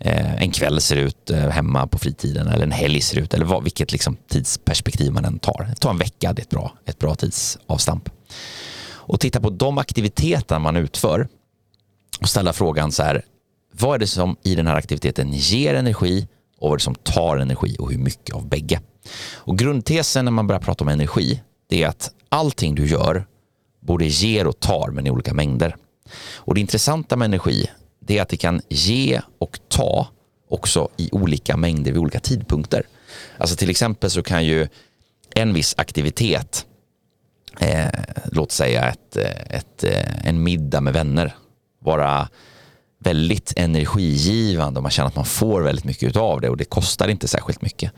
Eh, 0.00 0.42
en 0.42 0.50
kväll 0.50 0.80
ser 0.80 0.96
ut 0.96 1.30
eh, 1.30 1.48
hemma 1.48 1.86
på 1.86 1.98
fritiden 1.98 2.48
eller 2.48 2.64
en 2.64 2.72
helg 2.72 3.00
ser 3.00 3.18
ut 3.18 3.34
eller 3.34 3.44
vad, 3.44 3.62
vilket 3.62 3.92
liksom 3.92 4.16
tidsperspektiv 4.28 5.12
man 5.12 5.24
än 5.24 5.38
tar. 5.38 5.74
Ta 5.80 5.90
en 5.90 5.98
vecka, 5.98 6.32
det 6.32 6.40
är 6.40 6.44
ett 6.44 6.50
bra, 6.50 6.72
ett 6.84 6.98
bra 6.98 7.14
tidsavstamp. 7.14 8.10
Och 8.90 9.20
titta 9.20 9.40
på 9.40 9.50
de 9.50 9.78
aktiviteter 9.78 10.58
man 10.58 10.76
utför 10.76 11.28
och 12.20 12.28
ställa 12.28 12.52
frågan 12.52 12.92
så 12.92 13.02
här, 13.02 13.22
vad 13.72 13.94
är 13.94 13.98
det 13.98 14.06
som 14.06 14.36
i 14.42 14.54
den 14.54 14.66
här 14.66 14.74
aktiviteten 14.74 15.32
ger 15.32 15.74
energi 15.74 16.28
och 16.58 16.68
vad 16.68 16.72
är 16.72 16.76
det 16.76 16.84
som 16.84 16.94
tar 16.94 17.36
energi 17.36 17.76
och 17.78 17.90
hur 17.90 17.98
mycket 17.98 18.34
av 18.34 18.48
bägge? 18.48 18.80
Och 19.34 19.58
grundtesen 19.58 20.24
när 20.24 20.32
man 20.32 20.46
börjar 20.46 20.60
prata 20.60 20.84
om 20.84 20.88
energi, 20.88 21.42
det 21.68 21.82
är 21.82 21.88
att 21.88 22.10
allting 22.28 22.74
du 22.74 22.86
gör 22.86 23.26
både 23.80 24.06
ger 24.06 24.46
och 24.46 24.60
tar 24.60 24.90
men 24.90 25.06
i 25.06 25.10
olika 25.10 25.34
mängder. 25.34 25.76
Och 26.34 26.54
det 26.54 26.60
intressanta 26.60 27.16
med 27.16 27.26
energi 27.26 27.70
det 28.08 28.18
är 28.18 28.22
att 28.22 28.28
det 28.28 28.36
kan 28.36 28.60
ge 28.68 29.20
och 29.38 29.58
ta 29.68 30.08
också 30.48 30.88
i 30.96 31.08
olika 31.12 31.56
mängder 31.56 31.92
vid 31.92 32.00
olika 32.00 32.20
tidpunkter. 32.20 32.82
Alltså 33.38 33.56
till 33.56 33.70
exempel 33.70 34.10
så 34.10 34.22
kan 34.22 34.44
ju 34.44 34.68
en 35.34 35.54
viss 35.54 35.74
aktivitet, 35.78 36.66
eh, 37.60 37.88
låt 38.32 38.52
säga 38.52 38.88
ett, 38.88 39.16
eh, 39.16 39.56
ett, 39.56 39.84
eh, 39.84 40.26
en 40.26 40.42
middag 40.42 40.80
med 40.80 40.92
vänner, 40.92 41.34
vara 41.78 42.28
väldigt 42.98 43.52
energigivande 43.56 44.78
och 44.78 44.82
man 44.82 44.92
känner 44.92 45.08
att 45.08 45.16
man 45.16 45.24
får 45.24 45.62
väldigt 45.62 45.84
mycket 45.84 46.16
av 46.16 46.40
det 46.40 46.48
och 46.48 46.56
det 46.56 46.64
kostar 46.64 47.08
inte 47.08 47.28
särskilt 47.28 47.62
mycket. 47.62 47.92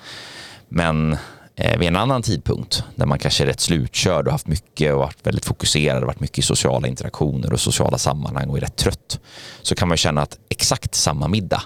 Men 0.69 1.17
Eh, 1.63 1.79
vid 1.79 1.89
en 1.89 1.97
annan 1.97 2.23
tidpunkt 2.23 2.85
där 2.95 3.07
man 3.07 3.19
kanske 3.19 3.45
är 3.45 3.47
rätt 3.47 3.61
slutkörd 3.61 4.27
och 4.27 4.33
haft 4.33 4.47
mycket 4.47 4.93
och 4.93 4.99
varit 4.99 5.27
väldigt 5.27 5.45
fokuserad 5.45 6.03
och 6.03 6.07
varit 6.07 6.21
mycket 6.21 6.39
i 6.39 6.43
sociala 6.43 6.89
interaktioner 6.89 7.53
och 7.53 7.61
sociala 7.61 7.99
sammanhang 7.99 8.49
och 8.49 8.57
är 8.57 8.61
rätt 8.61 8.77
trött 8.77 9.21
så 9.63 9.75
kan 9.75 9.89
man 9.89 9.97
känna 9.97 10.23
att 10.23 10.39
exakt 10.49 10.95
samma 10.95 11.29
middag 11.29 11.63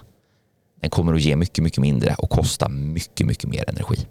den 0.81 0.91
kommer 0.91 1.15
att 1.15 1.21
ge 1.21 1.37
mycket, 1.37 1.65
mycket 1.65 1.79
mindre 1.79 2.15
och 2.19 2.31
kosta 2.31 2.69
mycket, 2.69 3.27
mycket 3.27 3.51
mer 3.51 3.71
energi. 3.71 4.07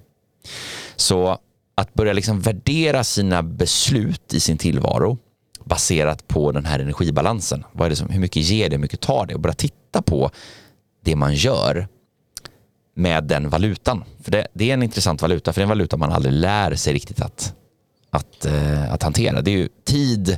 Så 0.95 1.37
att 1.75 1.93
börja 1.93 2.13
liksom 2.13 2.41
värdera 2.41 3.03
sina 3.03 3.43
beslut 3.43 4.33
i 4.33 4.39
sin 4.39 4.57
tillvaro 4.57 5.17
baserat 5.63 6.27
på 6.27 6.51
den 6.51 6.65
här 6.65 6.79
energibalansen. 6.79 7.63
Vad 7.71 7.85
är 7.85 7.89
det 7.89 7.95
som, 7.95 8.09
hur 8.09 8.19
mycket 8.19 8.43
ger 8.43 8.69
det, 8.69 8.75
hur 8.75 8.81
mycket 8.81 9.01
tar 9.01 9.25
det? 9.25 9.33
Och 9.33 9.41
börja 9.41 9.53
titta 9.53 10.01
på 10.01 10.31
det 11.03 11.15
man 11.15 11.35
gör 11.35 11.87
med 12.95 13.23
den 13.23 13.49
valutan. 13.49 14.03
För 14.23 14.31
det, 14.31 14.47
det, 14.53 14.69
är 14.69 14.73
en 14.73 14.83
intressant 14.83 15.21
valuta, 15.21 15.53
för 15.53 15.61
det 15.61 15.63
är 15.63 15.65
en 15.65 15.69
valuta 15.69 15.97
man 15.97 16.11
aldrig 16.11 16.33
lär 16.33 16.75
sig 16.75 16.93
riktigt 16.93 17.21
att, 17.21 17.53
att, 18.09 18.45
uh, 18.45 18.93
att 18.93 19.03
hantera. 19.03 19.41
Det 19.41 19.51
är 19.51 19.57
ju 19.57 19.69
tid 19.85 20.37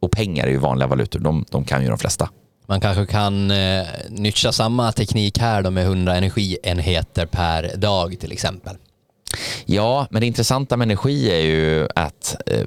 och 0.00 0.10
pengar 0.10 0.46
är 0.46 0.50
ju 0.50 0.58
vanliga 0.58 0.86
valutor. 0.86 1.18
De, 1.18 1.44
de 1.50 1.64
kan 1.64 1.82
ju 1.82 1.88
de 1.88 1.98
flesta. 1.98 2.28
Man 2.66 2.80
kanske 2.80 3.06
kan 3.06 3.50
eh, 3.50 3.86
nyttja 4.08 4.52
samma 4.52 4.92
teknik 4.92 5.38
här 5.38 5.62
då 5.62 5.70
med 5.70 5.84
100 5.84 6.16
energienheter 6.16 7.26
per 7.26 7.76
dag 7.76 8.20
till 8.20 8.32
exempel. 8.32 8.76
Ja, 9.64 10.06
men 10.10 10.20
det 10.20 10.26
intressanta 10.26 10.76
med 10.76 10.84
energi 10.84 11.30
är 11.30 11.40
ju 11.40 11.88
att 11.94 12.36
eh, 12.46 12.66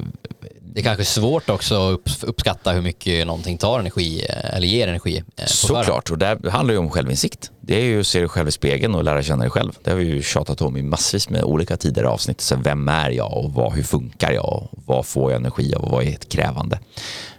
det 0.76 0.82
är 0.82 0.84
kanske 0.84 1.06
svårt 1.06 1.50
också 1.50 1.94
att 1.94 2.24
uppskatta 2.24 2.72
hur 2.72 2.82
mycket 2.82 3.28
någonting 3.28 3.58
tar 3.58 3.80
energi 3.80 4.26
eh, 4.30 4.56
eller 4.56 4.68
ger 4.68 4.88
energi. 4.88 5.24
Eh, 5.38 5.46
Såklart, 5.46 6.12
och 6.12 6.18
det 6.18 6.50
handlar 6.50 6.74
ju 6.74 6.78
om 6.78 6.90
självinsikt. 6.90 7.52
Det 7.62 7.76
är 7.76 7.84
ju 7.84 8.00
att 8.00 8.08
se 8.08 8.20
dig 8.20 8.28
själv 8.28 8.48
i 8.48 8.52
spegeln 8.52 8.96
och 8.96 9.04
lära 9.04 9.24
känna 9.24 9.42
dig 9.42 9.50
själv. 9.50 9.72
Det 9.84 9.90
har 9.92 9.98
vi 9.98 10.06
ju 10.06 10.22
tjatat 10.22 10.62
om 10.62 10.78
i 10.78 10.82
massvis 10.82 11.30
med 11.30 11.44
olika 11.44 11.78
tidigare 11.78 12.10
avsnitt. 12.10 12.42
Så 12.42 12.56
vem 12.56 12.90
är 12.90 13.10
jag 13.10 13.38
och 13.38 13.54
vad, 13.54 13.74
hur 13.74 13.84
funkar 13.84 14.32
jag? 14.32 14.46
Och 14.46 14.70
vad 14.86 15.06
får 15.06 15.32
jag 15.32 15.40
energi 15.40 15.76
av 15.76 15.84
och 15.84 15.92
vad 15.92 16.04
är 16.04 16.10
ett 16.10 16.30
krävande? 16.30 16.80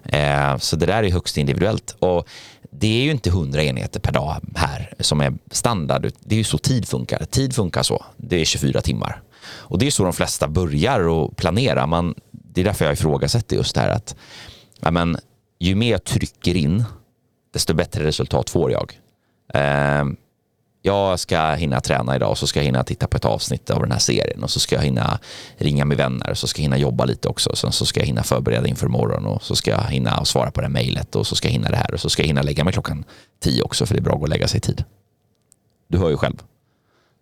Eh, 0.04 0.56
så 0.58 0.76
det 0.76 0.86
där 0.86 1.02
är 1.02 1.10
högst 1.10 1.38
individuellt. 1.38 1.96
Och 1.98 2.28
det 2.70 3.00
är 3.00 3.04
ju 3.04 3.10
inte 3.10 3.28
100 3.28 3.62
enheter 3.62 4.00
per 4.00 4.12
dag 4.12 4.36
här 4.56 4.94
som 5.00 5.20
är 5.20 5.34
standard. 5.50 6.12
Det 6.20 6.34
är 6.34 6.38
ju 6.38 6.44
så 6.44 6.58
tid 6.58 6.88
funkar. 6.88 7.24
Tid 7.24 7.54
funkar 7.54 7.82
så. 7.82 8.04
Det 8.16 8.40
är 8.40 8.44
24 8.44 8.80
timmar. 8.80 9.22
Och 9.48 9.78
det 9.78 9.86
är 9.86 9.90
så 9.90 10.04
de 10.04 10.12
flesta 10.12 10.48
börjar 10.48 11.00
och 11.00 11.36
planera. 11.36 11.86
Man, 11.86 12.14
det 12.56 12.62
är 12.62 12.64
därför 12.64 12.84
jag 12.84 12.92
ifrågasätter 12.92 13.56
just 13.56 13.74
det 13.74 13.80
här 13.80 13.90
att 13.90 14.16
ja, 14.80 14.90
men, 14.90 15.16
ju 15.58 15.74
mer 15.74 15.90
jag 15.90 16.04
trycker 16.04 16.56
in, 16.56 16.84
desto 17.52 17.74
bättre 17.74 18.04
resultat 18.04 18.50
får 18.50 18.70
jag. 18.70 19.00
Eh, 19.54 20.04
jag 20.82 21.18
ska 21.18 21.54
hinna 21.54 21.80
träna 21.80 22.16
idag 22.16 22.30
och 22.30 22.38
så 22.38 22.46
ska 22.46 22.60
jag 22.60 22.64
hinna 22.64 22.84
titta 22.84 23.06
på 23.06 23.16
ett 23.16 23.24
avsnitt 23.24 23.70
av 23.70 23.80
den 23.80 23.92
här 23.92 23.98
serien 23.98 24.42
och 24.42 24.50
så 24.50 24.60
ska 24.60 24.76
jag 24.76 24.82
hinna 24.82 25.18
ringa 25.56 25.84
med 25.84 25.96
vänner 25.96 26.30
och 26.30 26.38
så 26.38 26.46
ska 26.46 26.60
jag 26.60 26.64
hinna 26.64 26.78
jobba 26.78 27.04
lite 27.04 27.28
också. 27.28 27.56
Sen 27.56 27.72
så 27.72 27.86
ska 27.86 28.00
jag 28.00 28.06
hinna 28.06 28.22
förbereda 28.22 28.68
inför 28.68 28.88
morgon 28.88 29.26
och 29.26 29.42
så 29.42 29.56
ska 29.56 29.70
jag 29.70 29.80
hinna 29.80 30.24
svara 30.24 30.50
på 30.50 30.60
det 30.60 30.66
här 30.66 30.72
mejlet 30.72 31.16
och 31.16 31.26
så 31.26 31.36
ska 31.36 31.48
jag 31.48 31.52
hinna 31.52 31.70
det 31.70 31.76
här 31.76 31.94
och 31.94 32.00
så 32.00 32.10
ska 32.10 32.22
jag 32.22 32.26
hinna 32.26 32.42
lägga 32.42 32.64
mig 32.64 32.72
klockan 32.72 33.04
tio 33.40 33.62
också 33.62 33.86
för 33.86 33.94
det 33.94 34.00
är 34.00 34.02
bra 34.02 34.12
att 34.12 34.18
gå 34.18 34.24
och 34.24 34.28
lägga 34.28 34.48
sig 34.48 34.58
i 34.58 34.60
tid. 34.60 34.84
Du 35.88 35.98
hör 35.98 36.10
ju 36.10 36.16
själv. 36.16 36.42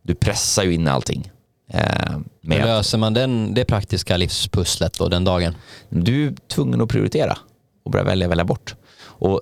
Du 0.02 0.14
pressar 0.14 0.64
ju 0.64 0.74
in 0.74 0.88
allting. 0.88 1.30
Eh, 1.68 2.18
Hur 2.42 2.58
löser 2.58 2.98
man 2.98 3.14
den, 3.14 3.54
det 3.54 3.64
praktiska 3.64 4.16
livspusslet 4.16 4.98
då 4.98 5.08
den 5.08 5.24
dagen? 5.24 5.54
Du 5.88 6.26
är 6.26 6.34
tvungen 6.48 6.80
att 6.80 6.88
prioritera 6.88 7.38
och 7.84 7.90
börja 7.90 8.04
välja 8.04 8.28
välja 8.28 8.44
bort. 8.44 8.74
Och, 9.02 9.40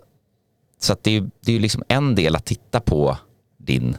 så 0.80 0.96
det, 1.02 1.16
är, 1.16 1.30
det 1.40 1.56
är 1.56 1.60
liksom 1.60 1.82
en 1.88 2.14
del 2.14 2.36
att 2.36 2.44
titta 2.44 2.80
på 2.80 3.18
din 3.58 3.96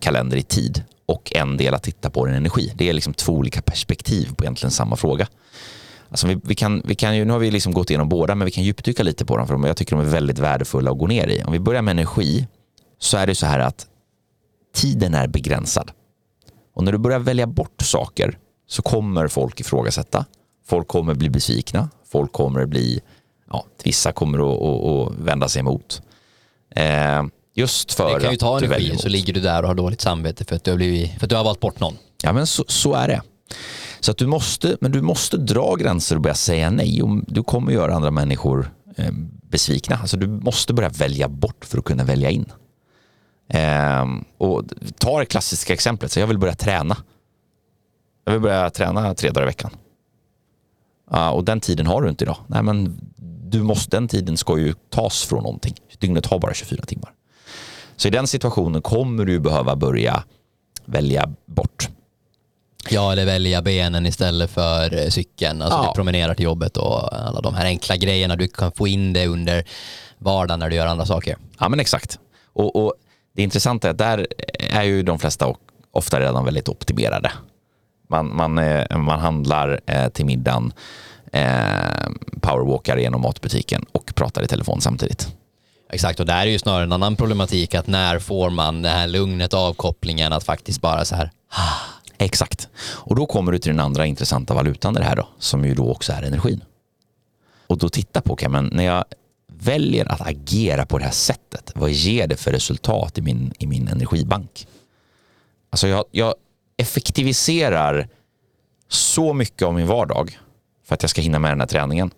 kalender 0.00 0.36
i 0.36 0.42
tid 0.42 0.84
och 1.06 1.32
en 1.36 1.56
del 1.56 1.74
att 1.74 1.82
titta 1.82 2.10
på 2.10 2.26
din 2.26 2.34
energi. 2.34 2.72
Det 2.76 2.88
är 2.88 2.92
liksom 2.92 3.14
två 3.14 3.32
olika 3.32 3.62
perspektiv 3.62 4.34
på 4.34 4.44
egentligen 4.44 4.70
samma 4.70 4.96
fråga. 4.96 5.28
Alltså 6.08 6.26
vi, 6.26 6.40
vi, 6.44 6.54
kan, 6.54 6.82
vi 6.84 6.94
kan 6.94 7.16
ju, 7.16 7.24
nu 7.24 7.32
har 7.32 7.38
vi 7.38 7.50
liksom 7.50 7.72
gått 7.72 7.90
igenom 7.90 8.08
båda, 8.08 8.34
men 8.34 8.44
vi 8.44 8.50
kan 8.50 8.64
djupdyka 8.64 9.02
lite 9.02 9.24
på 9.24 9.36
dem, 9.36 9.46
för 9.46 9.66
jag 9.66 9.76
tycker 9.76 9.96
de 9.96 10.06
är 10.06 10.10
väldigt 10.10 10.38
värdefulla 10.38 10.90
att 10.90 10.98
gå 10.98 11.06
ner 11.06 11.28
i. 11.28 11.42
Om 11.42 11.52
vi 11.52 11.58
börjar 11.58 11.82
med 11.82 11.92
energi, 11.92 12.46
så 12.98 13.16
är 13.16 13.26
det 13.26 13.34
så 13.34 13.46
här 13.46 13.58
att 13.58 13.86
tiden 14.74 15.14
är 15.14 15.26
begränsad. 15.26 15.90
Och 16.78 16.84
när 16.84 16.92
du 16.92 16.98
börjar 16.98 17.18
välja 17.18 17.46
bort 17.46 17.82
saker 17.82 18.38
så 18.68 18.82
kommer 18.82 19.28
folk 19.28 19.60
ifrågasätta. 19.60 20.24
Folk 20.66 20.88
kommer 20.88 21.14
bli 21.14 21.30
besvikna. 21.30 21.88
Folk 22.10 22.32
kommer 22.32 22.66
bli, 22.66 23.00
ja, 23.50 23.64
vissa 23.84 24.12
kommer 24.12 24.38
att, 24.38 24.62
att, 24.62 25.12
att 25.12 25.18
vända 25.26 25.48
sig 25.48 25.60
emot. 25.60 26.02
Eh, 26.74 27.22
just 27.54 27.92
för 27.92 28.14
Det 28.14 28.20
kan 28.20 28.30
ju 28.30 28.36
ta 28.36 28.58
energi 28.58 28.96
så 28.98 29.08
ligger 29.08 29.32
du 29.32 29.40
där 29.40 29.62
och 29.62 29.68
har 29.68 29.74
dåligt 29.74 30.00
samvete 30.00 30.44
för 30.44 30.56
att 30.56 30.64
du 30.64 30.70
har, 30.70 30.76
blivit, 30.76 31.18
för 31.18 31.26
att 31.26 31.30
du 31.30 31.36
har 31.36 31.44
valt 31.44 31.60
bort 31.60 31.80
någon. 31.80 31.94
Ja 32.22 32.32
men 32.32 32.46
så, 32.46 32.64
så 32.68 32.94
är 32.94 33.08
det. 33.08 33.22
Så 34.00 34.10
att 34.10 34.18
du 34.18 34.26
måste, 34.26 34.76
men 34.80 34.92
du 34.92 35.02
måste 35.02 35.36
dra 35.36 35.74
gränser 35.74 36.16
och 36.16 36.22
börja 36.22 36.34
säga 36.34 36.70
nej. 36.70 37.02
Du 37.26 37.42
kommer 37.42 37.72
göra 37.72 37.94
andra 37.94 38.10
människor 38.10 38.70
eh, 38.96 39.12
besvikna. 39.42 39.96
Alltså 39.96 40.16
du 40.16 40.26
måste 40.26 40.74
börja 40.74 40.88
välja 40.88 41.28
bort 41.28 41.64
för 41.64 41.78
att 41.78 41.84
kunna 41.84 42.04
välja 42.04 42.30
in. 42.30 42.52
Eh, 43.48 44.06
och 44.38 44.62
ta 44.98 45.18
det 45.18 45.26
klassiska 45.26 45.72
exemplet, 45.72 46.12
så 46.12 46.20
jag 46.20 46.26
vill 46.26 46.38
börja 46.38 46.54
träna. 46.54 46.96
Jag 48.24 48.32
vill 48.32 48.42
börja 48.42 48.70
träna 48.70 49.14
tre 49.14 49.30
dagar 49.30 49.42
i 49.42 49.46
veckan. 49.46 49.70
Uh, 51.14 51.28
och 51.28 51.44
den 51.44 51.60
tiden 51.60 51.86
har 51.86 52.02
du 52.02 52.08
inte 52.08 52.24
idag. 52.24 52.36
Nej, 52.46 52.62
men 52.62 53.00
du 53.50 53.62
måste, 53.62 53.96
den 53.96 54.08
tiden 54.08 54.36
ska 54.36 54.58
ju 54.58 54.74
tas 54.90 55.24
från 55.24 55.42
någonting. 55.42 55.74
Dygnet 55.98 56.26
har 56.26 56.38
bara 56.38 56.54
24 56.54 56.82
timmar. 56.82 57.12
Så 57.96 58.08
i 58.08 58.10
den 58.10 58.26
situationen 58.26 58.82
kommer 58.82 59.24
du 59.24 59.40
behöva 59.40 59.76
börja 59.76 60.24
välja 60.84 61.34
bort. 61.46 61.88
Ja, 62.90 63.12
eller 63.12 63.26
välja 63.26 63.62
benen 63.62 64.06
istället 64.06 64.50
för 64.50 64.94
eh, 64.94 65.08
cykeln. 65.08 65.62
Alltså 65.62 65.78
ja. 65.78 65.88
du 65.88 65.94
promenerar 65.94 66.34
till 66.34 66.44
jobbet 66.44 66.76
och 66.76 67.12
alla 67.12 67.40
de 67.40 67.54
här 67.54 67.64
enkla 67.64 67.96
grejerna. 67.96 68.36
Du 68.36 68.48
kan 68.48 68.72
få 68.72 68.88
in 68.88 69.12
det 69.12 69.26
under 69.26 69.64
vardagen 70.18 70.58
när 70.58 70.70
du 70.70 70.76
gör 70.76 70.86
andra 70.86 71.06
saker. 71.06 71.36
Ja, 71.58 71.68
men 71.68 71.80
exakt. 71.80 72.18
Och, 72.52 72.76
och 72.76 72.94
det 73.38 73.42
intressanta 73.42 73.88
är 73.88 73.90
att 73.90 73.98
där 73.98 74.26
är 74.58 74.82
ju 74.82 75.02
de 75.02 75.18
flesta 75.18 75.54
ofta 75.92 76.20
redan 76.20 76.44
väldigt 76.44 76.68
optimerade. 76.68 77.32
Man, 78.08 78.36
man, 78.36 78.58
eh, 78.58 78.98
man 78.98 79.20
handlar 79.20 79.80
eh, 79.86 80.08
till 80.08 80.26
middagen, 80.26 80.72
powerwalkar 82.40 82.96
genom 82.96 83.20
matbutiken 83.20 83.84
och 83.92 84.14
pratar 84.14 84.42
i 84.42 84.46
telefon 84.46 84.80
samtidigt. 84.80 85.36
Exakt, 85.90 86.20
och 86.20 86.26
där 86.26 86.40
är 86.40 86.50
ju 86.50 86.58
snarare 86.58 86.82
en 86.82 86.92
annan 86.92 87.16
problematik 87.16 87.74
att 87.74 87.86
när 87.86 88.18
får 88.18 88.50
man 88.50 88.82
det 88.82 88.88
här 88.88 89.06
lugnet, 89.06 89.54
avkopplingen, 89.54 90.32
att 90.32 90.44
faktiskt 90.44 90.80
bara 90.80 91.04
så 91.04 91.16
här 91.16 91.30
Exakt. 92.18 92.68
Och 92.78 93.16
då 93.16 93.26
kommer 93.26 93.52
du 93.52 93.58
till 93.58 93.72
den 93.72 93.80
andra 93.80 94.06
intressanta 94.06 94.54
valutan 94.54 94.94
det 94.94 95.04
här 95.04 95.16
då, 95.16 95.28
som 95.38 95.64
ju 95.64 95.74
då 95.74 95.90
också 95.90 96.12
är 96.12 96.22
energin. 96.22 96.64
Och 97.66 97.78
då 97.78 97.88
titta 97.88 98.20
på, 98.20 98.32
okay, 98.32 98.48
men 98.48 98.70
när 98.72 98.84
jag 98.84 99.04
väljer 99.62 100.12
att 100.12 100.26
agera 100.26 100.86
på 100.86 100.98
det 100.98 101.04
här 101.04 101.10
sättet, 101.10 101.72
vad 101.74 101.90
ger 101.90 102.26
det 102.26 102.36
för 102.36 102.52
resultat 102.52 103.18
i 103.18 103.22
min, 103.22 103.52
i 103.58 103.66
min 103.66 103.88
energibank? 103.88 104.66
Alltså 105.70 105.88
jag, 105.88 106.04
jag 106.10 106.34
effektiviserar 106.76 108.08
så 108.88 109.32
mycket 109.32 109.62
av 109.62 109.74
min 109.74 109.86
vardag 109.86 110.38
för 110.84 110.94
att 110.94 111.02
jag 111.02 111.10
ska 111.10 111.20
hinna 111.20 111.38
med 111.38 111.50
den 111.50 111.60
här 111.60 111.66
träningen. 111.66 112.10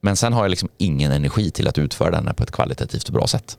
Men 0.00 0.16
sen 0.16 0.32
har 0.32 0.44
jag 0.44 0.50
liksom 0.50 0.68
ingen 0.78 1.12
energi 1.12 1.50
till 1.50 1.68
att 1.68 1.78
utföra 1.78 2.10
den 2.10 2.34
på 2.34 2.42
ett 2.42 2.50
kvalitativt 2.50 3.08
och 3.08 3.14
bra 3.14 3.26
sätt. 3.26 3.58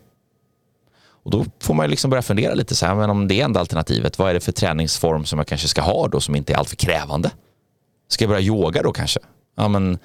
Och 1.23 1.31
då 1.31 1.45
får 1.59 1.73
man 1.73 1.89
liksom 1.89 2.09
börja 2.09 2.21
fundera 2.21 2.53
lite 2.53 2.75
så 2.75 2.85
här, 2.85 2.95
men 2.95 3.09
om 3.09 3.27
det 3.27 3.41
är 3.41 3.45
enda 3.45 3.59
alternativet, 3.59 4.19
vad 4.19 4.29
är 4.29 4.33
det 4.33 4.39
för 4.39 4.51
träningsform 4.51 5.25
som 5.25 5.39
jag 5.39 5.47
kanske 5.47 5.67
ska 5.67 5.81
ha 5.81 6.07
då 6.07 6.19
som 6.19 6.35
inte 6.35 6.53
är 6.53 6.57
alltför 6.57 6.75
krävande? 6.75 7.31
Ska 8.07 8.23
jag 8.23 8.29
börja 8.29 8.41
yoga 8.41 8.83
då 8.83 8.91
kanske? 8.91 9.19
Ja, 9.55 9.67
men 9.67 9.99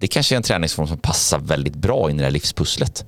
det 0.00 0.08
kanske 0.08 0.34
är 0.34 0.36
en 0.36 0.42
träningsform 0.42 0.86
som 0.86 0.98
passar 0.98 1.38
väldigt 1.38 1.76
bra 1.76 2.10
in 2.10 2.16
i 2.16 2.18
det 2.18 2.24
här 2.24 2.30
livspusslet. 2.30 3.04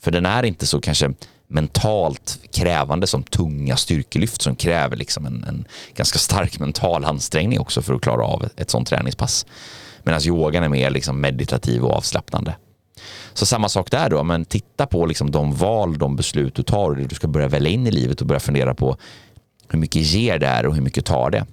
För 0.00 0.10
den 0.10 0.26
är 0.26 0.42
inte 0.42 0.66
så 0.66 0.80
kanske 0.80 1.12
mentalt 1.48 2.38
krävande 2.52 3.06
som 3.06 3.22
tunga 3.22 3.76
styrkelyft 3.76 4.42
som 4.42 4.56
kräver 4.56 4.96
liksom 4.96 5.26
en, 5.26 5.44
en 5.44 5.64
ganska 5.94 6.18
stark 6.18 6.58
mental 6.58 7.04
ansträngning 7.04 7.60
också 7.60 7.82
för 7.82 7.94
att 7.94 8.00
klara 8.00 8.24
av 8.24 8.44
ett, 8.44 8.60
ett 8.60 8.70
sånt 8.70 8.88
träningspass. 8.88 9.46
Medan 10.02 10.20
yogan 10.22 10.64
är 10.64 10.68
mer 10.68 10.90
liksom 10.90 11.20
meditativ 11.20 11.84
och 11.84 11.96
avslappnande. 11.96 12.56
Så 13.34 13.46
samma 13.46 13.68
sak 13.68 13.90
där 13.90 14.10
då, 14.10 14.22
men 14.22 14.44
titta 14.44 14.86
på 14.86 15.06
liksom 15.06 15.30
de 15.30 15.54
val, 15.54 15.98
de 15.98 16.16
beslut 16.16 16.54
du 16.54 16.62
tar 16.62 16.90
och 16.90 16.96
det 16.96 17.04
du 17.04 17.14
ska 17.14 17.28
börja 17.28 17.48
välja 17.48 17.70
in 17.70 17.86
i 17.86 17.90
livet 17.90 18.20
och 18.20 18.26
börja 18.26 18.40
fundera 18.40 18.74
på 18.74 18.96
hur 19.68 19.78
mycket 19.78 20.02
ger 20.02 20.38
det 20.38 20.46
här 20.46 20.66
och 20.66 20.74
hur 20.74 20.82
mycket 20.82 21.04
tar 21.04 21.30
det? 21.30 21.46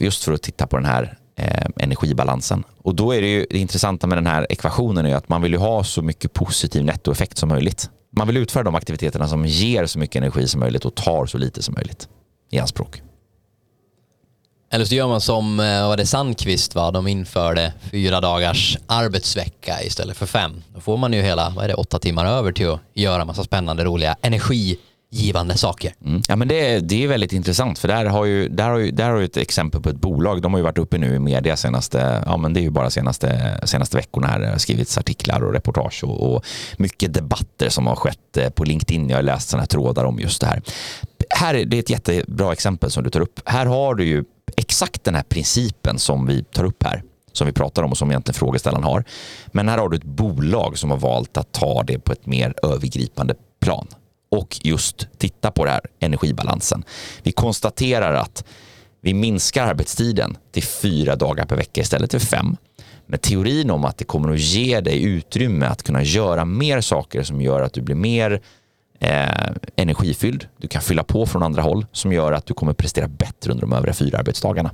Just 0.00 0.24
för 0.24 0.32
att 0.32 0.42
titta 0.42 0.66
på 0.66 0.76
den 0.76 0.86
här 0.86 1.18
eh, 1.42 1.66
energibalansen. 1.76 2.64
Och 2.82 2.94
då 2.94 3.14
är 3.14 3.20
det 3.20 3.28
ju 3.28 3.46
det 3.50 3.58
intressanta 3.58 4.06
med 4.06 4.18
den 4.18 4.26
här 4.26 4.46
ekvationen 4.50 5.06
är 5.06 5.16
att 5.16 5.28
man 5.28 5.42
vill 5.42 5.52
ju 5.52 5.58
ha 5.58 5.84
så 5.84 6.02
mycket 6.02 6.32
positiv 6.32 6.84
nettoeffekt 6.84 7.38
som 7.38 7.48
möjligt. 7.48 7.90
Man 8.16 8.26
vill 8.26 8.36
utföra 8.36 8.62
de 8.62 8.74
aktiviteterna 8.74 9.28
som 9.28 9.46
ger 9.46 9.86
så 9.86 9.98
mycket 9.98 10.16
energi 10.16 10.48
som 10.48 10.60
möjligt 10.60 10.84
och 10.84 10.94
tar 10.94 11.26
så 11.26 11.38
lite 11.38 11.62
som 11.62 11.74
möjligt 11.74 12.08
i 12.50 12.58
anspråk. 12.58 13.02
Eller 14.72 14.84
så 14.84 14.94
gör 14.94 15.08
man 15.08 15.20
som 15.20 15.60
eh, 15.60 15.80
vad 15.80 15.88
var 15.88 15.96
det 15.96 16.06
Sandqvist, 16.06 16.74
va? 16.74 16.90
de 16.90 17.06
införde 17.06 17.72
fyra 17.90 18.20
dagars 18.20 18.78
arbetsvecka 18.86 19.82
istället 19.82 20.16
för 20.16 20.26
fem. 20.26 20.62
Då 20.74 20.80
får 20.80 20.96
man 20.96 21.12
ju 21.12 21.22
hela, 21.22 21.52
vad 21.56 21.64
är 21.64 21.68
det, 21.68 21.74
åtta 21.74 21.98
timmar 21.98 22.26
över 22.26 22.52
till 22.52 22.70
att 22.70 22.80
göra 22.94 23.24
massa 23.24 23.44
spännande, 23.44 23.84
roliga, 23.84 24.16
energi 24.22 24.78
givande 25.12 25.56
saker. 25.56 25.94
Mm. 26.04 26.22
Ja, 26.28 26.36
men 26.36 26.48
det, 26.48 26.78
det 26.78 27.04
är 27.04 27.08
väldigt 27.08 27.32
intressant 27.32 27.78
för 27.78 27.88
där 27.88 28.04
har, 28.04 28.24
ju, 28.24 28.48
där, 28.48 28.70
har 28.70 28.78
ju, 28.78 28.90
där 28.90 29.10
har 29.10 29.18
ju 29.18 29.24
ett 29.24 29.36
exempel 29.36 29.80
på 29.80 29.88
ett 29.88 30.00
bolag. 30.00 30.42
De 30.42 30.52
har 30.52 30.58
ju 30.58 30.64
varit 30.64 30.78
uppe 30.78 30.98
nu 30.98 31.14
i 31.14 31.18
media 31.18 31.56
senaste, 31.56 32.22
ja 32.26 32.36
men 32.36 32.52
det 32.52 32.60
är 32.60 32.62
ju 32.62 32.70
bara 32.70 32.90
senaste, 32.90 33.58
senaste 33.64 33.96
veckorna 33.96 34.26
här. 34.26 34.40
Det 34.40 34.50
har 34.50 34.58
skrivits 34.58 34.98
artiklar 34.98 35.44
och 35.44 35.52
reportage 35.52 36.04
och, 36.04 36.34
och 36.34 36.44
mycket 36.76 37.14
debatter 37.14 37.68
som 37.68 37.86
har 37.86 37.96
skett 37.96 38.36
eh, 38.36 38.50
på 38.50 38.64
LinkedIn. 38.64 39.08
Jag 39.08 39.16
har 39.16 39.22
läst 39.22 39.48
sådana 39.48 39.62
här 39.62 39.66
trådar 39.66 40.04
om 40.04 40.20
just 40.20 40.40
det 40.40 40.46
här. 40.46 40.62
Här 41.30 41.54
är 41.54 41.64
det 41.64 41.78
ett 41.78 41.90
jättebra 41.90 42.52
exempel 42.52 42.90
som 42.90 43.04
du 43.04 43.10
tar 43.10 43.20
upp. 43.20 43.40
Här 43.44 43.66
har 43.66 43.94
du 43.94 44.04
ju 44.04 44.24
exakt 44.56 45.04
den 45.04 45.14
här 45.14 45.22
principen 45.22 45.98
som 45.98 46.26
vi 46.26 46.44
tar 46.44 46.64
upp 46.64 46.82
här, 46.82 47.02
som 47.32 47.46
vi 47.46 47.52
pratar 47.52 47.82
om 47.82 47.90
och 47.90 47.98
som 47.98 48.10
egentligen 48.10 48.38
frågeställaren 48.38 48.84
har. 48.84 49.04
Men 49.46 49.68
här 49.68 49.78
har 49.78 49.88
du 49.88 49.96
ett 49.96 50.04
bolag 50.04 50.78
som 50.78 50.90
har 50.90 50.98
valt 50.98 51.36
att 51.36 51.52
ta 51.52 51.82
det 51.82 51.98
på 51.98 52.12
ett 52.12 52.26
mer 52.26 52.54
övergripande 52.62 53.34
plan 53.60 53.86
och 54.32 54.58
just 54.62 55.08
titta 55.18 55.50
på 55.50 55.64
det 55.64 55.70
här 55.70 55.80
energibalansen. 56.00 56.84
Vi 57.22 57.32
konstaterar 57.32 58.14
att 58.14 58.44
vi 59.00 59.14
minskar 59.14 59.66
arbetstiden 59.66 60.36
till 60.52 60.62
fyra 60.62 61.16
dagar 61.16 61.44
per 61.44 61.56
vecka 61.56 61.80
istället 61.80 62.12
för 62.12 62.18
fem. 62.18 62.56
Med 63.06 63.22
teorin 63.22 63.70
om 63.70 63.84
att 63.84 63.98
det 63.98 64.04
kommer 64.04 64.32
att 64.32 64.40
ge 64.40 64.80
dig 64.80 65.02
utrymme 65.02 65.66
att 65.66 65.82
kunna 65.82 66.02
göra 66.02 66.44
mer 66.44 66.80
saker 66.80 67.22
som 67.22 67.40
gör 67.40 67.62
att 67.62 67.72
du 67.72 67.82
blir 67.82 67.94
mer 67.94 68.42
eh, 69.00 69.50
energifylld. 69.76 70.48
Du 70.58 70.68
kan 70.68 70.82
fylla 70.82 71.04
på 71.04 71.26
från 71.26 71.42
andra 71.42 71.62
håll 71.62 71.86
som 71.92 72.12
gör 72.12 72.32
att 72.32 72.46
du 72.46 72.54
kommer 72.54 72.72
prestera 72.72 73.08
bättre 73.08 73.50
under 73.50 73.60
de 73.60 73.72
övriga 73.72 73.94
fyra 73.94 74.18
arbetsdagarna. 74.18 74.70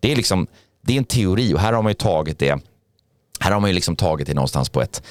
Det 0.00 0.12
är, 0.12 0.16
liksom, 0.16 0.46
det 0.82 0.92
är 0.92 0.98
en 0.98 1.04
teori 1.04 1.54
och 1.54 1.60
här 1.60 1.72
har 1.72 1.82
man 1.82 1.90
ju 1.90 1.94
tagit 1.94 2.38
det 2.38 2.58
Här 3.40 3.50
har 3.50 3.60
man 3.60 3.70
ju 3.70 3.74
liksom 3.74 3.96
tagit 3.96 4.26
det 4.26 4.34
någonstans 4.34 4.68
på 4.68 4.82
ett, 4.82 5.02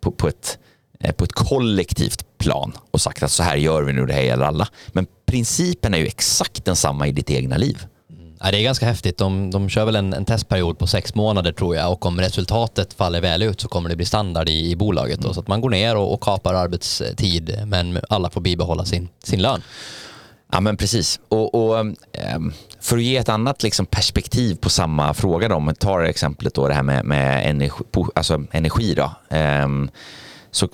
på, 0.00 0.10
på 0.10 0.28
ett, 0.28 0.58
eh, 1.00 1.12
på 1.12 1.24
ett 1.24 1.32
kollektivt 1.32 2.25
plan 2.46 2.72
och 2.90 3.00
sagt 3.00 3.22
att 3.22 3.30
så 3.30 3.42
här 3.42 3.56
gör 3.56 3.82
vi 3.82 3.92
nu, 3.92 4.06
det 4.06 4.12
här 4.12 4.22
gäller 4.22 4.46
alla. 4.46 4.68
Men 4.88 5.06
principen 5.26 5.94
är 5.94 5.98
ju 5.98 6.06
exakt 6.06 6.64
densamma 6.64 7.06
i 7.06 7.12
ditt 7.12 7.30
egna 7.30 7.56
liv. 7.56 7.86
Ja, 8.40 8.50
det 8.50 8.58
är 8.58 8.62
ganska 8.62 8.86
häftigt. 8.86 9.18
De, 9.18 9.50
de 9.50 9.68
kör 9.68 9.84
väl 9.84 9.96
en, 9.96 10.12
en, 10.12 10.24
testperiod 10.24 10.78
på 10.78 10.86
sex 10.86 11.14
månader 11.14 11.52
tror 11.52 11.76
jag 11.76 11.92
och 11.92 12.06
om 12.06 12.20
resultatet 12.20 12.94
faller 12.94 13.20
väl 13.20 13.42
ut 13.42 13.60
så 13.60 13.68
kommer 13.68 13.88
det 13.88 13.96
bli 13.96 14.06
standard 14.06 14.48
i, 14.48 14.70
i 14.70 14.76
bolaget. 14.76 15.20
Då, 15.20 15.34
så 15.34 15.40
att 15.40 15.48
man 15.48 15.60
går 15.60 15.70
ner 15.70 15.96
och, 15.96 16.14
och 16.14 16.20
kapar 16.20 16.54
arbetstid 16.54 17.62
men 17.66 17.98
alla 18.08 18.30
får 18.30 18.40
bibehålla 18.40 18.84
sin, 18.84 19.08
sin 19.24 19.42
lön. 19.42 19.62
Ja 20.52 20.60
men 20.60 20.76
precis. 20.76 21.20
Och, 21.28 21.54
och 21.54 21.80
ehm, 22.12 22.52
för 22.80 22.96
att 22.96 23.02
ge 23.02 23.16
ett 23.16 23.28
annat 23.28 23.62
liksom 23.62 23.86
perspektiv 23.86 24.54
på 24.54 24.70
samma 24.70 25.14
fråga 25.14 25.48
då, 25.48 25.54
om 25.54 25.66
vi 25.66 25.74
tar 25.74 26.00
exemplet 26.00 26.54
då 26.54 26.68
det 26.68 26.74
här 26.74 26.82
med, 26.82 27.04
med 27.04 27.50
energi, 27.50 27.84
alltså 28.14 28.44
energi 28.52 28.94
då. 28.94 29.10
Ehm, 29.30 29.90
så 30.56 30.68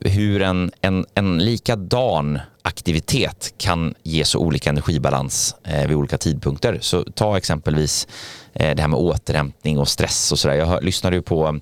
hur 0.00 0.42
en, 0.42 0.70
en, 0.80 1.06
en 1.14 1.38
likadan 1.38 2.40
aktivitet 2.62 3.54
kan 3.58 3.94
ge 4.02 4.24
så 4.24 4.38
olika 4.38 4.70
energibalans 4.70 5.56
eh, 5.64 5.86
vid 5.86 5.96
olika 5.96 6.18
tidpunkter. 6.18 6.78
Så 6.80 7.04
ta 7.04 7.36
exempelvis 7.36 8.08
eh, 8.52 8.74
det 8.74 8.82
här 8.82 8.88
med 8.88 8.98
återhämtning 8.98 9.78
och 9.78 9.88
stress 9.88 10.32
och 10.32 10.38
sådär. 10.38 10.54
Jag 10.54 10.66
hör, 10.66 10.80
lyssnade 10.80 11.16
ju 11.16 11.22
på 11.22 11.60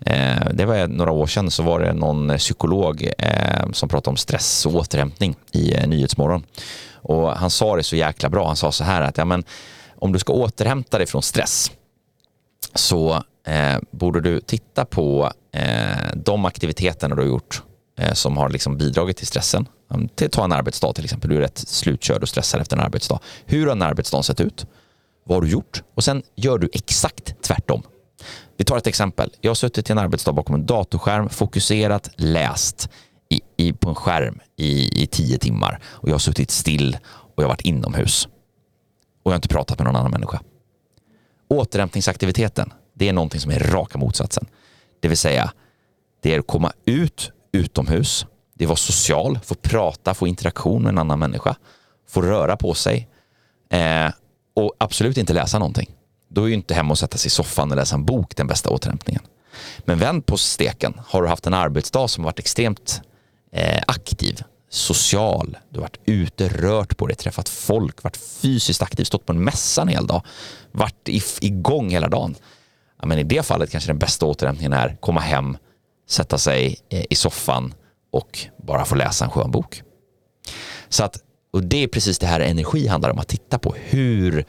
eh, 0.00 0.46
det 0.52 0.64
var 0.64 0.86
några 0.86 1.12
år 1.12 1.26
sedan 1.26 1.50
så 1.50 1.62
var 1.62 1.80
det 1.80 1.92
någon 1.92 2.38
psykolog 2.38 3.10
eh, 3.18 3.70
som 3.72 3.88
pratade 3.88 4.10
om 4.10 4.16
stress 4.16 4.66
och 4.66 4.74
återhämtning 4.74 5.36
i 5.52 5.74
eh, 5.74 5.88
Nyhetsmorgon. 5.88 6.44
Och 6.92 7.30
han 7.30 7.50
sa 7.50 7.76
det 7.76 7.82
så 7.82 7.96
jäkla 7.96 8.28
bra. 8.28 8.46
Han 8.46 8.56
sa 8.56 8.72
så 8.72 8.84
här 8.84 9.02
att 9.02 9.18
ja, 9.18 9.24
men, 9.24 9.44
om 9.98 10.12
du 10.12 10.18
ska 10.18 10.32
återhämta 10.32 10.98
dig 10.98 11.06
från 11.06 11.22
stress 11.22 11.70
så 12.74 13.22
eh, 13.46 13.78
borde 13.90 14.20
du 14.20 14.40
titta 14.40 14.84
på 14.84 15.32
Eh, 15.58 16.12
de 16.14 16.44
aktiviteterna 16.44 17.14
du 17.14 17.22
har 17.22 17.28
gjort 17.28 17.62
eh, 17.98 18.12
som 18.12 18.36
har 18.36 18.48
liksom 18.48 18.76
bidragit 18.76 19.16
till 19.16 19.26
stressen. 19.26 19.68
Ta 20.30 20.44
en 20.44 20.52
arbetsdag 20.52 20.92
till 20.92 21.04
exempel. 21.04 21.30
Du 21.30 21.36
är 21.36 21.40
rätt 21.40 21.58
slutkörd 21.58 22.22
och 22.22 22.28
stressad 22.28 22.60
efter 22.60 22.76
en 22.76 22.82
arbetsdag. 22.82 23.20
Hur 23.46 23.66
har 23.66 23.72
en 23.72 23.82
arbetsdag 23.82 24.22
sett 24.22 24.40
ut? 24.40 24.66
Vad 25.24 25.36
har 25.36 25.42
du 25.42 25.48
gjort? 25.48 25.82
Och 25.94 26.04
sen 26.04 26.22
gör 26.36 26.58
du 26.58 26.70
exakt 26.72 27.42
tvärtom. 27.42 27.82
Vi 28.56 28.64
tar 28.64 28.76
ett 28.76 28.86
exempel. 28.86 29.30
Jag 29.40 29.50
har 29.50 29.54
suttit 29.54 29.90
i 29.90 29.92
en 29.92 29.98
arbetsdag 29.98 30.32
bakom 30.32 30.54
en 30.54 30.66
datorskärm, 30.66 31.28
fokuserat, 31.28 32.10
läst 32.16 32.88
i, 33.28 33.40
i, 33.56 33.72
på 33.72 33.88
en 33.88 33.94
skärm 33.94 34.40
i, 34.56 35.02
i 35.02 35.06
tio 35.06 35.38
timmar 35.38 35.80
och 35.84 36.08
jag 36.08 36.14
har 36.14 36.18
suttit 36.18 36.50
still 36.50 36.98
och 37.08 37.42
jag 37.42 37.44
har 37.44 37.48
varit 37.48 37.64
inomhus. 37.64 38.26
Och 39.22 39.30
jag 39.30 39.32
har 39.32 39.36
inte 39.36 39.48
pratat 39.48 39.78
med 39.78 39.86
någon 39.86 39.96
annan 39.96 40.10
människa. 40.10 40.40
Återhämtningsaktiviteten, 41.48 42.72
det 42.94 43.08
är 43.08 43.12
någonting 43.12 43.40
som 43.40 43.50
är 43.50 43.58
raka 43.58 43.98
motsatsen. 43.98 44.46
Det 45.00 45.08
vill 45.08 45.18
säga, 45.18 45.52
det 46.20 46.34
är 46.34 46.38
att 46.38 46.46
komma 46.46 46.72
ut 46.84 47.32
utomhus, 47.52 48.26
det 48.54 48.64
är 48.64 48.66
att 48.66 48.68
vara 48.68 48.76
social, 48.76 49.38
få 49.44 49.54
prata, 49.54 50.14
få 50.14 50.26
interaktion 50.26 50.82
med 50.82 50.90
en 50.90 50.98
annan 50.98 51.18
människa, 51.18 51.56
få 52.08 52.22
röra 52.22 52.56
på 52.56 52.74
sig 52.74 53.08
eh, 53.70 54.10
och 54.54 54.74
absolut 54.78 55.16
inte 55.16 55.32
läsa 55.32 55.58
någonting. 55.58 55.90
Då 56.28 56.44
är 56.44 56.48
ju 56.48 56.54
inte 56.54 56.74
hemma 56.74 56.90
och 56.90 56.98
sätta 56.98 57.18
sig 57.18 57.26
i 57.26 57.30
soffan 57.30 57.70
och 57.70 57.76
läsa 57.76 57.94
en 57.94 58.04
bok 58.04 58.36
den 58.36 58.46
bästa 58.46 58.70
återhämtningen. 58.70 59.22
Men 59.78 59.98
vänd 59.98 60.26
på 60.26 60.36
steken. 60.36 61.00
Har 61.06 61.22
du 61.22 61.28
haft 61.28 61.46
en 61.46 61.54
arbetsdag 61.54 62.08
som 62.08 62.24
varit 62.24 62.38
extremt 62.38 63.02
eh, 63.52 63.82
aktiv, 63.86 64.42
social, 64.68 65.56
du 65.70 65.78
har 65.78 65.82
varit 65.82 66.00
ute, 66.04 66.48
rört 66.48 66.96
på 66.96 67.06
dig, 67.06 67.16
träffat 67.16 67.48
folk, 67.48 68.02
varit 68.02 68.16
fysiskt 68.16 68.82
aktiv, 68.82 69.04
stått 69.04 69.26
på 69.26 69.32
en 69.32 69.44
mässa 69.44 69.82
en 69.82 69.88
hel 69.88 70.06
dag, 70.06 70.22
varit 70.72 71.08
igång 71.40 71.90
hela 71.90 72.08
dagen. 72.08 72.34
Ja, 73.00 73.06
men 73.06 73.18
I 73.18 73.22
det 73.22 73.46
fallet 73.46 73.70
kanske 73.70 73.90
den 73.90 73.98
bästa 73.98 74.26
återhämtningen 74.26 74.72
är 74.72 74.96
komma 75.00 75.20
hem, 75.20 75.56
sätta 76.08 76.38
sig 76.38 76.76
eh, 76.88 77.04
i 77.10 77.14
soffan 77.14 77.74
och 78.10 78.38
bara 78.66 78.84
få 78.84 78.94
läsa 78.94 79.24
en 79.24 79.30
skön 79.30 79.50
bok. 79.50 79.82
Så 80.88 81.04
att, 81.04 81.16
och 81.52 81.64
det 81.64 81.82
är 81.82 81.88
precis 81.88 82.18
det 82.18 82.26
här 82.26 82.40
energi 82.40 82.86
handlar 82.86 83.10
om, 83.10 83.18
att 83.18 83.28
titta 83.28 83.58
på 83.58 83.74
hur 83.84 84.44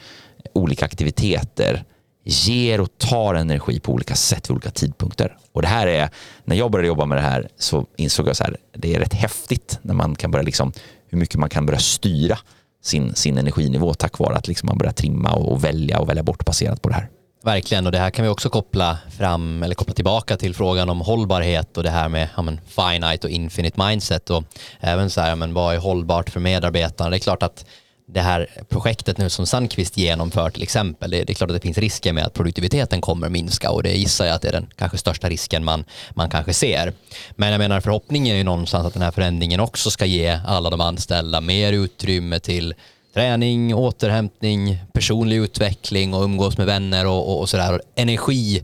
olika 0.54 0.86
aktiviteter 0.86 1.84
ger 2.24 2.82
och 2.82 2.98
tar 2.98 3.36
energi 3.36 3.80
på 3.80 3.94
olika 3.94 4.16
sätt 4.16 4.50
vid 4.50 4.52
olika 4.52 4.72
tidpunkter. 4.72 5.38
Och 5.52 5.62
det 5.62 5.68
här 5.68 5.88
är, 5.88 6.10
när 6.46 6.56
jag 6.56 6.72
började 6.72 6.88
jobba 6.88 7.06
med 7.06 7.18
det 7.18 7.22
här 7.22 7.50
så 7.58 7.86
insåg 7.98 8.28
jag 8.28 8.36
så 8.36 8.44
här, 8.44 8.58
det 8.74 8.96
är 8.96 9.00
rätt 9.00 9.14
häftigt 9.14 9.80
när 9.82 9.94
man 9.94 10.16
kan 10.16 10.32
börja 10.32 10.44
liksom, 10.44 10.72
hur 11.08 11.18
mycket 11.18 11.40
man 11.40 11.50
kan 11.50 11.66
börja 11.66 11.80
styra 11.80 12.38
sin, 12.84 13.16
sin 13.16 13.38
energinivå 13.38 13.94
tack 13.94 14.20
vare 14.20 14.36
att 14.36 14.48
liksom 14.48 14.68
man 14.68 14.78
börjar 14.78 14.94
trimma 14.94 15.32
och, 15.32 15.52
och 15.52 15.64
välja 15.64 16.00
och 16.00 16.10
välja 16.10 16.24
bort 16.24 16.46
baserat 16.46 16.82
på 16.82 16.90
det 16.90 16.96
här. 16.96 17.10
Verkligen, 17.44 17.86
och 17.86 17.92
det 17.92 17.98
här 17.98 18.10
kan 18.10 18.24
vi 18.26 18.30
också 18.30 18.50
koppla 18.50 18.98
fram 19.18 19.64
eller 19.64 19.76
koppla 19.76 19.94
tillbaka 19.94 20.38
till 20.38 20.56
frågan 20.56 20.90
om 20.90 21.02
hållbarhet 21.02 21.78
och 21.78 21.84
det 21.84 21.90
här 21.90 22.10
med 22.10 22.30
ja, 22.36 22.42
men, 22.42 22.62
finite 22.68 23.28
och 23.28 23.32
infinite 23.32 23.88
mindset 23.88 24.30
och 24.30 24.44
även 24.80 25.10
så 25.10 25.22
här, 25.22 25.30
ja, 25.30 25.36
men, 25.36 25.54
vad 25.54 25.76
är 25.76 25.80
hållbart 25.80 26.30
för 26.30 26.40
medarbetarna? 26.40 27.10
Det 27.10 27.18
är 27.18 27.20
klart 27.20 27.44
att 27.44 27.66
det 28.14 28.22
här 28.22 28.48
projektet 28.70 29.18
nu 29.18 29.30
som 29.30 29.46
Sandqvist 29.46 29.98
genomför 29.98 30.50
till 30.50 30.64
exempel, 30.64 31.12
det, 31.12 31.24
det, 31.24 31.34
är 31.34 31.36
klart 31.36 31.50
att 31.50 31.56
det 31.56 31.62
finns 31.62 31.78
risker 31.78 32.14
med 32.14 32.26
att 32.26 32.34
produktiviteten 32.34 33.02
kommer 33.02 33.30
minska 33.30 33.72
och 33.72 33.84
det 33.84 33.94
gissar 33.94 34.26
jag 34.26 34.36
att 34.36 34.42
det 34.42 34.48
är 34.48 34.52
den 34.52 34.68
kanske 34.76 34.98
största 34.98 35.30
risken 35.30 35.66
man, 35.66 35.86
man 36.14 36.30
kanske 36.30 36.54
ser. 36.54 36.94
Men 37.32 37.52
jag 37.52 37.60
menar 37.60 37.82
förhoppningen 37.82 38.34
är 38.34 38.38
ju 38.38 38.44
någonstans 38.44 38.86
att 38.86 38.94
den 38.94 39.04
här 39.04 39.12
förändringen 39.12 39.60
också 39.60 39.92
ska 39.92 40.06
ge 40.06 40.40
alla 40.48 40.70
de 40.70 40.82
anställda 40.82 41.42
mer 41.42 41.74
utrymme 41.74 42.40
till 42.40 42.74
träning, 43.14 43.76
återhämtning, 43.76 44.78
personlig 44.94 45.38
utveckling 45.38 46.14
och 46.14 46.24
umgås 46.24 46.58
med 46.58 46.68
vänner 46.68 47.08
och, 47.08 47.30
och, 47.30 47.40
och 47.40 47.50
sådär. 47.50 47.82
Energi 47.96 48.64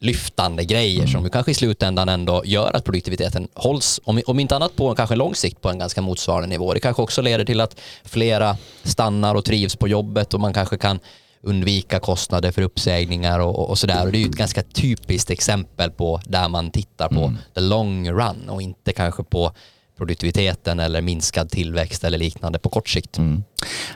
lyftande 0.00 0.64
grejer 0.64 0.98
mm. 0.98 1.12
som 1.12 1.24
ju 1.24 1.30
kanske 1.30 1.50
i 1.50 1.54
slutändan 1.54 2.08
ändå 2.08 2.42
gör 2.44 2.76
att 2.76 2.84
produktiviteten 2.84 3.48
hålls, 3.54 4.00
om, 4.04 4.20
om 4.26 4.40
inte 4.40 4.56
annat 4.56 4.76
på 4.76 4.94
kanske 4.94 5.16
lång 5.16 5.34
sikt, 5.34 5.60
på 5.60 5.68
en 5.68 5.78
ganska 5.78 6.02
motsvarande 6.02 6.48
nivå. 6.48 6.74
Det 6.74 6.80
kanske 6.80 7.02
också 7.02 7.22
leder 7.22 7.44
till 7.44 7.60
att 7.60 7.80
flera 8.04 8.56
stannar 8.82 9.34
och 9.34 9.44
trivs 9.44 9.76
på 9.76 9.88
jobbet 9.88 10.34
och 10.34 10.40
man 10.40 10.54
kanske 10.54 10.78
kan 10.78 11.00
undvika 11.42 12.00
kostnader 12.00 12.52
för 12.52 12.62
uppsägningar 12.62 13.38
och, 13.38 13.70
och 13.70 13.78
sådär. 13.78 14.06
Och 14.06 14.12
det 14.12 14.18
är 14.18 14.20
ju 14.20 14.28
ett 14.28 14.36
ganska 14.36 14.62
typiskt 14.62 15.30
exempel 15.30 15.90
på 15.90 16.20
där 16.24 16.48
man 16.48 16.70
tittar 16.70 17.08
på 17.08 17.20
mm. 17.20 17.36
the 17.54 17.60
long 17.60 18.10
run 18.10 18.48
och 18.48 18.62
inte 18.62 18.92
kanske 18.92 19.24
på 19.24 19.52
produktiviteten 19.98 20.80
eller 20.80 21.00
minskad 21.00 21.50
tillväxt 21.50 22.04
eller 22.04 22.18
liknande 22.18 22.58
på 22.58 22.68
kort 22.68 22.88
sikt. 22.88 23.18
Mm. 23.18 23.42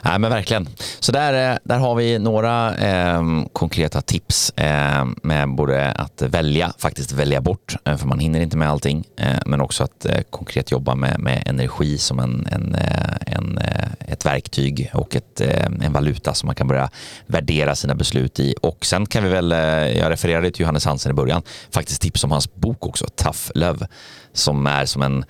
Ja, 0.03 0.17
men 0.17 0.31
verkligen. 0.31 0.67
Så 0.99 1.11
där, 1.11 1.51
eh, 1.51 1.57
där 1.63 1.77
har 1.77 1.95
vi 1.95 2.19
några 2.19 2.77
eh, 2.77 3.23
konkreta 3.53 4.01
tips 4.01 4.49
eh, 4.49 5.05
med 5.23 5.55
både 5.55 5.91
att 5.91 6.21
välja, 6.21 6.73
faktiskt 6.77 7.11
välja 7.11 7.41
bort, 7.41 7.75
eh, 7.85 7.97
för 7.97 8.07
man 8.07 8.19
hinner 8.19 8.41
inte 8.41 8.57
med 8.57 8.69
allting, 8.69 9.03
eh, 9.17 9.39
men 9.45 9.61
också 9.61 9.83
att 9.83 10.05
eh, 10.05 10.21
konkret 10.29 10.71
jobba 10.71 10.95
med, 10.95 11.19
med 11.19 11.43
energi 11.45 11.97
som 11.97 12.19
en, 12.19 12.47
en, 12.51 12.75
eh, 12.75 13.35
en, 13.35 13.57
eh, 13.57 13.87
ett 13.99 14.25
verktyg 14.25 14.91
och 14.93 15.15
ett, 15.15 15.41
en 15.41 15.93
valuta 15.93 16.33
som 16.33 16.47
man 16.47 16.55
kan 16.55 16.67
börja 16.67 16.89
värdera 17.25 17.75
sina 17.75 17.95
beslut 17.95 18.39
i. 18.39 18.55
Och 18.61 18.85
sen 18.85 19.05
kan 19.05 19.23
vi 19.23 19.29
väl, 19.29 19.51
jag 19.97 20.11
refererade 20.11 20.51
till 20.51 20.61
Johannes 20.61 20.85
Hansen 20.85 21.11
i 21.11 21.13
början, 21.13 21.41
faktiskt 21.71 22.01
tips 22.01 22.23
om 22.23 22.31
hans 22.31 22.55
bok 22.55 22.85
också, 22.85 23.07
Tough 23.15 23.51
Love, 23.55 23.87
som 24.33 24.67
är 24.67 24.85
som 24.85 25.01
en 25.01 25.25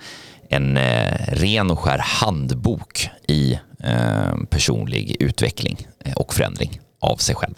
en 0.54 0.76
eh, 0.76 1.26
ren 1.26 1.70
och 1.70 1.78
skär 1.78 1.98
handbok 1.98 3.08
i 3.28 3.58
eh, 3.78 4.36
personlig 4.50 5.16
utveckling 5.20 5.86
eh, 6.04 6.12
och 6.14 6.34
förändring 6.34 6.80
av 7.00 7.16
sig 7.16 7.34
själv. 7.34 7.54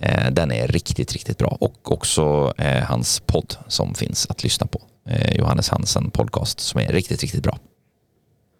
Eh, 0.00 0.30
den 0.30 0.52
är 0.52 0.68
riktigt, 0.68 1.12
riktigt 1.12 1.38
bra 1.38 1.56
och 1.60 1.92
också 1.92 2.52
eh, 2.58 2.82
hans 2.82 3.20
podd 3.20 3.54
som 3.68 3.94
finns 3.94 4.26
att 4.30 4.44
lyssna 4.44 4.66
på. 4.66 4.80
Eh, 5.08 5.36
Johannes 5.36 5.68
Hansen 5.68 6.10
podcast 6.10 6.60
som 6.60 6.80
är 6.80 6.92
riktigt, 6.92 7.22
riktigt 7.22 7.42
bra. 7.42 7.58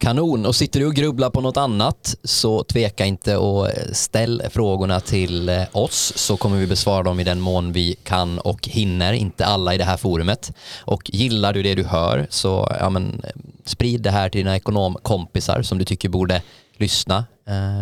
Kanon, 0.00 0.46
och 0.46 0.56
sitter 0.56 0.80
du 0.80 0.86
och 0.86 0.94
grubblar 0.94 1.30
på 1.30 1.40
något 1.40 1.56
annat 1.56 2.16
så 2.24 2.64
tveka 2.64 3.06
inte 3.06 3.36
och 3.36 3.68
eh, 3.68 3.92
ställ 3.92 4.42
frågorna 4.50 5.00
till 5.00 5.48
eh, 5.48 5.62
oss 5.72 6.12
så 6.16 6.36
kommer 6.36 6.58
vi 6.58 6.66
besvara 6.66 7.02
dem 7.02 7.20
i 7.20 7.24
den 7.24 7.40
mån 7.40 7.72
vi 7.72 7.96
kan 8.04 8.38
och 8.38 8.68
hinner, 8.68 9.12
inte 9.12 9.46
alla 9.46 9.74
i 9.74 9.78
det 9.78 9.84
här 9.84 9.96
forumet. 9.96 10.52
Och 10.80 11.10
gillar 11.12 11.52
du 11.52 11.62
det 11.62 11.74
du 11.74 11.84
hör 11.84 12.26
så 12.30 12.76
ja, 12.80 12.90
men, 12.90 13.20
eh, 13.24 13.30
sprid 13.64 14.02
det 14.02 14.10
här 14.10 14.28
till 14.28 14.38
dina 14.38 14.56
ekonomkompisar 14.56 15.62
som 15.62 15.78
du 15.78 15.84
tycker 15.84 16.08
borde 16.08 16.42
lyssna. 16.76 17.24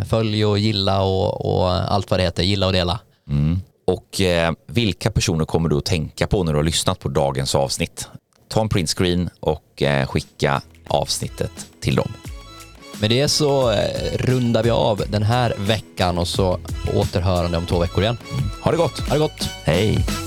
Följ 0.09 0.45
och 0.45 0.59
gilla 0.59 1.03
och, 1.03 1.47
och 1.47 1.71
allt 1.71 2.11
vad 2.11 2.21
det 2.21 2.25
heter, 2.25 2.43
gilla 2.43 2.67
och 2.67 2.73
dela. 2.73 3.01
Mm. 3.31 3.61
Och 3.87 4.21
eh, 4.21 4.53
vilka 4.67 5.11
personer 5.11 5.45
kommer 5.45 5.69
du 5.69 5.77
att 5.77 5.85
tänka 5.85 6.27
på 6.27 6.45
när 6.45 6.53
du 6.53 6.59
har 6.59 6.65
lyssnat 6.65 6.99
på 6.99 7.09
dagens 7.09 7.55
avsnitt? 7.55 8.09
Ta 8.49 8.61
en 8.61 8.69
printscreen 8.69 9.31
och 9.41 9.83
eh, 9.83 10.07
skicka 10.07 10.63
avsnittet 10.87 11.67
till 11.81 11.97
dem. 11.97 12.13
Med 13.01 13.11
det 13.11 13.29
så 13.29 13.71
eh, 13.71 14.17
rundar 14.19 14.63
vi 14.63 14.71
av 14.71 15.03
den 15.09 15.23
här 15.23 15.55
veckan 15.59 16.19
och 16.19 16.29
så 16.29 16.59
återhörande 16.95 17.59
om 17.59 17.67
två 17.67 17.79
veckor 17.79 18.03
igen. 18.03 18.19
Ha 18.63 18.71
det 18.71 18.77
gott! 18.77 19.01
Ha 19.01 19.15
det 19.15 19.21
gott! 19.21 19.49
Hej! 19.65 20.26